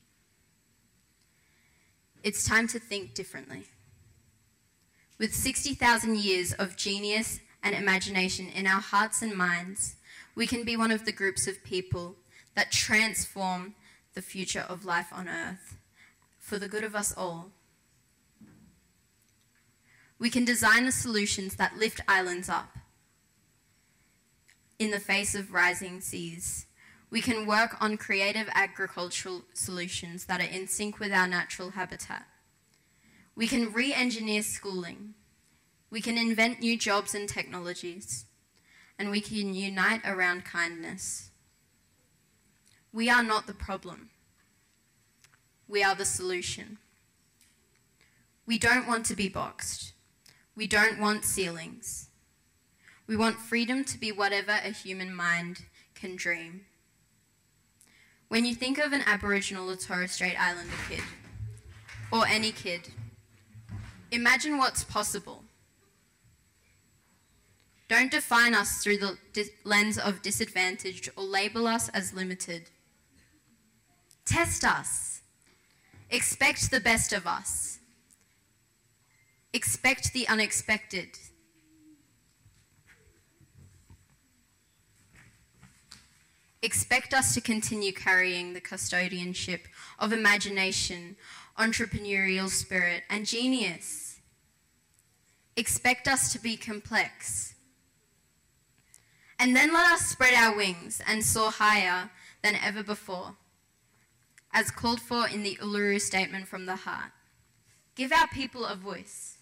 It's 2.23 2.43
time 2.43 2.67
to 2.67 2.77
think 2.77 3.15
differently. 3.15 3.63
With 5.17 5.33
60,000 5.33 6.19
years 6.19 6.53
of 6.53 6.77
genius 6.77 7.39
and 7.63 7.73
imagination 7.73 8.47
in 8.49 8.67
our 8.67 8.79
hearts 8.79 9.23
and 9.23 9.33
minds, 9.33 9.95
we 10.35 10.45
can 10.45 10.63
be 10.63 10.77
one 10.77 10.91
of 10.91 11.03
the 11.03 11.11
groups 11.11 11.47
of 11.47 11.63
people 11.63 12.15
that 12.53 12.71
transform 12.71 13.73
the 14.13 14.21
future 14.21 14.67
of 14.69 14.85
life 14.85 15.07
on 15.11 15.27
earth 15.27 15.78
for 16.49 16.57
the 16.57 16.67
good 16.67 16.83
of 16.83 16.95
us 16.95 17.13
all. 17.15 17.51
We 20.17 20.31
can 20.31 20.43
design 20.43 20.85
the 20.85 20.91
solutions 20.91 21.55
that 21.55 21.77
lift 21.77 22.01
islands 22.07 22.49
up 22.49 22.75
in 24.79 24.89
the 24.89 24.99
face 24.99 25.35
of 25.35 25.53
rising 25.53 26.01
seas. 26.01 26.65
We 27.11 27.21
can 27.21 27.45
work 27.45 27.77
on 27.79 27.97
creative 27.97 28.49
agricultural 28.53 29.43
solutions 29.53 30.25
that 30.25 30.41
are 30.41 30.51
in 30.51 30.67
sync 30.67 30.99
with 30.99 31.13
our 31.13 31.27
natural 31.27 31.71
habitat. 31.71 32.25
We 33.35 33.45
can 33.47 33.71
re 33.71 33.93
engineer 33.93 34.41
schooling. 34.41 35.13
We 35.91 36.01
can 36.01 36.17
invent 36.17 36.61
new 36.61 36.77
jobs 36.77 37.13
and 37.13 37.29
technologies. 37.29 38.25
And 38.97 39.11
we 39.11 39.21
can 39.21 39.53
unite 39.53 40.01
around 40.03 40.45
kindness. 40.45 41.29
We 42.91 43.09
are 43.09 43.23
not 43.23 43.47
the 43.47 43.53
problem, 43.53 44.09
we 45.69 45.83
are 45.83 45.95
the 45.95 46.03
solution. 46.03 46.79
We 48.45 48.57
don't 48.57 48.87
want 48.87 49.05
to 49.05 49.15
be 49.15 49.29
boxed. 49.29 49.93
We 50.55 50.65
don't 50.65 50.99
want 50.99 51.23
ceilings. 51.23 52.09
We 53.05 53.15
want 53.15 53.37
freedom 53.37 53.83
to 53.85 53.97
be 53.97 54.11
whatever 54.11 54.51
a 54.51 54.71
human 54.71 55.15
mind 55.15 55.65
can 55.93 56.15
dream. 56.15 56.65
When 58.27 58.45
you 58.45 58.55
think 58.55 58.77
of 58.79 58.91
an 58.91 59.03
Aboriginal 59.05 59.69
or 59.69 59.75
Torres 59.75 60.11
Strait 60.11 60.35
Islander 60.39 60.73
kid, 60.89 61.01
or 62.11 62.25
any 62.27 62.51
kid, 62.51 62.89
imagine 64.11 64.57
what's 64.57 64.83
possible. 64.83 65.43
Don't 67.87 68.11
define 68.11 68.53
us 68.53 68.83
through 68.83 68.97
the 68.97 69.17
lens 69.63 69.97
of 69.97 70.21
disadvantage 70.21 71.09
or 71.15 71.23
label 71.23 71.67
us 71.67 71.89
as 71.89 72.13
limited. 72.13 72.69
Test 74.25 74.63
us. 74.63 75.08
Expect 76.11 76.71
the 76.71 76.79
best 76.79 77.13
of 77.13 77.27
us. 77.27 77.79
Expect 79.53 80.13
the 80.13 80.27
unexpected. 80.27 81.09
Expect 86.61 87.13
us 87.13 87.33
to 87.33 87.41
continue 87.41 87.93
carrying 87.93 88.53
the 88.53 88.61
custodianship 88.61 89.61
of 89.97 90.11
imagination, 90.11 91.15
entrepreneurial 91.57 92.49
spirit, 92.49 93.03
and 93.09 93.25
genius. 93.25 94.19
Expect 95.55 96.07
us 96.07 96.33
to 96.33 96.39
be 96.39 96.57
complex. 96.57 97.53
And 99.39 99.55
then 99.55 99.73
let 99.73 99.89
us 99.91 100.01
spread 100.01 100.33
our 100.33 100.55
wings 100.55 101.01
and 101.07 101.23
soar 101.23 101.51
higher 101.51 102.09
than 102.43 102.55
ever 102.55 102.83
before, 102.83 103.35
as 104.53 104.71
called 104.71 105.01
for 105.01 105.27
in 105.27 105.43
the 105.43 105.57
Uluru 105.61 106.01
Statement 106.01 106.47
from 106.47 106.65
the 106.65 106.77
Heart. 106.77 107.11
Give 107.95 108.11
our 108.11 108.27
people 108.27 108.65
a 108.65 108.75
voice. 108.75 109.37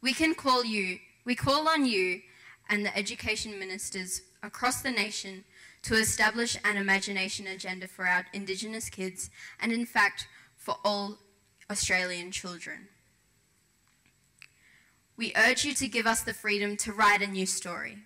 We 0.00 0.12
can 0.12 0.34
call 0.34 0.64
you, 0.64 0.98
we 1.24 1.34
call 1.34 1.68
on 1.68 1.84
you 1.84 2.22
and 2.68 2.84
the 2.84 2.96
education 2.96 3.58
ministers 3.58 4.22
across 4.42 4.82
the 4.82 4.90
nation 4.90 5.44
to 5.82 5.94
establish 5.94 6.56
an 6.64 6.76
imagination 6.76 7.46
agenda 7.46 7.88
for 7.88 8.06
our 8.06 8.26
Indigenous 8.32 8.90
kids 8.90 9.30
and, 9.60 9.72
in 9.72 9.86
fact, 9.86 10.26
for 10.56 10.76
all 10.84 11.18
Australian 11.70 12.30
children. 12.30 12.88
We 15.16 15.32
urge 15.36 15.64
you 15.64 15.74
to 15.74 15.88
give 15.88 16.06
us 16.06 16.22
the 16.22 16.34
freedom 16.34 16.76
to 16.78 16.92
write 16.92 17.22
a 17.22 17.26
new 17.26 17.46
story. 17.46 17.98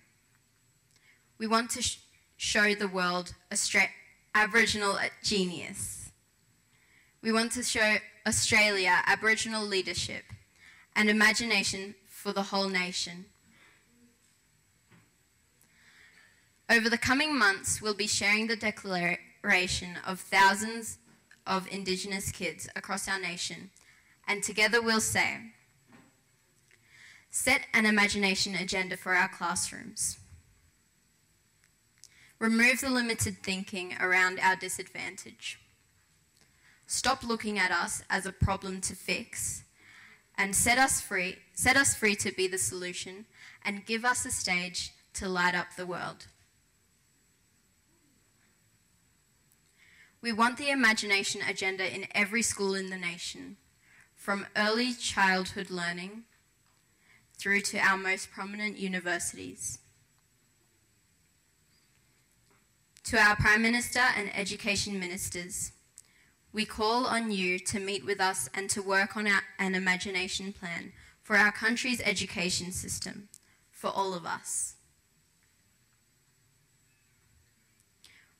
We 1.37 1.47
want 1.47 1.69
to 1.71 1.81
sh- 1.81 1.99
show 2.37 2.73
the 2.73 2.87
world 2.87 3.35
Austra- 3.51 3.89
Aboriginal 4.35 4.97
genius. 5.21 6.11
We 7.21 7.31
want 7.31 7.51
to 7.51 7.63
show 7.63 7.97
Australia 8.25 9.01
Aboriginal 9.05 9.63
leadership 9.63 10.23
and 10.95 11.09
imagination 11.09 11.93
for 12.07 12.33
the 12.33 12.43
whole 12.43 12.67
nation. 12.67 13.25
Over 16.67 16.89
the 16.89 16.97
coming 16.97 17.37
months, 17.37 17.81
we'll 17.81 17.93
be 17.93 18.07
sharing 18.07 18.47
the 18.47 18.55
declaration 18.55 19.99
of 20.07 20.19
thousands 20.19 20.97
of 21.45 21.67
Indigenous 21.71 22.31
kids 22.31 22.67
across 22.75 23.07
our 23.07 23.19
nation, 23.19 23.69
and 24.27 24.41
together 24.41 24.81
we'll 24.81 25.01
say, 25.01 25.51
Set 27.29 27.67
an 27.73 27.85
imagination 27.85 28.55
agenda 28.55 28.97
for 28.97 29.13
our 29.13 29.27
classrooms. 29.27 30.17
Remove 32.43 32.81
the 32.81 32.89
limited 32.89 33.37
thinking 33.41 33.95
around 34.01 34.37
our 34.37 34.57
disadvantage. 34.57 35.59
Stop 36.85 37.23
looking 37.23 37.57
at 37.57 37.71
us 37.71 38.03
as 38.09 38.25
a 38.25 38.33
problem 38.33 38.81
to 38.81 38.93
fix 38.97 39.63
and 40.37 40.53
set 40.53 40.77
us 40.77 40.99
free, 40.99 41.37
set 41.53 41.77
us 41.77 41.95
free 41.95 42.15
to 42.15 42.33
be 42.33 42.45
the 42.47 42.57
solution 42.57 43.27
and 43.63 43.85
give 43.85 44.03
us 44.03 44.25
a 44.25 44.29
stage 44.29 44.91
to 45.13 45.29
light 45.29 45.55
up 45.55 45.77
the 45.77 45.85
world. 45.85 46.27
We 50.21 50.33
want 50.33 50.57
the 50.57 50.69
imagination 50.69 51.39
agenda 51.47 51.95
in 51.95 52.07
every 52.13 52.41
school 52.41 52.75
in 52.75 52.89
the 52.89 52.97
nation, 52.97 53.55
from 54.17 54.47
early 54.57 54.91
childhood 54.91 55.69
learning 55.69 56.23
through 57.37 57.61
to 57.61 57.77
our 57.77 57.97
most 57.97 58.31
prominent 58.31 58.77
universities. 58.77 59.79
To 63.07 63.17
our 63.17 63.35
Prime 63.35 63.61
Minister 63.61 63.99
and 63.99 64.31
Education 64.33 64.97
Ministers, 64.97 65.73
we 66.53 66.63
call 66.63 67.05
on 67.05 67.31
you 67.31 67.59
to 67.59 67.77
meet 67.77 68.05
with 68.05 68.21
us 68.21 68.49
and 68.53 68.69
to 68.69 68.81
work 68.81 69.17
on 69.17 69.27
our, 69.27 69.41
an 69.59 69.75
imagination 69.75 70.53
plan 70.53 70.93
for 71.21 71.35
our 71.35 71.51
country's 71.51 72.01
education 72.01 72.71
system, 72.71 73.27
for 73.71 73.89
all 73.89 74.13
of 74.13 74.25
us. 74.25 74.75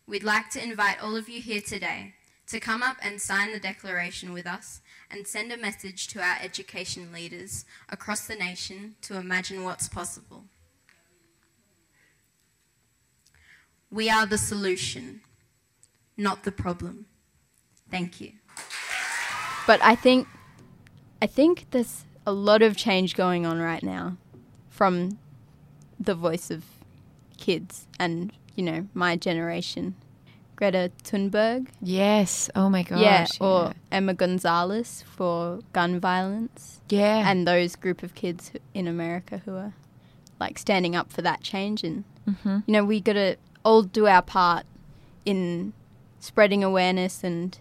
We'd 0.08 0.24
like 0.24 0.50
to 0.52 0.64
invite 0.64 1.04
all 1.04 1.18
of 1.18 1.28
you 1.28 1.42
here 1.42 1.62
today 1.62 2.14
to 2.48 2.62
come 2.62 2.82
up 2.82 2.96
and 3.02 3.22
sign 3.22 3.52
the 3.52 3.60
declaration 3.60 4.32
with 4.32 4.48
us 4.48 4.80
and 5.12 5.28
send 5.28 5.52
a 5.52 5.58
message 5.58 6.08
to 6.08 6.22
our 6.22 6.38
education 6.42 7.12
leaders 7.12 7.66
across 7.90 8.28
the 8.28 8.36
nation 8.36 8.96
to 9.02 9.18
imagine 9.18 9.66
what's 9.66 9.90
possible. 9.90 10.46
We 13.94 14.10
are 14.10 14.26
the 14.26 14.40
solution, 14.40 15.22
not 16.18 16.44
the 16.44 16.52
problem. 16.52 17.06
Thank 17.92 18.20
you. 18.20 18.32
But 19.68 19.80
I 19.84 19.94
think 19.94 20.28
I 21.22 21.28
think 21.28 21.68
there's 21.70 22.04
a 22.26 22.34
lot 22.34 22.64
of 22.64 22.76
change 22.76 23.16
going 23.16 23.46
on 23.46 23.60
right 23.60 23.84
now 23.84 24.18
from 24.68 25.20
the 26.00 26.16
voice 26.16 26.50
of 26.50 26.66
kids 27.38 27.88
and, 28.00 28.34
you 28.56 28.64
know, 28.64 28.88
my 28.94 29.16
generation. 29.16 29.96
Greta 30.56 30.92
Thunberg. 31.04 31.68
Yes. 31.82 32.50
Oh 32.56 32.70
my 32.70 32.84
gosh. 32.84 33.00
Yeah. 33.00 33.26
Or 33.40 33.64
yeah. 33.68 33.74
Emma 33.92 34.14
Gonzalez 34.14 35.04
for 35.08 35.60
gun 35.72 36.00
violence. 36.00 36.82
Yeah. 36.90 37.30
And 37.30 37.48
those 37.48 37.76
group 37.76 38.04
of 38.04 38.16
kids 38.16 38.52
in 38.74 38.88
America 38.88 39.42
who 39.46 39.56
are 39.56 39.74
like 40.40 40.58
standing 40.58 40.96
up 40.96 41.12
for 41.12 41.22
that 41.22 41.42
change. 41.42 41.84
And, 41.84 42.04
mm-hmm. 42.28 42.60
you 42.66 42.72
know, 42.74 42.84
we 42.84 43.00
got 43.00 43.14
to 43.14 43.38
all 43.64 43.84
do 43.84 44.08
our 44.08 44.22
part 44.22 44.66
in 45.26 45.74
spreading 46.20 46.64
awareness 46.64 47.24
and 47.24 47.58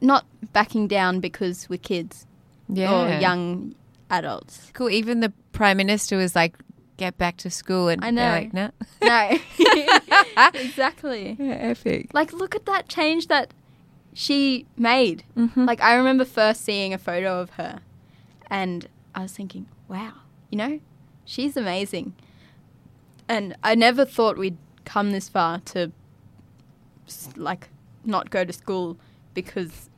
not 0.00 0.26
backing 0.52 0.88
down 0.88 1.20
because 1.20 1.68
we're 1.68 1.78
kids 1.78 2.26
yeah. 2.68 2.92
or 2.92 3.20
young 3.20 3.74
adults. 4.10 4.70
Cool. 4.74 4.90
Even 4.90 5.20
the 5.20 5.32
prime 5.52 5.76
minister 5.76 6.16
was 6.16 6.34
like, 6.34 6.56
"Get 6.96 7.16
back 7.18 7.36
to 7.38 7.50
school," 7.50 7.88
and 7.88 8.04
I 8.04 8.10
know, 8.10 8.28
like, 8.28 8.52
no, 8.54 8.70
no, 9.02 9.38
exactly. 10.54 11.36
Yeah, 11.38 11.54
epic. 11.54 12.10
Like, 12.12 12.32
look 12.32 12.54
at 12.54 12.66
that 12.66 12.88
change 12.88 13.28
that 13.28 13.52
she 14.14 14.66
made. 14.76 15.24
Mm-hmm. 15.36 15.64
Like, 15.64 15.80
I 15.80 15.94
remember 15.94 16.24
first 16.24 16.64
seeing 16.64 16.92
a 16.92 16.98
photo 16.98 17.40
of 17.40 17.50
her, 17.50 17.80
and 18.48 18.88
I 19.14 19.22
was 19.22 19.32
thinking, 19.32 19.66
"Wow, 19.88 20.12
you 20.50 20.58
know, 20.58 20.80
she's 21.24 21.56
amazing." 21.56 22.14
And 23.28 23.56
I 23.64 23.74
never 23.74 24.04
thought 24.04 24.38
we'd 24.38 24.56
come 24.86 25.12
this 25.12 25.28
far 25.28 25.58
to 25.60 25.92
like 27.36 27.68
not 28.04 28.30
go 28.30 28.44
to 28.44 28.52
school 28.52 28.96
because 29.34 29.90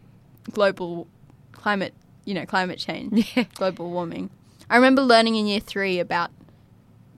global 0.51 1.07
climate, 1.53 1.95
you 2.24 2.34
know, 2.34 2.45
climate 2.45 2.78
change, 2.78 3.39
global 3.55 3.91
warming. 3.91 4.30
I 4.68 4.76
remember 4.76 5.03
learning 5.03 5.36
in 5.36 5.47
year 5.47 5.61
three 5.61 6.01
about 6.01 6.30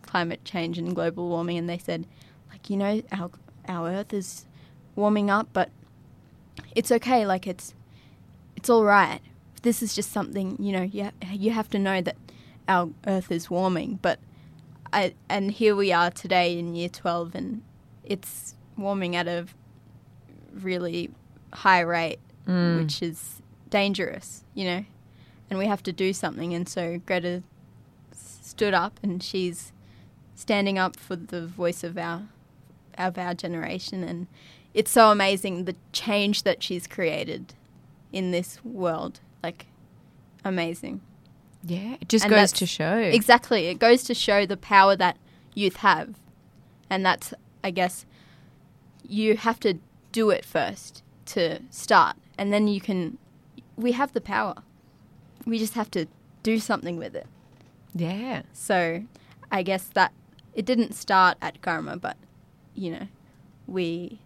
climate 0.02 0.44
change 0.44 0.76
and 0.76 0.94
global 0.94 1.28
warming, 1.28 1.56
and 1.56 1.68
they 1.68 1.78
said, 1.78 2.06
like, 2.50 2.68
you 2.68 2.76
know, 2.76 3.02
our 3.12 3.30
our 3.68 3.88
Earth 3.90 4.12
is 4.12 4.44
warming 4.96 5.30
up, 5.30 5.48
but 5.52 5.70
it's 6.74 6.92
okay. 6.92 7.24
Like 7.24 7.46
it's 7.46 7.74
it's 8.56 8.68
all 8.68 8.84
right. 8.84 9.20
This 9.62 9.82
is 9.82 9.94
just 9.94 10.12
something 10.12 10.56
you 10.58 10.72
know. 10.72 10.82
You 10.82 11.04
ha- 11.04 11.32
you 11.32 11.52
have 11.52 11.70
to 11.70 11.78
know 11.78 12.00
that 12.02 12.16
our 12.68 12.90
Earth 13.06 13.30
is 13.30 13.48
warming, 13.50 13.98
but 14.02 14.18
I 14.92 15.14
and 15.28 15.50
here 15.50 15.76
we 15.76 15.92
are 15.92 16.10
today 16.10 16.58
in 16.58 16.74
year 16.74 16.88
twelve, 16.88 17.34
and 17.34 17.62
it's 18.04 18.54
warming 18.76 19.16
at 19.16 19.28
a 19.28 19.46
really 20.54 21.10
high 21.52 21.80
rate, 21.80 22.20
mm. 22.46 22.80
which 22.80 23.02
is 23.02 23.40
dangerous. 23.68 24.44
You 24.54 24.64
know, 24.64 24.84
and 25.48 25.58
we 25.58 25.66
have 25.66 25.82
to 25.84 25.92
do 25.92 26.12
something. 26.12 26.54
And 26.54 26.68
so 26.68 27.00
Greta 27.06 27.42
stood 28.12 28.74
up, 28.74 28.98
and 29.02 29.22
she's 29.22 29.72
standing 30.34 30.78
up 30.78 30.96
for 30.96 31.16
the 31.16 31.46
voice 31.46 31.84
of 31.84 31.96
our 31.96 32.22
of 32.98 33.16
our 33.18 33.34
generation, 33.34 34.02
and 34.02 34.26
it's 34.74 34.90
so 34.90 35.10
amazing 35.10 35.64
the 35.64 35.76
change 35.92 36.42
that 36.42 36.62
she's 36.62 36.86
created 36.86 37.54
in 38.12 38.30
this 38.30 38.64
world. 38.64 39.20
Like, 39.42 39.66
amazing. 40.44 41.00
Yeah, 41.62 41.96
it 42.00 42.08
just 42.08 42.24
And 42.24 42.32
goes 42.32 42.52
to 42.52 42.66
show. 42.66 42.96
Exactly. 42.96 43.66
It 43.66 43.78
goes 43.78 44.02
to 44.04 44.14
show 44.14 44.46
the 44.46 44.56
power 44.56 44.96
that 44.96 45.16
youth 45.54 45.76
have. 45.76 46.14
And 46.88 47.04
that's, 47.04 47.34
I 47.62 47.70
guess, 47.70 48.06
you 49.06 49.36
have 49.36 49.60
to 49.60 49.78
do 50.12 50.30
it 50.30 50.44
first 50.44 51.02
to 51.26 51.60
start. 51.70 52.16
And 52.38 52.52
then 52.52 52.66
you 52.66 52.80
can, 52.80 53.18
we 53.76 53.92
have 53.92 54.12
the 54.12 54.20
power. 54.20 54.56
We 55.46 55.58
just 55.58 55.74
have 55.74 55.90
to 55.92 56.06
do 56.42 56.58
something 56.58 56.96
with 56.96 57.14
it. 57.14 57.26
Yeah. 57.94 58.42
So 58.52 59.04
I 59.52 59.62
guess 59.62 59.84
that 59.94 60.12
it 60.54 60.64
didn't 60.64 60.94
start 60.94 61.36
at 61.42 61.60
Garma, 61.60 62.00
but, 62.00 62.16
you 62.74 62.90
know, 62.90 63.08
we 63.66 64.20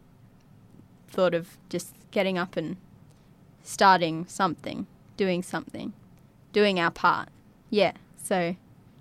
thought 1.08 1.34
of 1.34 1.56
just 1.68 1.94
getting 2.10 2.38
up 2.38 2.56
and 2.56 2.76
starting 3.62 4.26
something, 4.26 4.86
doing 5.16 5.42
something, 5.42 5.92
doing 6.54 6.80
our 6.80 6.90
part. 6.90 7.28
Yeah. 7.68 7.92
So 8.16 8.56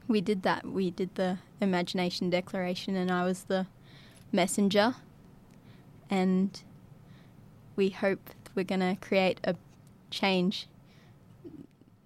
we 0.09 0.19
did 0.19 0.43
that. 0.43 0.65
We 0.65 0.91
did 0.91 1.15
the 1.15 1.37
imagination 1.61 2.29
declaration, 2.29 2.97
and 2.97 3.09
I 3.09 3.23
was 3.23 3.45
the 3.45 3.67
messenger. 4.33 4.95
And 6.09 6.61
we 7.77 7.89
hope 7.89 8.29
we're 8.55 8.65
going 8.65 8.81
to 8.81 8.97
create 8.99 9.39
a 9.45 9.55
change 10.11 10.67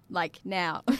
like 0.08 0.38
now. 0.44 0.82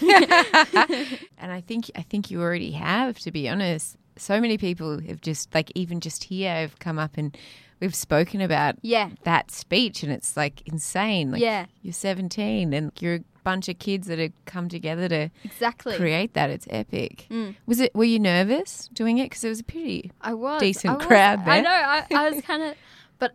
And 1.40 1.52
I 1.52 1.60
think 1.60 1.90
I 1.94 2.02
think 2.02 2.30
you 2.30 2.42
already 2.42 2.72
have, 2.72 3.18
to 3.20 3.30
be 3.30 3.48
honest. 3.48 3.96
So 4.16 4.40
many 4.40 4.58
people 4.58 5.00
have 5.02 5.20
just 5.20 5.54
like 5.54 5.70
even 5.76 6.00
just 6.00 6.24
here 6.24 6.52
have 6.52 6.78
come 6.80 6.98
up 6.98 7.16
and 7.16 7.36
we've 7.80 7.94
spoken 7.94 8.40
about 8.40 8.74
yeah. 8.82 9.10
that 9.22 9.52
speech 9.52 10.02
and 10.02 10.10
it's 10.12 10.36
like 10.36 10.62
insane. 10.66 11.30
Like 11.30 11.40
Yeah. 11.40 11.66
you're 11.82 11.92
17 11.92 12.72
and 12.72 12.90
you're 13.00 13.20
bunch 13.50 13.68
of 13.68 13.78
kids 13.78 14.06
that 14.08 14.18
had 14.18 14.32
come 14.44 14.68
together 14.68 15.08
to 15.08 15.30
Exactly. 15.44 15.96
create 15.96 16.34
that. 16.34 16.50
It's 16.50 16.66
epic. 16.70 17.26
Mm. 17.30 17.54
Was 17.66 17.80
it? 17.80 17.94
Were 17.94 18.04
you 18.14 18.18
nervous 18.18 18.88
doing 18.92 19.16
it? 19.18 19.24
Because 19.30 19.42
it 19.44 19.48
was 19.48 19.60
a 19.60 19.64
pretty. 19.64 20.10
I 20.20 20.34
was 20.34 20.60
Decent 20.60 20.92
I 20.92 20.96
was- 20.96 21.06
crowd 21.06 21.38
I 21.48 21.60
know. 21.60 21.70
I, 21.70 22.06
I 22.10 22.30
was 22.30 22.42
kind 22.50 22.62
of, 22.62 22.74
but 23.18 23.32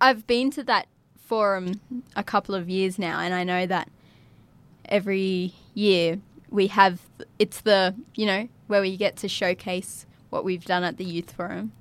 I've 0.00 0.26
been 0.26 0.50
to 0.52 0.62
that 0.64 0.86
forum 1.16 1.80
a 2.14 2.22
couple 2.22 2.54
of 2.54 2.68
years 2.68 2.98
now, 2.98 3.18
and 3.20 3.32
I 3.34 3.42
know 3.44 3.66
that 3.66 3.88
every 4.84 5.52
year 5.74 6.18
we 6.50 6.66
have 6.68 7.00
it's 7.38 7.60
the 7.60 7.94
you 8.14 8.26
know 8.26 8.48
where 8.66 8.80
we 8.80 8.96
get 8.96 9.16
to 9.16 9.28
showcase 9.28 10.06
what 10.30 10.44
we've 10.44 10.64
done 10.64 10.84
at 10.84 10.96
the 10.96 11.04
youth 11.04 11.30
forum, 11.32 11.72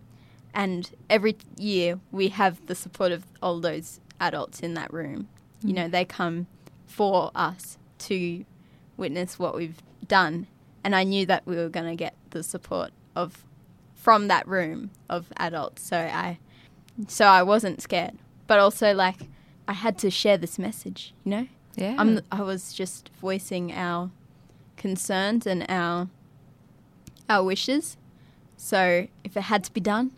and 0.53 0.91
every 1.09 1.35
year 1.57 1.99
we 2.11 2.29
have 2.29 2.65
the 2.65 2.75
support 2.75 3.11
of 3.11 3.25
all 3.41 3.59
those 3.59 3.99
adults 4.19 4.59
in 4.59 4.73
that 4.73 4.91
room. 4.93 5.27
You 5.61 5.73
know, 5.73 5.87
they 5.89 6.05
come 6.05 6.47
for 6.89 7.31
us 7.35 7.77
to 7.99 8.43
witness 8.97 9.37
what 9.39 9.55
we've 9.55 9.77
done, 10.07 10.47
and 10.83 10.95
I 10.95 11.03
knew 11.03 11.25
that 11.27 11.45
we 11.45 11.55
were 11.55 11.69
going 11.69 11.85
to 11.85 11.95
get 11.95 12.15
the 12.31 12.43
support 12.43 12.91
of 13.15 13.45
from 13.95 14.27
that 14.27 14.47
room 14.47 14.89
of 15.09 15.27
adults. 15.37 15.83
So 15.83 15.97
I, 15.97 16.39
so 17.07 17.25
I 17.25 17.43
wasn't 17.43 17.81
scared, 17.81 18.17
but 18.47 18.59
also 18.59 18.93
like 18.93 19.27
I 19.67 19.73
had 19.73 19.97
to 19.99 20.09
share 20.09 20.37
this 20.37 20.57
message. 20.57 21.13
You 21.23 21.31
know, 21.31 21.47
Yeah. 21.75 21.95
I'm 21.97 22.21
I 22.31 22.41
was 22.41 22.73
just 22.73 23.09
voicing 23.21 23.71
our 23.71 24.09
concerns 24.77 25.45
and 25.45 25.65
our 25.69 26.09
our 27.29 27.43
wishes. 27.43 27.97
So 28.57 29.07
if 29.23 29.37
it 29.37 29.41
had 29.43 29.63
to 29.65 29.73
be 29.73 29.81
done, 29.81 30.11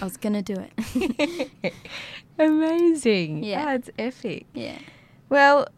I 0.00 0.04
was 0.04 0.16
gonna 0.16 0.42
do 0.42 0.54
it. 0.58 1.72
Amazing. 2.38 3.44
Yeah. 3.44 3.74
It's 3.74 3.90
epic. 3.98 4.46
yeah. 4.54 4.78
Well, 5.28 5.68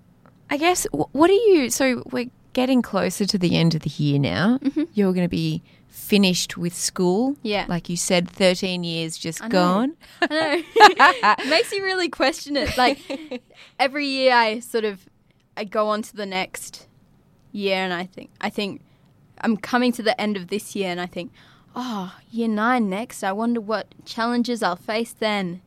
I 0.51 0.57
guess 0.57 0.87
what 0.93 1.31
are 1.31 1.33
you? 1.33 1.71
So 1.71 2.03
we're 2.11 2.31
getting 2.53 2.83
closer 2.83 3.25
to 3.25 3.39
the 3.39 3.57
end 3.57 3.75
of 3.75 3.83
the 3.83 3.91
year 3.91 4.19
now. 4.19 4.59
You're 4.93 5.13
going 5.13 5.25
to 5.25 5.29
be 5.29 5.63
finished 5.89 6.57
with 6.57 6.75
school. 6.75 7.33
Mm-hmm. 7.33 7.47
Yeah. 7.47 7.67
Like 7.69 7.89
you 7.89 7.97
said, 7.97 8.29
13 8.29 8.83
years 8.83 9.17
just 9.17 9.43
I 9.45 9.49
gone. 9.49 9.97
I 10.23 10.27
know. 10.27 10.63
it 10.75 11.47
makes 11.49 11.73
you 11.73 11.85
really 11.85 12.09
question 12.09 12.57
it. 12.57 12.77
Like 12.77 12.99
every 13.79 14.07
year, 14.07 14.35
I 14.35 14.59
sort 14.59 14.85
of 14.85 15.09
I 15.57 15.65
go 15.65 15.89
on 15.89 16.03
to 16.03 16.17
the 16.17 16.27
next 16.27 16.89
year, 17.53 17.77
and 17.77 17.93
I 17.93 18.07
think 18.07 18.31
I 18.41 18.51
think 18.51 18.83
I'm 19.41 19.57
coming 19.57 19.93
to 19.93 20.03
the 20.03 20.21
end 20.21 20.37
of 20.37 20.49
this 20.49 20.75
year, 20.75 20.91
and 20.91 21.01
I 21.01 21.07
think, 21.07 21.33
oh, 21.77 22.15
year 22.31 22.49
nine 22.49 22.89
next. 22.91 23.23
I 23.23 23.33
wonder 23.33 23.61
what 23.61 23.87
challenges 24.05 24.63
I'll 24.63 24.77
face 24.77 25.13
then. 25.13 25.63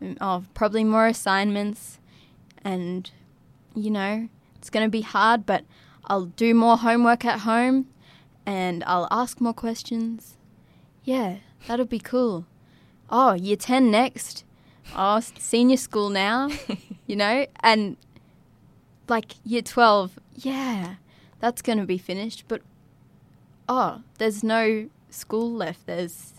Mm, 0.00 0.16
Oh, 0.20 0.44
probably 0.54 0.84
more 0.84 1.06
assignments, 1.06 1.98
and 2.64 3.10
you 3.74 3.90
know 3.90 4.28
it's 4.56 4.70
going 4.70 4.86
to 4.86 4.90
be 4.90 5.02
hard, 5.02 5.46
but 5.46 5.64
I'll 6.06 6.26
do 6.26 6.54
more 6.54 6.76
homework 6.76 7.24
at 7.24 7.40
home, 7.40 7.86
and 8.44 8.84
I'll 8.86 9.08
ask 9.10 9.40
more 9.40 9.54
questions. 9.54 10.36
Yeah, 11.04 11.36
that'll 11.66 11.86
be 11.86 11.98
cool 11.98 12.46
oh, 13.10 13.32
year 13.34 13.56
10 13.56 13.90
next. 13.90 14.44
Oh, 14.96 15.20
senior 15.20 15.76
school 15.76 16.08
now, 16.08 16.48
you 17.06 17.16
know? 17.16 17.46
And 17.60 17.96
like 19.08 19.34
year 19.44 19.62
12, 19.62 20.18
yeah, 20.34 20.94
that's 21.40 21.62
going 21.62 21.78
to 21.78 21.86
be 21.86 21.98
finished. 21.98 22.44
But 22.48 22.62
oh, 23.68 24.02
there's 24.18 24.42
no 24.42 24.88
school 25.10 25.52
left. 25.52 25.86
There's 25.86 26.34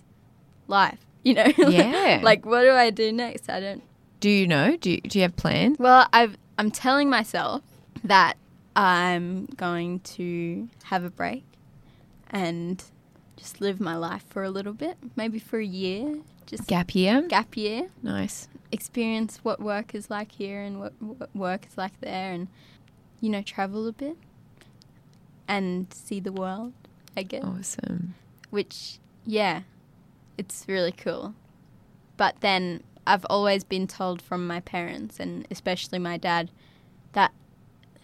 life, 0.68 1.00
you 1.24 1.34
know? 1.34 1.52
Yeah. 1.58 2.20
like, 2.24 2.46
what 2.46 2.62
do 2.62 2.72
I 2.72 2.90
do 2.90 3.12
next? 3.12 3.50
I 3.50 3.60
don't. 3.60 3.84
Do 4.20 4.30
you 4.30 4.48
know? 4.48 4.78
Do 4.78 4.92
you, 4.92 5.02
do 5.02 5.18
you 5.18 5.24
have 5.24 5.36
plans? 5.36 5.78
Well, 5.80 6.08
I've, 6.14 6.38
I'm 6.58 6.72
telling 6.72 7.10
myself 7.10 7.62
that 8.04 8.38
I'm 8.76 9.46
going 9.58 10.00
to 10.02 10.70
have 10.84 11.04
a 11.04 11.10
break 11.10 11.44
and 12.30 12.84
just 13.36 13.60
live 13.62 13.80
my 13.80 13.96
life 13.96 14.24
for 14.30 14.44
a 14.44 14.50
little 14.50 14.74
bit, 14.74 14.98
maybe 15.16 15.40
for 15.40 15.60
a 15.60 15.66
year. 15.66 16.20
Just 16.46 16.68
Gap 16.68 16.94
year. 16.96 17.22
gap 17.24 17.56
year. 17.56 17.90
Nice. 18.04 18.48
experience 18.72 19.40
what 19.44 19.60
work 19.62 19.96
is 19.96 20.10
like 20.10 20.32
here 20.34 20.62
and 20.62 20.80
what, 20.80 20.94
what 21.02 21.34
work 21.36 21.66
is 21.70 21.78
like 21.78 22.00
there 22.02 22.32
and 22.34 22.48
you 23.22 23.30
know 23.30 23.42
travel 23.42 23.88
a 23.88 23.92
bit 23.94 24.18
and 25.48 25.94
see 25.94 26.20
the 26.20 26.32
world 26.32 26.74
i 27.18 27.24
guess 27.24 27.44
Awesome. 27.44 28.16
which 28.50 29.00
yeah 29.26 29.62
it's 30.38 30.66
really 30.68 30.92
cool 30.94 31.36
but 32.18 32.36
then 32.42 32.82
i've 33.08 33.26
always 33.30 33.64
been 33.64 33.88
told 33.88 34.22
from 34.22 34.46
my 34.48 34.60
parents 34.60 35.20
and 35.20 35.48
especially 35.52 36.00
my 36.00 36.18
dad 36.18 36.52
that 37.14 37.32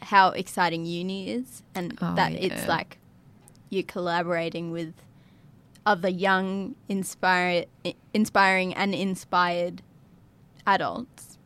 how 0.01 0.29
exciting 0.29 0.85
uni 0.85 1.29
is 1.29 1.63
and 1.75 1.97
Oh, 2.01 2.15
that 2.15 2.31
yeah. 2.33 2.39
it's 2.53 2.67
like 2.67 2.97
you're 3.69 3.83
collaborating 3.83 4.71
with 4.71 4.93
other 5.85 6.09
young 6.09 6.75
inspire, 6.89 7.65
inspiring 8.13 8.73
and 8.73 8.93
inspired 8.93 9.81
adults 10.65 11.37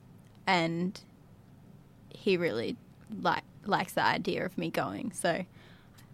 and 0.47 1.01
he 2.09 2.37
really 2.37 2.75
like 3.21 3.43
likes 3.65 3.93
the 3.93 4.03
idea 4.03 4.43
of 4.45 4.57
me 4.57 4.69
going 4.71 5.11
so 5.11 5.45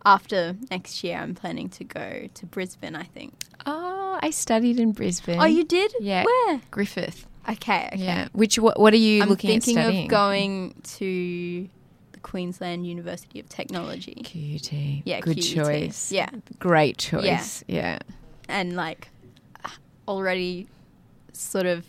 after 0.05 0.55
next 0.69 1.03
year 1.03 1.17
i'm 1.17 1.33
planning 1.33 1.69
to 1.69 1.83
go 1.85 2.27
to 2.33 2.45
brisbane 2.45 2.95
i 2.95 3.03
think 3.03 3.33
Oh, 3.65 3.96
I 4.21 4.29
studied 4.31 4.79
in 4.79 4.91
Brisbane. 4.91 5.39
oh 5.39 5.45
you 5.45 5.63
did 5.63 5.93
Yeah. 5.99 6.23
where 6.25 6.61
Griffith. 6.71 7.25
okay 7.49 7.89
okay 7.93 8.03
Yeah. 8.03 8.27
Which 8.33 8.57
what, 8.59 8.79
what 8.79 8.93
are 8.93 8.97
you 8.97 9.21
i'm 9.23 9.29
looking 9.29 9.59
thinking 9.61 9.77
of 10.03 10.07
going 10.09 10.75
to 10.97 11.69
the 12.11 12.19
queensland 12.19 12.85
university 12.87 13.39
of 13.39 13.47
technology 13.49 14.15
QUT. 14.23 14.73
Yeah, 15.05 15.19
Good 15.21 15.37
QUT. 15.37 15.43
choice. 15.65 16.11
Yeah. 16.11 16.29
Great 16.59 16.97
choice. 16.97 17.63
Yeah. 17.67 17.99
and 18.49 18.75
like 18.75 19.09
already 20.07 20.67
sort 21.33 21.65
of 21.65 21.85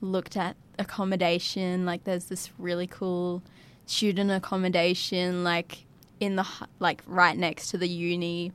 looked 0.00 0.36
at 0.36 0.56
accommodation. 0.78 1.84
Like, 1.84 2.04
there's 2.04 2.24
this 2.26 2.50
really 2.58 2.86
cool 2.86 3.42
student 3.86 4.30
accommodation, 4.30 5.44
like 5.44 5.84
in 6.20 6.36
the 6.36 6.46
like 6.80 7.02
right 7.06 7.36
next 7.36 7.68
to 7.70 7.78
the 7.78 7.88
uni, 7.88 8.52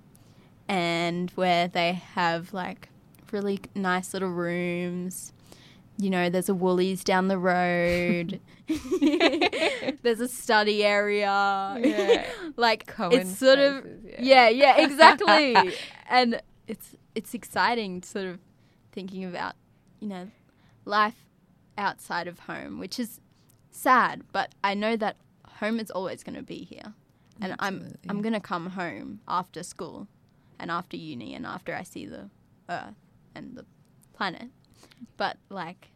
and 0.67 1.29
where 1.31 1.67
they 1.67 1.93
have 1.93 2.53
like 2.53 2.89
really 3.31 3.59
nice 3.75 4.13
little 4.13 4.29
rooms. 4.29 5.33
You 5.97 6.09
know, 6.09 6.29
there's 6.29 6.49
a 6.49 6.55
Woolies 6.55 7.03
down 7.03 7.27
the 7.27 7.37
road. 7.37 8.39
there's 10.01 10.19
a 10.19 10.27
study 10.27 10.83
area. 10.83 12.25
like 12.55 12.87
Cohen 12.87 13.19
it's 13.19 13.37
sort 13.37 13.59
of 13.59 13.83
spaces, 13.83 14.15
yeah, 14.19 14.49
yeah, 14.49 14.81
exactly. 14.81 15.55
and 16.09 16.41
it's 16.67 16.95
it's 17.15 17.33
exciting 17.33 18.01
sort 18.01 18.25
of 18.25 18.39
thinking 18.91 19.23
about, 19.25 19.55
you 19.99 20.07
know, 20.07 20.31
life 20.85 21.27
outside 21.77 22.27
of 22.27 22.39
home, 22.39 22.79
which 22.79 22.99
is 22.99 23.19
sad, 23.69 24.23
but 24.31 24.53
I 24.63 24.73
know 24.73 24.95
that 24.95 25.17
home 25.59 25.79
is 25.79 25.91
always 25.91 26.23
going 26.23 26.35
to 26.35 26.43
be 26.43 26.63
here. 26.63 26.93
And 27.41 27.55
I'm 27.59 27.95
I'm 28.09 28.21
going 28.21 28.33
to 28.33 28.39
come 28.39 28.67
home 28.71 29.19
after 29.27 29.63
school 29.63 30.07
and 30.63 30.71
after 30.71 30.95
uni 30.97 31.35
and 31.35 31.45
after 31.45 31.75
I 31.75 31.83
see 31.83 32.05
the 32.05 32.29
earth 32.69 32.95
and 33.35 33.55
the 33.55 33.65
planet. 34.13 34.47
But 35.17 35.37
like 35.49 35.91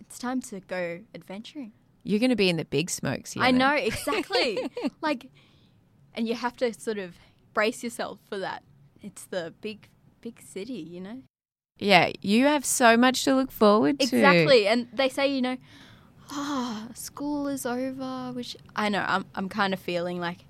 it's 0.00 0.18
time 0.18 0.40
to 0.42 0.60
go 0.60 1.00
adventuring. 1.14 1.72
You're 2.04 2.20
going 2.20 2.30
to 2.30 2.36
be 2.36 2.48
in 2.48 2.56
the 2.56 2.64
big 2.64 2.88
smokes. 2.88 3.34
I 3.36 3.50
know 3.50 3.74
exactly. 3.74 4.58
like, 5.02 5.26
and 6.14 6.28
you 6.28 6.34
have 6.34 6.56
to 6.58 6.72
sort 6.72 6.98
of 6.98 7.16
brace 7.52 7.82
yourself 7.82 8.20
for 8.28 8.38
that. 8.38 8.62
It's 9.02 9.24
the 9.24 9.52
big, 9.60 9.88
big 10.20 10.40
city, 10.40 10.74
you 10.74 11.00
know. 11.00 11.22
Yeah, 11.78 12.12
you 12.22 12.46
have 12.46 12.64
so 12.64 12.96
much 12.96 13.24
to 13.24 13.34
look 13.34 13.50
forward 13.50 13.98
to. 13.98 14.04
Exactly, 14.04 14.66
and 14.66 14.88
they 14.92 15.08
say, 15.08 15.26
you 15.26 15.42
know, 15.42 15.56
ah, 16.30 16.88
school 16.94 17.48
is 17.48 17.66
over. 17.66 18.30
Which 18.32 18.56
I 18.74 18.88
know, 18.88 19.04
I'm, 19.06 19.26
I'm 19.34 19.48
kind 19.48 19.74
of 19.74 19.80
feeling 19.80 20.20
like, 20.20 20.45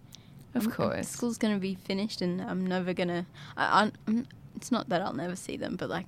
Of 0.56 0.64
I'm- 0.64 0.72
course. 0.72 1.08
school's 1.08 1.38
gonna 1.38 1.58
be 1.58 1.74
finished, 1.74 2.20
and 2.22 2.40
I'm 2.42 2.66
never 2.66 2.92
gonna. 2.94 3.26
I, 3.56 3.90
I'm, 4.06 4.26
it's 4.56 4.72
not 4.72 4.88
that 4.88 5.02
I'll 5.02 5.12
never 5.14 5.36
see 5.36 5.56
them, 5.56 5.76
but 5.76 5.88
like 5.90 6.06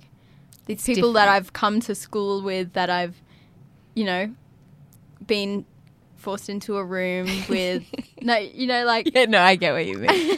these 0.65 0.83
people 0.85 1.13
that. 1.13 1.27
I've 1.29 1.53
come 1.53 1.79
to 1.81 1.95
school 1.95 2.41
with, 2.41 2.73
that 2.73 2.89
I've, 2.89 3.15
you 3.95 4.05
know, 4.05 4.33
been 5.25 5.65
forced 6.15 6.49
into 6.49 6.77
a 6.77 6.83
room 6.83 7.27
with. 7.47 7.83
no, 8.21 8.37
you 8.37 8.67
know, 8.67 8.85
like 8.85 9.13
Yeah, 9.13 9.25
no, 9.25 9.41
I 9.41 9.55
get 9.55 9.73
what 9.73 9.85
you 9.85 9.97
mean. 9.97 10.37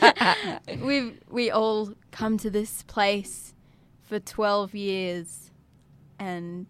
we've 0.85 1.19
we 1.29 1.49
all 1.51 1.93
come 2.11 2.37
to 2.37 2.49
this 2.49 2.83
place 2.83 3.53
for 4.03 4.19
12 4.19 4.75
years 4.75 5.51
and 6.19 6.67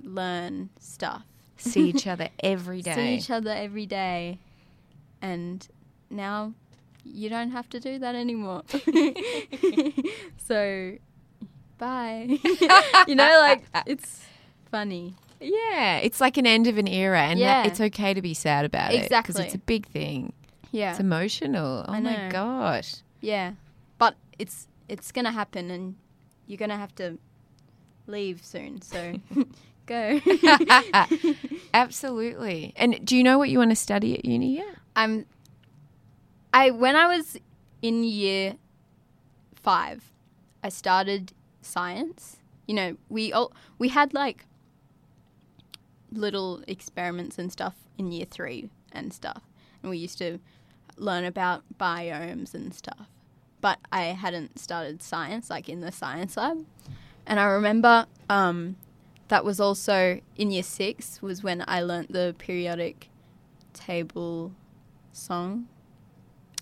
learn 0.00 0.70
stuff 0.78 1.24
See 1.56 1.88
each 1.90 2.06
other 2.12 2.28
every 2.40 2.80
day. 2.82 2.94
see 2.94 3.14
each 3.16 3.30
other 3.30 3.50
every 3.50 3.86
day 3.86 4.38
and 5.20 5.66
now 6.10 6.52
you 7.04 7.28
don't 7.28 7.50
have 7.52 7.68
to 7.70 7.80
do 7.80 7.98
that 7.98 8.14
anymore 8.14 8.62
so 10.36 10.94
bye 11.78 12.26
you 13.06 13.14
know 13.14 13.38
like 13.40 13.64
it's 13.86 14.24
funny 14.70 15.14
Yeah, 15.40 15.98
it's 15.98 16.20
like 16.20 16.36
an 16.36 16.46
end 16.46 16.66
of 16.66 16.78
an 16.78 16.88
era, 16.88 17.20
and 17.22 17.38
Yeah. 17.38 17.64
it's 17.66 17.80
okay 17.80 18.12
to 18.12 18.20
be 18.20 18.34
sad 18.34 18.64
about 18.64 18.92
it 18.92 19.02
because 19.02 19.06
Exactly. 19.06 19.44
it's 19.44 19.54
a 19.54 19.58
big 19.58 19.86
thing. 19.86 20.32
yeah 20.72 20.90
It's 20.90 21.00
emotional. 21.00 21.84
Oh 21.88 22.00
my 22.00 22.28
gosh. 22.30 22.96
yeah 23.20 23.52
but 23.98 24.16
it's 24.38 24.66
it's 24.88 25.12
gonna 25.12 25.30
happen 25.32 25.70
and 25.70 25.94
you're 26.46 26.58
gonna 26.58 26.76
have 26.76 26.94
to 26.96 27.18
leave 28.06 28.42
soon 28.44 28.80
so 28.82 29.14
go 29.86 30.20
Absolutely. 31.74 32.72
And 32.76 33.04
do 33.04 33.16
you 33.16 33.22
know 33.22 33.38
what 33.38 33.48
you 33.50 33.58
want 33.58 33.70
to 33.70 33.76
study 33.76 34.18
at 34.18 34.24
uni 34.24 34.56
yet? 34.56 34.74
I'm 34.96 35.26
I 36.58 36.70
when 36.70 36.96
I 36.96 37.06
was 37.06 37.36
in 37.82 38.02
year 38.02 38.56
5 39.54 40.12
I 40.64 40.68
started 40.68 41.32
science. 41.60 42.38
You 42.66 42.74
know 42.74 42.96
we 43.08 43.32
all 43.32 43.52
we 43.78 43.88
had 43.90 44.12
like 44.12 44.44
little 46.10 46.64
experiments 46.66 47.38
and 47.38 47.52
stuff 47.52 47.76
in 47.96 48.10
year 48.10 48.26
3 48.26 48.70
and 48.90 49.12
stuff. 49.12 49.42
And 49.80 49.90
we 49.90 49.98
used 49.98 50.18
to 50.18 50.40
learn 50.96 51.24
about 51.24 51.62
biomes 51.78 52.54
and 52.54 52.74
stuff. 52.74 53.06
But 53.60 53.78
I 53.92 54.06
hadn't 54.24 54.58
started 54.58 55.00
science 55.00 55.50
like 55.50 55.68
in 55.68 55.80
the 55.80 55.92
science 55.92 56.36
lab. 56.36 56.66
And 57.24 57.38
I 57.38 57.44
remember 57.44 58.06
um 58.28 58.74
that 59.28 59.44
was 59.44 59.60
also 59.60 60.20
in 60.36 60.50
year 60.50 60.64
6 60.64 61.22
was 61.22 61.44
when 61.44 61.64
I 61.68 61.82
learnt 61.82 62.12
the 62.12 62.34
periodic 62.36 63.10
table 63.74 64.54
song 65.12 65.68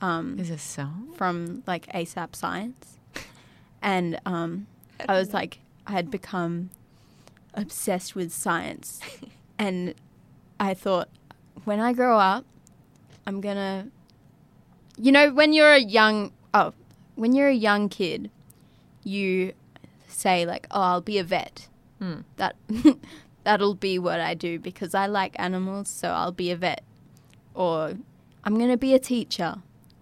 um, 0.01 0.39
Is 0.39 0.51
a 0.51 0.59
song? 0.59 1.13
from 1.17 1.63
like 1.67 1.87
ASAP 1.93 2.35
Science, 2.35 2.99
and 3.83 4.21
um, 4.27 4.67
I 5.09 5.19
was 5.19 5.33
like, 5.33 5.59
I 5.87 5.93
had 5.93 6.11
become 6.11 6.71
obsessed 7.55 8.15
with 8.15 8.33
science, 8.33 9.01
and 9.59 9.95
I 10.61 10.75
thought, 10.75 11.09
when 11.65 11.81
I 11.81 11.93
grow 11.93 12.19
up, 12.19 12.45
I'm 13.27 13.41
gonna, 13.41 13.89
you 14.97 15.13
know, 15.13 15.33
when 15.33 15.53
you're 15.53 15.73
a 15.73 15.81
young, 15.81 16.33
oh, 16.53 16.73
when 17.15 17.35
you're 17.35 17.49
a 17.49 17.55
young 17.55 17.89
kid, 17.89 18.31
you 19.05 19.53
say 20.09 20.47
like, 20.47 20.67
oh, 20.71 20.81
I'll 20.81 21.01
be 21.01 21.19
a 21.19 21.25
vet. 21.25 21.69
Hmm. 21.99 22.21
That 22.37 22.57
that'll 23.45 23.75
be 23.75 23.99
what 23.99 24.21
I 24.21 24.35
do 24.35 24.59
because 24.59 24.95
I 24.95 25.07
like 25.07 25.35
animals, 25.39 25.89
so 25.89 26.09
I'll 26.11 26.33
be 26.33 26.51
a 26.51 26.57
vet 26.57 26.83
or 27.57 27.95
I'm 28.45 28.57
going 28.57 28.71
to 28.71 28.77
be 28.77 28.95
a 28.95 28.99
teacher 28.99 29.57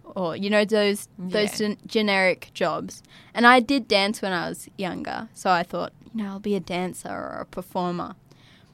or 0.05 0.37
you 0.37 0.51
know 0.51 0.65
those 0.65 1.09
those 1.19 1.53
Yeah. 1.53 1.69
gen- 1.69 1.79
generic 1.87 2.51
jobs. 2.55 3.03
And 3.35 3.47
I 3.47 3.61
did 3.61 3.89
dance 3.89 4.23
when 4.23 4.33
I 4.33 4.49
was 4.49 4.69
younger, 4.77 5.29
so 5.35 5.51
I 5.51 5.63
thought, 5.63 5.93
you 6.15 6.23
know, 6.23 6.31
I'll 6.31 6.41
be 6.41 6.55
a 6.55 6.61
dancer 6.61 7.09
or 7.09 7.39
a 7.41 7.47
performer. 7.47 8.15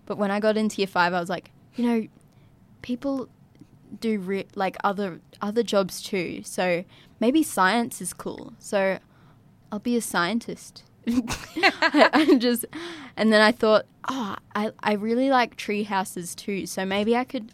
But 0.06 0.18
when 0.18 0.30
I 0.30 0.40
got 0.40 0.56
into 0.56 0.78
year 0.80 0.86
5, 0.88 1.14
I 1.14 1.20
was 1.20 1.28
like, 1.30 1.50
you 1.76 1.84
know, 1.86 2.06
people 2.82 3.28
do 4.00 4.18
re- 4.18 4.46
like 4.54 4.76
other 4.84 5.20
other 5.40 5.62
jobs 5.62 6.02
too. 6.02 6.42
So 6.44 6.84
maybe 7.20 7.42
science 7.42 8.00
is 8.00 8.12
cool. 8.12 8.52
So 8.58 8.98
I'll 9.72 9.78
be 9.78 9.96
a 9.96 10.00
scientist. 10.02 10.82
I, 11.06 12.10
I 12.12 12.34
just 12.38 12.66
and 13.16 13.32
then 13.32 13.40
I 13.40 13.52
thought, 13.52 13.86
oh, 14.08 14.36
I 14.54 14.72
I 14.80 14.92
really 14.92 15.30
like 15.30 15.56
tree 15.56 15.84
houses 15.84 16.34
too. 16.34 16.66
So 16.66 16.84
maybe 16.84 17.16
I 17.16 17.24
could 17.24 17.52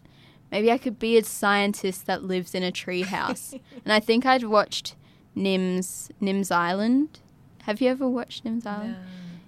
maybe 0.50 0.70
I 0.70 0.78
could 0.78 0.98
be 0.98 1.16
a 1.16 1.24
scientist 1.24 2.06
that 2.06 2.24
lives 2.24 2.54
in 2.54 2.62
a 2.62 2.72
treehouse. 2.72 3.52
and 3.84 3.92
I 3.92 4.00
think 4.00 4.26
I'd 4.26 4.44
watched 4.44 4.94
Nim's 5.34 6.10
Nim's 6.20 6.50
Island. 6.50 7.20
Have 7.62 7.80
you 7.80 7.90
ever 7.90 8.08
watched 8.08 8.44
Nim's 8.44 8.66
Island? 8.66 8.96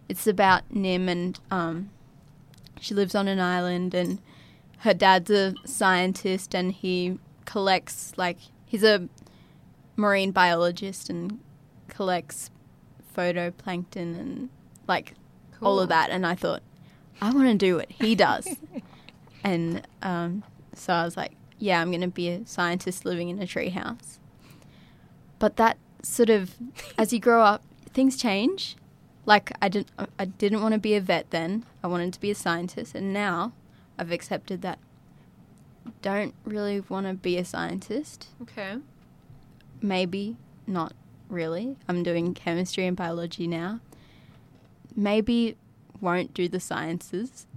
It's 0.08 0.26
about 0.26 0.62
Nim 0.74 1.08
and 1.08 1.38
um 1.50 1.90
she 2.80 2.94
lives 2.94 3.14
on 3.14 3.26
an 3.28 3.40
island 3.40 3.94
and 3.94 4.18
her 4.78 4.94
dad's 4.94 5.30
a 5.30 5.54
scientist 5.64 6.54
and 6.54 6.72
he 6.72 7.18
collects 7.44 8.12
like 8.16 8.38
he's 8.66 8.84
a 8.84 9.08
marine 9.96 10.30
biologist 10.30 11.10
and 11.10 11.40
collects 11.88 12.50
phytoplankton 13.16 14.18
and 14.18 14.48
like 14.86 15.14
all 15.60 15.80
of 15.80 15.88
that 15.88 16.10
and 16.10 16.24
I 16.24 16.36
thought 16.36 16.62
I 17.20 17.32
want 17.32 17.48
to 17.48 17.54
do 17.54 17.76
what 17.76 17.90
he 17.90 18.14
does. 18.14 18.56
and 19.44 19.86
um, 20.02 20.44
so 20.78 20.92
I 20.92 21.04
was 21.04 21.16
like, 21.16 21.32
yeah, 21.58 21.80
I'm 21.80 21.90
going 21.90 22.00
to 22.00 22.08
be 22.08 22.28
a 22.28 22.46
scientist 22.46 23.04
living 23.04 23.28
in 23.28 23.40
a 23.40 23.46
treehouse. 23.46 24.18
But 25.38 25.56
that 25.56 25.76
sort 26.02 26.30
of 26.30 26.54
as 26.98 27.12
you 27.12 27.20
grow 27.20 27.42
up, 27.42 27.62
things 27.92 28.16
change. 28.16 28.76
Like 29.26 29.52
I 29.60 29.68
didn't 29.68 29.90
I 30.18 30.24
didn't 30.24 30.62
want 30.62 30.72
to 30.72 30.78
be 30.78 30.94
a 30.94 31.00
vet 31.00 31.30
then. 31.30 31.64
I 31.82 31.86
wanted 31.86 32.14
to 32.14 32.20
be 32.20 32.30
a 32.30 32.34
scientist 32.34 32.94
and 32.94 33.12
now 33.12 33.52
I've 33.98 34.10
accepted 34.10 34.62
that 34.62 34.78
I 35.86 35.90
don't 36.00 36.34
really 36.44 36.80
want 36.80 37.06
to 37.06 37.14
be 37.14 37.36
a 37.36 37.44
scientist. 37.44 38.28
Okay. 38.42 38.76
Maybe 39.82 40.36
not 40.66 40.92
really. 41.28 41.76
I'm 41.88 42.02
doing 42.02 42.32
chemistry 42.32 42.86
and 42.86 42.96
biology 42.96 43.46
now. 43.46 43.80
Maybe 44.96 45.56
won't 46.00 46.34
do 46.34 46.48
the 46.48 46.60
sciences. 46.60 47.46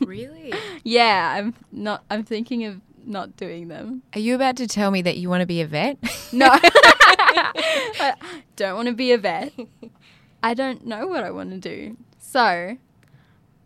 Really? 0.00 0.52
yeah, 0.82 1.34
I'm 1.36 1.54
not 1.72 2.04
I'm 2.10 2.24
thinking 2.24 2.64
of 2.64 2.80
not 3.04 3.36
doing 3.36 3.68
them. 3.68 4.02
Are 4.14 4.20
you 4.20 4.34
about 4.34 4.56
to 4.56 4.66
tell 4.66 4.90
me 4.90 5.02
that 5.02 5.16
you 5.16 5.28
want 5.28 5.40
to 5.40 5.46
be 5.46 5.60
a 5.60 5.66
vet? 5.66 5.98
No. 6.32 6.48
I 6.52 8.14
don't 8.56 8.76
want 8.76 8.88
to 8.88 8.94
be 8.94 9.12
a 9.12 9.18
vet. 9.18 9.52
I 10.42 10.54
don't 10.54 10.86
know 10.86 11.06
what 11.06 11.24
I 11.24 11.30
want 11.30 11.50
to 11.50 11.58
do. 11.58 11.96
So, 12.18 12.76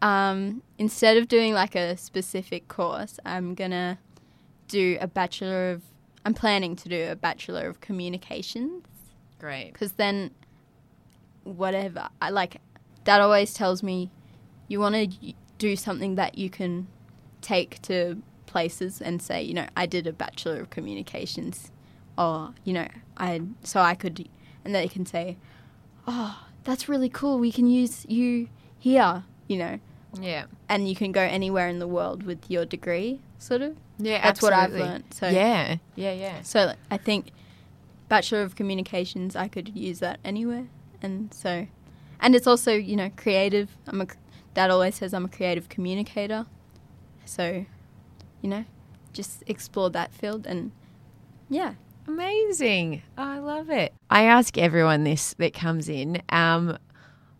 um, 0.02 0.62
instead 0.78 1.16
of 1.16 1.28
doing 1.28 1.54
like 1.54 1.74
a 1.74 1.96
specific 1.96 2.68
course, 2.68 3.18
I'm 3.24 3.54
going 3.54 3.70
to 3.70 3.98
do 4.68 4.98
a 5.00 5.06
bachelor 5.06 5.70
of 5.72 5.82
I'm 6.24 6.34
planning 6.34 6.74
to 6.76 6.88
do 6.88 7.08
a 7.10 7.16
bachelor 7.16 7.68
of 7.68 7.80
communications 7.80 8.84
Great. 9.38 9.72
because 9.72 9.92
then 9.92 10.30
whatever 11.42 12.08
I 12.22 12.30
like 12.30 12.56
dad 13.04 13.20
always 13.20 13.54
tells 13.54 13.82
me 13.82 14.10
you 14.68 14.80
want 14.80 14.94
to 14.94 15.32
do 15.58 15.76
something 15.76 16.14
that 16.16 16.36
you 16.38 16.50
can 16.50 16.86
take 17.40 17.80
to 17.82 18.22
places 18.46 19.00
and 19.00 19.20
say, 19.20 19.42
you 19.42 19.54
know, 19.54 19.66
I 19.76 19.86
did 19.86 20.06
a 20.06 20.12
bachelor 20.12 20.60
of 20.60 20.70
communications, 20.70 21.70
or 22.16 22.54
you 22.64 22.72
know, 22.72 22.88
I 23.16 23.42
so 23.62 23.80
I 23.80 23.94
could, 23.94 24.28
and 24.64 24.74
they 24.74 24.88
can 24.88 25.04
say, 25.06 25.36
oh, 26.06 26.44
that's 26.64 26.88
really 26.88 27.08
cool. 27.08 27.38
We 27.38 27.52
can 27.52 27.66
use 27.68 28.06
you 28.08 28.48
here, 28.78 29.24
you 29.48 29.56
know, 29.58 29.78
Yeah. 30.20 30.44
and 30.68 30.88
you 30.88 30.94
can 30.94 31.12
go 31.12 31.20
anywhere 31.20 31.68
in 31.68 31.78
the 31.78 31.88
world 31.88 32.22
with 32.22 32.50
your 32.50 32.64
degree, 32.64 33.20
sort 33.38 33.62
of. 33.62 33.76
Yeah, 33.98 34.20
That's 34.22 34.42
what 34.42 34.52
I've 34.52 34.64
absolutely. 34.64 34.88
learnt, 34.88 35.14
so- 35.14 35.28
yeah, 35.28 35.76
yeah, 35.94 36.12
yeah. 36.12 36.42
So 36.42 36.74
I 36.90 36.96
think 36.96 37.30
Bachelor 38.08 38.42
of 38.42 38.54
Communications, 38.56 39.36
I 39.36 39.48
could 39.48 39.76
use 39.76 39.98
that 40.00 40.20
anywhere, 40.24 40.66
and 41.02 41.32
so, 41.34 41.66
and 42.24 42.34
it's 42.34 42.46
also 42.48 42.72
you 42.72 42.96
know 42.96 43.10
creative. 43.16 43.68
I'm 43.86 44.00
a 44.00 44.06
dad 44.54 44.70
always 44.70 44.96
says 44.96 45.12
I'm 45.14 45.24
a 45.26 45.28
creative 45.28 45.68
communicator, 45.68 46.46
so, 47.24 47.64
you 48.40 48.48
know, 48.48 48.64
just 49.12 49.42
explore 49.46 49.90
that 49.90 50.12
field 50.12 50.46
and 50.46 50.72
yeah. 51.48 51.74
Amazing. 52.06 53.02
Oh, 53.16 53.22
I 53.22 53.38
love 53.38 53.70
it. 53.70 53.94
I 54.10 54.24
ask 54.24 54.58
everyone 54.58 55.04
this 55.04 55.34
that 55.38 55.54
comes 55.54 55.88
in. 55.88 56.20
Um, 56.28 56.76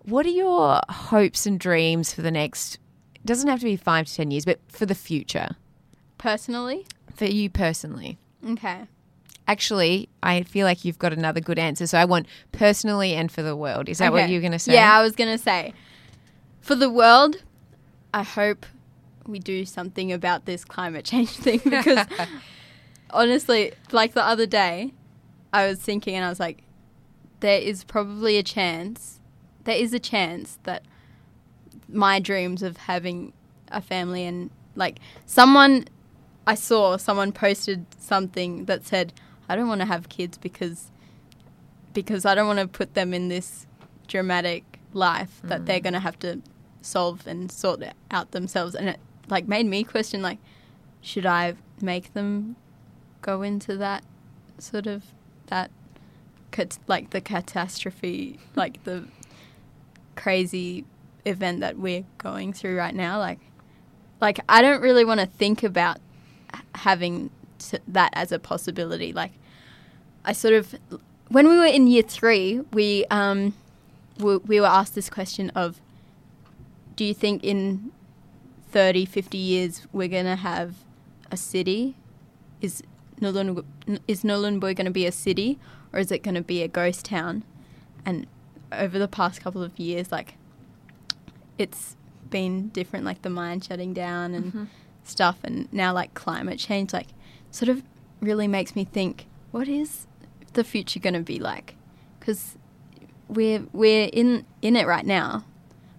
what 0.05 0.25
are 0.27 0.31
your 0.31 0.81
hopes 0.89 1.45
and 1.47 1.61
dreams 1.61 2.15
for 2.15 2.23
the 2.23 2.31
next? 2.31 2.79
It 3.15 3.27
doesn't 3.27 3.49
have 3.49 3.61
to 3.61 3.67
be 3.67 3.77
five 3.77 4.07
to 4.07 4.15
ten 4.15 4.31
years, 4.31 4.45
but 4.47 4.61
for 4.69 4.87
the 4.87 4.95
future, 4.95 5.57
Personally, 6.19 6.87
for 7.15 7.27
you 7.27 7.51
personally. 7.51 8.17
okay. 8.51 8.87
Actually, 9.47 10.09
I 10.23 10.43
feel 10.43 10.67
like 10.67 10.85
you've 10.85 10.99
got 10.99 11.13
another 11.13 11.41
good 11.41 11.59
answer. 11.59 11.87
So 11.87 11.99
I 11.99 12.05
want 12.05 12.27
personally 12.53 13.15
and 13.15 13.31
for 13.31 13.43
the 13.43 13.55
world. 13.55 13.89
Is 13.89 13.99
that 13.99 14.13
what 14.13 14.31
you're 14.31 14.41
going 14.41 14.53
to 14.53 14.59
say? 14.59 14.75
Yeah, 14.75 14.99
I 14.99 15.03
was 15.03 15.15
gonna 15.15 15.39
say, 15.39 15.75
for 16.61 16.75
the 16.75 16.89
world, 16.89 17.43
I 18.15 18.23
hope 18.23 18.65
we 19.27 19.39
do 19.39 19.65
something 19.65 20.13
about 20.13 20.45
this 20.45 20.65
climate 20.65 21.05
change 21.05 21.31
thing 21.31 21.61
because 21.65 22.07
honestly, 23.11 23.73
like 23.93 24.15
the 24.15 24.25
other 24.25 24.47
day, 24.47 24.93
I 25.53 25.67
was 25.67 25.79
thinking 25.79 26.15
and 26.15 26.25
I 26.25 26.29
was 26.29 26.41
like, 26.41 26.63
there 27.41 27.61
is 27.61 27.85
probably 27.85 28.39
a 28.39 28.43
chance, 28.43 29.21
there 29.65 29.77
is 29.77 29.93
a 29.93 29.99
chance 29.99 30.59
that 30.65 30.85
my 31.89 32.19
dreams 32.19 32.63
of 32.63 32.77
having 32.77 33.33
a 33.69 33.81
family 33.81 34.25
and 34.25 34.51
like 34.75 34.99
someone 35.27 35.87
I 36.47 36.55
saw 36.55 36.97
someone 36.97 37.33
posted 37.33 37.87
something 37.99 38.67
that 38.67 38.87
said, 38.87 39.13
I 39.49 39.57
don't 39.57 39.69
want 39.69 39.81
to 39.81 39.87
have 39.87 40.09
kids 40.09 40.39
because 40.39 40.91
because 41.93 42.25
I 42.25 42.35
don't 42.35 42.47
want 42.47 42.59
to 42.59 42.67
put 42.67 42.95
them 42.95 43.15
in 43.15 43.29
this 43.29 43.67
dramatic 44.09 44.81
life 44.93 45.41
that 45.45 45.67
they're 45.67 45.81
mm. 45.81 45.85
going 45.85 45.93
to 45.95 46.01
have 46.01 46.19
to 46.21 46.41
solve 46.83 47.27
and 47.27 47.51
sort 47.51 47.83
out 48.11 48.33
themselves. 48.33 48.75
And 48.75 48.89
it 48.89 49.01
like 49.29 49.49
made 49.49 49.67
me 49.67 49.85
question 49.85 50.23
like 50.23 50.39
should 51.01 51.27
I 51.27 51.55
make 51.81 52.15
them 52.15 52.57
go 53.23 53.43
into 53.43 53.77
that 53.77 54.05
sort 54.59 54.87
of 54.87 55.05
that 55.47 55.71
cat- 56.51 56.79
like 56.87 57.11
the 57.11 57.21
catastrophe 57.21 58.39
like 58.55 58.85
the 58.85 59.05
crazy 60.17 60.85
event 61.25 61.61
that 61.61 61.79
we're 61.79 62.05
going 62.19 62.53
through 62.53 62.77
right 62.77 62.95
now? 62.95 63.19
Like 63.19 63.41
like 64.21 64.41
I 64.49 64.63
don't 64.63 64.81
really 64.81 65.05
want 65.05 65.21
to 65.21 65.27
think 65.27 65.63
about 65.63 65.99
having 66.75 67.31
that 67.89 68.11
as 68.15 68.33
a 68.33 68.39
possibility. 68.39 69.13
Like 69.13 69.33
I 70.25 70.33
sort 70.33 70.55
of 70.55 70.75
when 71.29 71.49
we 71.49 71.57
were 71.57 71.67
in 71.67 71.87
year 71.87 72.03
3 72.03 72.63
we 72.73 73.05
um 73.11 73.55
we, 74.19 74.37
we 74.39 74.61
were 74.61 74.67
asked 74.67 74.95
this 74.95 75.11
question 75.11 75.51
of 75.51 75.81
do 76.97 77.05
you 77.05 77.15
think 77.15 77.43
in 77.43 77.93
30 78.71 79.05
50 79.05 79.39
years 79.39 79.87
we're 79.93 80.09
going 80.09 80.25
to 80.25 80.37
have 80.37 80.77
a 81.31 81.37
city? 81.37 81.97
Is 82.61 82.83
Nulun 83.21 83.65
is 84.07 84.23
going 84.23 84.77
to 84.85 84.91
be 84.91 85.07
a 85.07 85.13
city 85.13 85.59
or 85.93 85.99
is 85.99 86.11
it 86.11 86.23
going 86.23 86.35
to 86.35 86.43
be 86.43 86.63
a 86.63 86.69
ghost 86.69 87.07
town? 87.07 87.45
And 88.07 88.27
over 88.73 88.99
the 88.99 89.09
past 89.09 89.41
couple 89.41 89.63
of 89.63 89.79
years 89.79 90.11
like 90.11 90.35
it's 91.59 91.97
been 92.31 92.69
different 92.69 93.05
like 93.05 93.23
the 93.23 93.31
mine 93.31 93.61
shutting 93.61 93.93
down 93.93 94.35
and 94.35 94.69
stuff 95.05 95.39
and 95.45 95.73
now 95.73 95.93
like 95.93 96.15
climate 96.15 96.59
change 96.59 96.93
like 96.93 97.09
sort 97.55 97.69
of 97.69 97.85
really 98.21 98.49
makes 98.49 98.75
me 98.75 98.85
think 98.85 99.27
what 99.53 99.69
is 99.69 100.09
the 100.55 100.65
future 100.65 100.99
going 100.99 101.15
to 101.15 101.21
be 101.21 101.39
like? 101.39 101.77
Because 102.19 102.57
we're 103.29 103.65
we're 103.73 104.11
in 104.13 104.45
in 104.61 104.77
it 104.77 104.87
right 104.87 105.07
now 105.07 105.45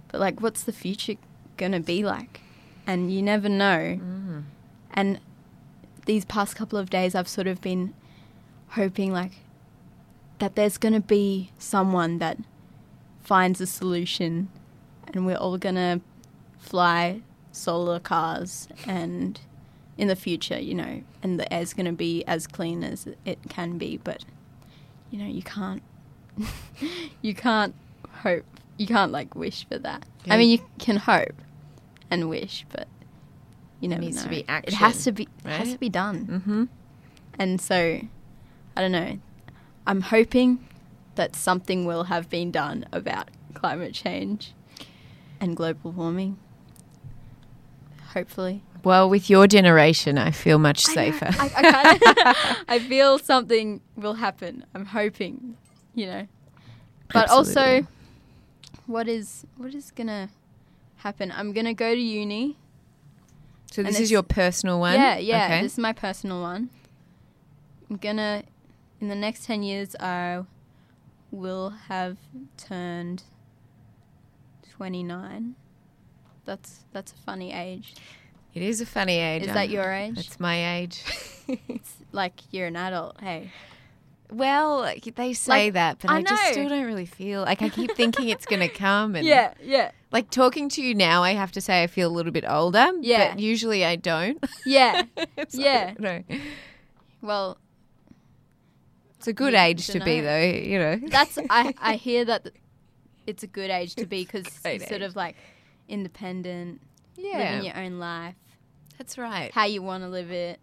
but 0.09 0.19
like 0.19 0.41
what's 0.41 0.63
the 0.63 0.73
future 0.73 1.15
going 1.55 1.71
to 1.71 1.79
be 1.79 2.03
like? 2.03 2.41
And 2.85 3.11
you 3.11 3.21
never 3.21 3.47
know. 3.49 3.99
Mm. 3.99 4.43
And 4.93 5.19
these 6.05 6.25
past 6.25 6.57
couple 6.57 6.77
of 6.77 6.89
days 6.89 7.15
I've 7.15 7.29
sort 7.29 7.47
of 7.47 7.61
been 7.61 7.93
hoping 8.69 9.13
like 9.13 9.37
that 10.39 10.55
there's 10.55 10.77
going 10.77 10.93
to 10.93 10.99
be 10.99 11.51
someone 11.57 12.19
that 12.19 12.37
finds 13.21 13.61
a 13.61 13.65
solution 13.65 14.49
and 15.13 15.25
we're 15.25 15.37
all 15.37 15.57
going 15.57 15.75
to 15.75 16.01
fly 16.59 17.21
solar 17.53 17.99
cars 18.01 18.67
and 18.85 19.39
in 19.97 20.07
the 20.07 20.15
future, 20.15 20.59
you 20.59 20.73
know, 20.73 21.01
and 21.23 21.39
the 21.39 21.51
air's 21.53 21.73
going 21.73 21.85
to 21.85 21.91
be 21.93 22.23
as 22.25 22.47
clean 22.47 22.83
as 22.83 23.07
it 23.25 23.39
can 23.49 23.77
be, 23.77 23.97
but 23.97 24.23
you 25.09 25.19
know, 25.19 25.25
you 25.27 25.41
can't 25.43 25.81
you 27.21 27.33
can't 27.33 27.73
hope. 28.23 28.45
You 28.77 28.87
can't 28.87 29.11
like 29.11 29.35
wish 29.35 29.65
for 29.67 29.77
that. 29.79 30.05
I 30.29 30.35
mean, 30.37 30.49
you 30.49 30.59
can 30.79 30.97
hope 30.97 31.35
and 32.11 32.27
wish, 32.29 32.65
but 32.71 32.87
you 33.79 33.87
never 33.87 34.01
needs 34.01 34.17
know. 34.17 34.23
to 34.23 34.29
be 34.29 34.39
It 34.39 34.45
action, 34.49 34.73
has 34.75 35.03
to 35.05 35.11
be 35.13 35.29
it 35.45 35.49
has 35.49 35.71
to 35.71 35.79
be 35.79 35.87
done. 35.89 36.27
Mm-hmm. 36.27 36.63
And 37.39 37.61
so, 37.61 38.01
I 38.75 38.81
don't 38.81 38.91
know. 38.91 39.19
I'm 39.87 40.01
hoping 40.01 40.67
that 41.15 41.35
something 41.35 41.85
will 41.85 42.05
have 42.05 42.29
been 42.29 42.51
done 42.51 42.85
about 42.91 43.29
climate 43.53 43.93
change 43.93 44.53
and 45.39 45.55
global 45.55 45.91
warming. 45.91 46.37
Hopefully. 48.13 48.61
Well, 48.85 49.09
with 49.09 49.31
your 49.31 49.47
generation, 49.47 50.19
I 50.19 50.29
feel 50.29 50.59
much 50.59 50.85
safer. 50.85 51.29
I, 51.39 51.51
I, 51.55 51.97
kinda, 51.97 52.35
I 52.67 52.79
feel 52.79 53.17
something 53.17 53.81
will 53.95 54.13
happen. 54.13 54.63
I'm 54.75 54.85
hoping, 54.85 55.57
you 55.95 56.05
know. 56.05 56.27
But 57.11 57.29
also, 57.31 57.87
what 58.85 59.07
is 59.07 59.43
what 59.57 59.73
is 59.73 59.89
gonna 59.89 60.29
happen? 60.97 61.33
I'm 61.35 61.51
gonna 61.51 61.73
go 61.73 61.95
to 61.95 61.99
uni. 61.99 62.57
so 63.71 63.81
this 63.81 63.99
is 63.99 64.11
your 64.11 64.21
personal 64.21 64.79
one. 64.79 64.93
Yeah, 64.93 65.17
yeah. 65.17 65.45
Okay. 65.45 65.61
This 65.63 65.73
is 65.73 65.79
my 65.79 65.93
personal 65.93 66.41
one. 66.41 66.69
I'm 67.89 67.97
gonna, 67.97 68.43
in 69.01 69.07
the 69.07 69.15
next 69.15 69.45
10 69.45 69.63
years, 69.63 69.95
I 69.99 70.43
will 71.31 71.71
have 71.87 72.17
turned 72.57 73.23
29. 74.71 75.55
That's 76.45 76.83
that's 76.93 77.11
a 77.13 77.15
funny 77.15 77.51
age. 77.51 77.95
It 78.55 78.63
is 78.63 78.81
a 78.81 78.85
funny 78.85 79.19
age. 79.19 79.43
Is 79.43 79.49
um, 79.49 79.55
that 79.55 79.69
your 79.69 79.91
age? 79.91 80.15
That's 80.15 80.39
my 80.39 80.77
age. 80.77 81.03
It's 81.67 81.93
like 82.11 82.41
you're 82.49 82.65
an 82.65 82.75
adult. 82.75 83.21
Hey, 83.21 83.51
well, 84.31 84.91
they 85.15 85.33
say 85.33 85.65
Like, 85.65 85.73
that, 85.73 85.99
but 85.99 86.09
I 86.09 86.17
I, 86.17 86.21
just 86.23 86.43
still 86.53 86.67
don't 86.69 86.85
really 86.85 87.05
feel 87.05 87.41
like 87.43 87.61
I 87.61 87.69
keep 87.69 87.91
thinking 87.91 88.29
it's 88.29 88.47
going 88.47 88.61
to 88.67 88.67
come. 88.67 89.15
And 89.15 89.27
yeah, 89.27 89.53
yeah, 89.61 89.91
Like 90.11 90.31
talking 90.31 90.67
to 90.69 90.81
you 90.81 90.95
now, 90.95 91.21
I 91.21 91.33
have 91.33 91.51
to 91.51 91.61
say 91.61 91.83
I 91.83 91.87
feel 91.87 92.09
a 92.09 92.13
little 92.13 92.31
bit 92.31 92.45
older. 92.47 92.91
Yeah. 93.01 93.29
But 93.33 93.39
usually 93.39 93.85
I 93.85 93.95
don't. 93.95 94.43
yeah. 94.65 95.03
It's 95.37 95.53
Yeah. 95.55 95.93
like, 95.99 95.99
no. 95.99 96.37
Well, 97.21 97.57
It's 99.17 99.27
a 99.27 99.33
good 99.33 99.53
age 99.53 99.85
to 99.87 99.99
be, 99.99 100.21
though. 100.21 100.41
You 100.41 100.79
know. 100.79 100.99
that's 101.07 101.37
I 101.49 101.73
I 101.79 101.95
hear 101.95 102.25
that 102.25 102.49
it's 103.27 103.43
a 103.43 103.47
good 103.47 103.69
age 103.69 103.95
to 103.95 104.05
be 104.05 104.23
because 104.25 104.45
you're 104.65 104.79
sort 104.79 105.01
of 105.01 105.15
like 105.15 105.35
independent, 105.87 106.81
yeah. 107.15 107.37
living 107.37 107.65
your 107.65 107.77
own 107.77 107.99
life, 107.99 108.35
That's 108.97 109.17
right. 109.17 109.51
how 109.53 109.65
you 109.65 109.81
want 109.81 110.03
to 110.03 110.09
live 110.09 110.31
it. 110.31 110.59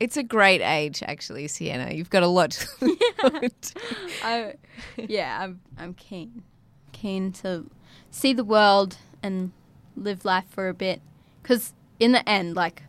It's 0.00 0.16
a 0.16 0.22
great 0.22 0.60
age, 0.62 1.02
actually, 1.06 1.46
Sienna. 1.48 1.92
You've 1.92 2.10
got 2.10 2.22
a 2.22 2.26
lot 2.28 2.50
to 2.52 2.68
look 2.86 2.98
forward 3.20 3.52
to. 3.62 3.80
I, 4.24 4.54
yeah, 4.96 5.38
I'm 5.42 5.60
I'm 5.78 5.94
keen, 5.94 6.42
keen 6.92 7.32
to 7.34 7.66
see 8.10 8.32
the 8.32 8.44
world 8.44 8.96
and 9.22 9.52
live 9.96 10.24
life 10.24 10.46
for 10.50 10.68
a 10.68 10.74
bit. 10.74 11.00
Because 11.42 11.72
in 12.00 12.12
the 12.12 12.28
end, 12.28 12.56
like 12.56 12.82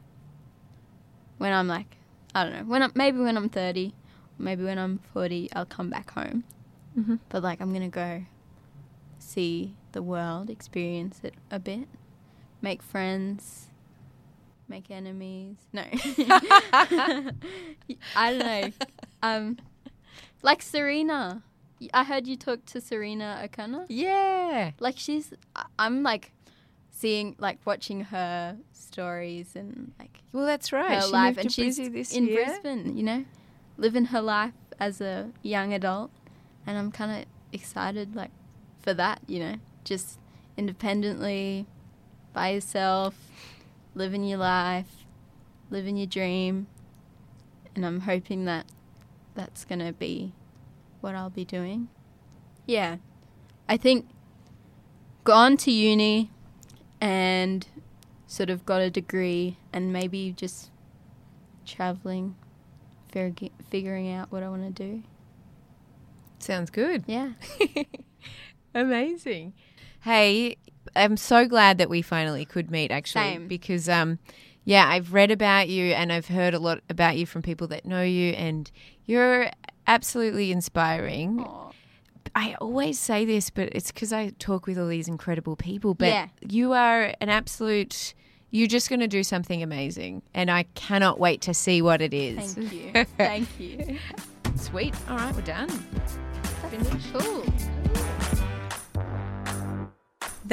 when 1.38 1.54
I'm 1.54 1.68
like, 1.68 1.98
I 2.34 2.44
don't 2.44 2.54
know, 2.54 2.64
when 2.64 2.82
I'm 2.82 2.92
maybe 2.96 3.20
when 3.20 3.38
I'm 3.38 3.50
thirty, 3.50 3.94
maybe 4.40 4.64
when 4.64 4.80
I'm 4.80 5.00
forty, 5.14 5.50
I'll 5.54 5.66
come 5.68 5.90
back 5.92 6.12
home. 6.12 6.44
Mhm. 6.98 7.20
But 7.30 7.44
like, 7.44 7.62
I'm 7.62 7.74
gonna 7.74 7.90
go 7.90 8.24
see 9.20 9.76
the 9.92 10.02
world, 10.02 10.50
experience 10.50 11.20
it 11.24 11.36
a 11.52 11.60
bit, 11.60 11.88
make 12.62 12.82
friends. 12.82 13.68
Make 14.68 14.90
enemies. 14.90 15.58
No. 15.72 15.84
I 15.92 17.32
don't 18.16 18.40
know. 18.40 18.72
Um, 19.22 19.58
like 20.42 20.62
Serena. 20.62 21.44
I 21.94 22.04
heard 22.06 22.28
you 22.28 22.38
talk 22.38 22.66
to 22.68 22.80
Serena 22.80 23.42
O'Connor. 23.44 23.86
Yeah. 23.90 24.72
Like 24.80 24.98
she's, 24.98 25.34
I'm 25.78 26.02
like 26.02 26.32
seeing, 26.92 27.36
like 27.40 27.60
watching 27.66 28.06
her 28.06 28.58
stories 28.72 29.56
and 29.56 29.92
like 30.00 30.20
Well, 30.32 30.46
that's 30.46 30.72
right. 30.72 30.96
her 30.96 31.02
She 31.02 31.12
life, 31.12 31.38
and 31.38 31.52
she's 31.52 31.78
this 31.78 32.16
in 32.16 32.28
year. 32.28 32.46
Brisbane. 32.46 32.96
You 32.96 33.04
know, 33.04 33.26
living 33.78 34.06
her 34.06 34.22
life 34.22 34.54
as 34.80 35.02
a 35.02 35.30
young 35.42 35.74
adult, 35.74 36.12
and 36.66 36.78
I'm 36.78 36.92
kind 36.92 37.12
of 37.24 37.26
excited, 37.52 38.16
like 38.16 38.32
for 38.82 38.94
that. 38.94 39.20
You 39.28 39.40
know, 39.40 39.56
just 39.84 40.20
independently, 40.56 41.66
by 42.34 42.50
yourself, 42.52 43.16
living 43.96 44.24
your 44.24 44.40
life, 44.40 45.06
living 45.70 45.98
your 45.98 46.08
dream, 46.08 46.68
and 47.76 47.86
I'm 47.86 48.02
hoping 48.02 48.46
that 48.46 48.66
that's 49.36 49.66
gonna 49.66 49.94
be 49.94 50.34
what 51.02 51.16
I'll 51.16 51.30
be 51.30 51.46
doing. 51.46 51.90
Yeah, 52.66 52.98
I 53.68 53.78
think 53.78 54.08
gone 55.24 55.58
to 55.58 55.72
uni 55.72 56.32
and 57.00 57.68
sort 58.28 58.50
of 58.50 58.66
got 58.66 58.82
a 58.82 58.90
degree 58.90 59.58
and 59.72 59.92
maybe 59.92 60.34
just 60.36 60.72
traveling, 61.66 62.36
fig- 63.12 63.52
figuring 63.70 64.12
out 64.12 64.32
what 64.32 64.44
I 64.44 64.50
want 64.50 64.76
to 64.76 64.84
do. 64.84 65.04
Sounds 66.40 66.70
good. 66.70 67.04
Yeah. 67.08 67.34
Amazing. 68.76 69.54
Hey, 70.02 70.58
I'm 70.96 71.18
so 71.18 71.48
glad 71.48 71.78
that 71.80 71.90
we 71.90 72.02
finally 72.02 72.46
could 72.46 72.70
meet 72.72 72.92
actually 72.92 73.22
Same. 73.34 73.48
because 73.48 73.90
um 73.90 74.20
yeah, 74.66 74.88
I've 74.88 75.14
read 75.14 75.30
about 75.32 75.68
you 75.68 75.94
and 75.94 76.12
I've 76.14 76.28
heard 76.28 76.54
a 76.54 76.60
lot 76.60 76.80
about 76.90 77.18
you 77.18 77.26
from 77.26 77.42
people 77.42 77.68
that 77.68 77.86
know 77.86 78.02
you 78.02 78.32
and 78.32 78.72
you're 79.06 79.50
absolutely 79.88 80.52
inspiring. 80.52 81.46
I 82.36 82.56
always 82.62 82.98
say 82.98 83.26
this, 83.26 83.50
but 83.50 83.70
it's 83.74 83.92
because 83.92 84.14
I 84.14 84.30
talk 84.40 84.66
with 84.66 84.80
all 84.80 84.88
these 84.88 85.08
incredible 85.08 85.56
people. 85.56 85.94
But 85.94 86.08
Yeah. 86.08 86.28
you 86.42 86.72
are 86.74 87.14
an 87.20 87.30
absolute. 87.30 88.14
You're 88.50 88.68
just 88.68 88.88
going 88.88 89.00
to 89.02 89.08
do 89.08 89.24
something 89.24 89.62
amazing, 89.64 90.22
and 90.34 90.50
I 90.50 90.64
cannot 90.76 91.20
wait 91.20 91.42
to 91.42 91.54
see 91.56 91.82
what 91.82 92.02
it 92.02 92.14
is. 92.14 92.54
Thank 92.54 92.72
you. 92.72 93.06
Thank 93.18 93.60
you. 93.60 93.98
Sweet. 94.56 94.94
All 95.10 95.18
right, 95.18 95.36
we're 95.36 95.42
done. 95.42 95.70
Cool. 97.14 97.44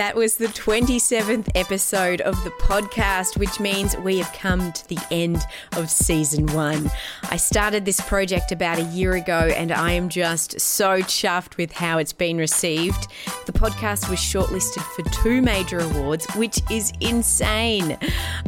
That 0.00 0.16
was 0.16 0.36
the 0.36 0.46
27th 0.46 1.50
episode 1.54 2.22
of 2.22 2.42
the 2.42 2.50
podcast, 2.52 3.36
which 3.36 3.60
means 3.60 3.94
we 3.98 4.16
have 4.16 4.32
come 4.32 4.72
to 4.72 4.88
the 4.88 4.98
end 5.10 5.42
of 5.76 5.90
season 5.90 6.46
one. 6.54 6.90
I 7.24 7.36
started 7.36 7.84
this 7.84 8.00
project 8.00 8.50
about 8.50 8.78
a 8.78 8.84
year 8.84 9.12
ago 9.12 9.52
and 9.54 9.70
I 9.70 9.92
am 9.92 10.08
just 10.08 10.58
so 10.58 11.00
chuffed 11.00 11.58
with 11.58 11.72
how 11.72 11.98
it's 11.98 12.14
been 12.14 12.38
received. 12.38 13.08
The 13.44 13.52
podcast 13.52 14.08
was 14.08 14.18
shortlisted 14.18 14.82
for 14.94 15.02
two 15.22 15.42
major 15.42 15.80
awards, 15.80 16.24
which 16.34 16.60
is 16.70 16.94
insane. 17.00 17.98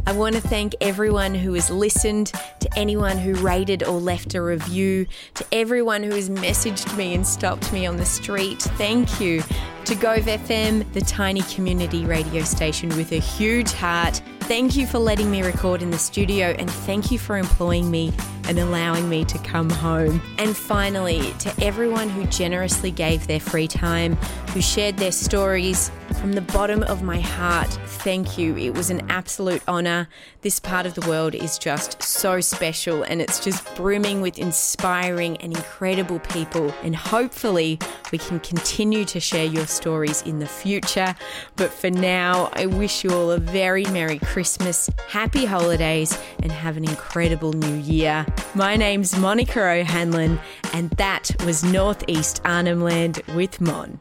I 0.06 0.12
want 0.14 0.34
to 0.36 0.40
thank 0.40 0.74
everyone 0.80 1.34
who 1.34 1.52
has 1.52 1.68
listened, 1.68 2.32
to 2.60 2.78
anyone 2.78 3.18
who 3.18 3.34
rated 3.34 3.82
or 3.82 4.00
left 4.00 4.34
a 4.34 4.40
review, 4.40 5.06
to 5.34 5.44
everyone 5.52 6.02
who 6.02 6.14
has 6.14 6.30
messaged 6.30 6.96
me 6.96 7.14
and 7.14 7.26
stopped 7.26 7.74
me 7.74 7.84
on 7.84 7.98
the 7.98 8.06
street. 8.06 8.62
Thank 8.62 9.20
you 9.20 9.42
to 9.84 9.94
Gove 9.96 10.24
FM, 10.24 10.90
the 10.92 11.00
tiny 11.00 11.42
community 11.42 12.04
radio 12.04 12.44
station 12.44 12.88
with 12.90 13.10
a 13.10 13.18
huge 13.18 13.72
heart. 13.72 14.22
Thank 14.40 14.76
you 14.76 14.86
for 14.86 14.98
letting 14.98 15.30
me 15.30 15.42
record 15.42 15.82
in 15.82 15.90
the 15.90 15.98
studio 15.98 16.54
and 16.58 16.70
thank 16.70 17.10
you 17.10 17.18
for 17.18 17.36
employing 17.36 17.90
me 17.90 18.12
and 18.44 18.58
allowing 18.58 19.08
me 19.08 19.24
to 19.24 19.38
come 19.38 19.70
home. 19.70 20.22
And 20.38 20.56
finally, 20.56 21.32
to 21.40 21.52
everyone 21.64 22.08
who 22.10 22.26
generously 22.26 22.90
gave 22.92 23.26
their 23.26 23.40
free 23.40 23.66
time, 23.66 24.14
who 24.52 24.60
shared 24.60 24.98
their 24.98 25.12
stories, 25.12 25.90
from 26.12 26.32
the 26.32 26.40
bottom 26.40 26.82
of 26.84 27.02
my 27.02 27.20
heart, 27.20 27.68
thank 27.86 28.38
you. 28.38 28.56
It 28.56 28.74
was 28.74 28.90
an 28.90 29.10
absolute 29.10 29.62
honour. 29.68 30.08
This 30.40 30.60
part 30.60 30.86
of 30.86 30.94
the 30.94 31.06
world 31.08 31.34
is 31.34 31.58
just 31.58 32.02
so 32.02 32.40
special 32.40 33.02
and 33.02 33.20
it's 33.20 33.38
just 33.38 33.74
brimming 33.74 34.20
with 34.20 34.38
inspiring 34.38 35.36
and 35.38 35.56
incredible 35.56 36.18
people. 36.20 36.72
And 36.82 36.94
hopefully, 36.94 37.78
we 38.10 38.18
can 38.18 38.40
continue 38.40 39.04
to 39.06 39.20
share 39.20 39.44
your 39.44 39.66
stories 39.66 40.22
in 40.22 40.38
the 40.38 40.46
future. 40.46 41.14
But 41.56 41.72
for 41.72 41.90
now, 41.90 42.50
I 42.54 42.66
wish 42.66 43.04
you 43.04 43.10
all 43.10 43.30
a 43.30 43.38
very 43.38 43.84
Merry 43.86 44.18
Christmas, 44.18 44.90
Happy 45.08 45.44
Holidays, 45.44 46.18
and 46.42 46.52
have 46.52 46.76
an 46.76 46.84
incredible 46.84 47.52
new 47.52 47.76
year. 47.76 48.26
My 48.54 48.76
name's 48.76 49.16
Monica 49.18 49.60
O'Hanlon, 49.60 50.40
and 50.72 50.90
that 50.90 51.30
was 51.44 51.64
Northeast 51.64 52.40
Arnhem 52.44 52.80
Land 52.82 53.22
with 53.34 53.60
Mon. 53.60 54.00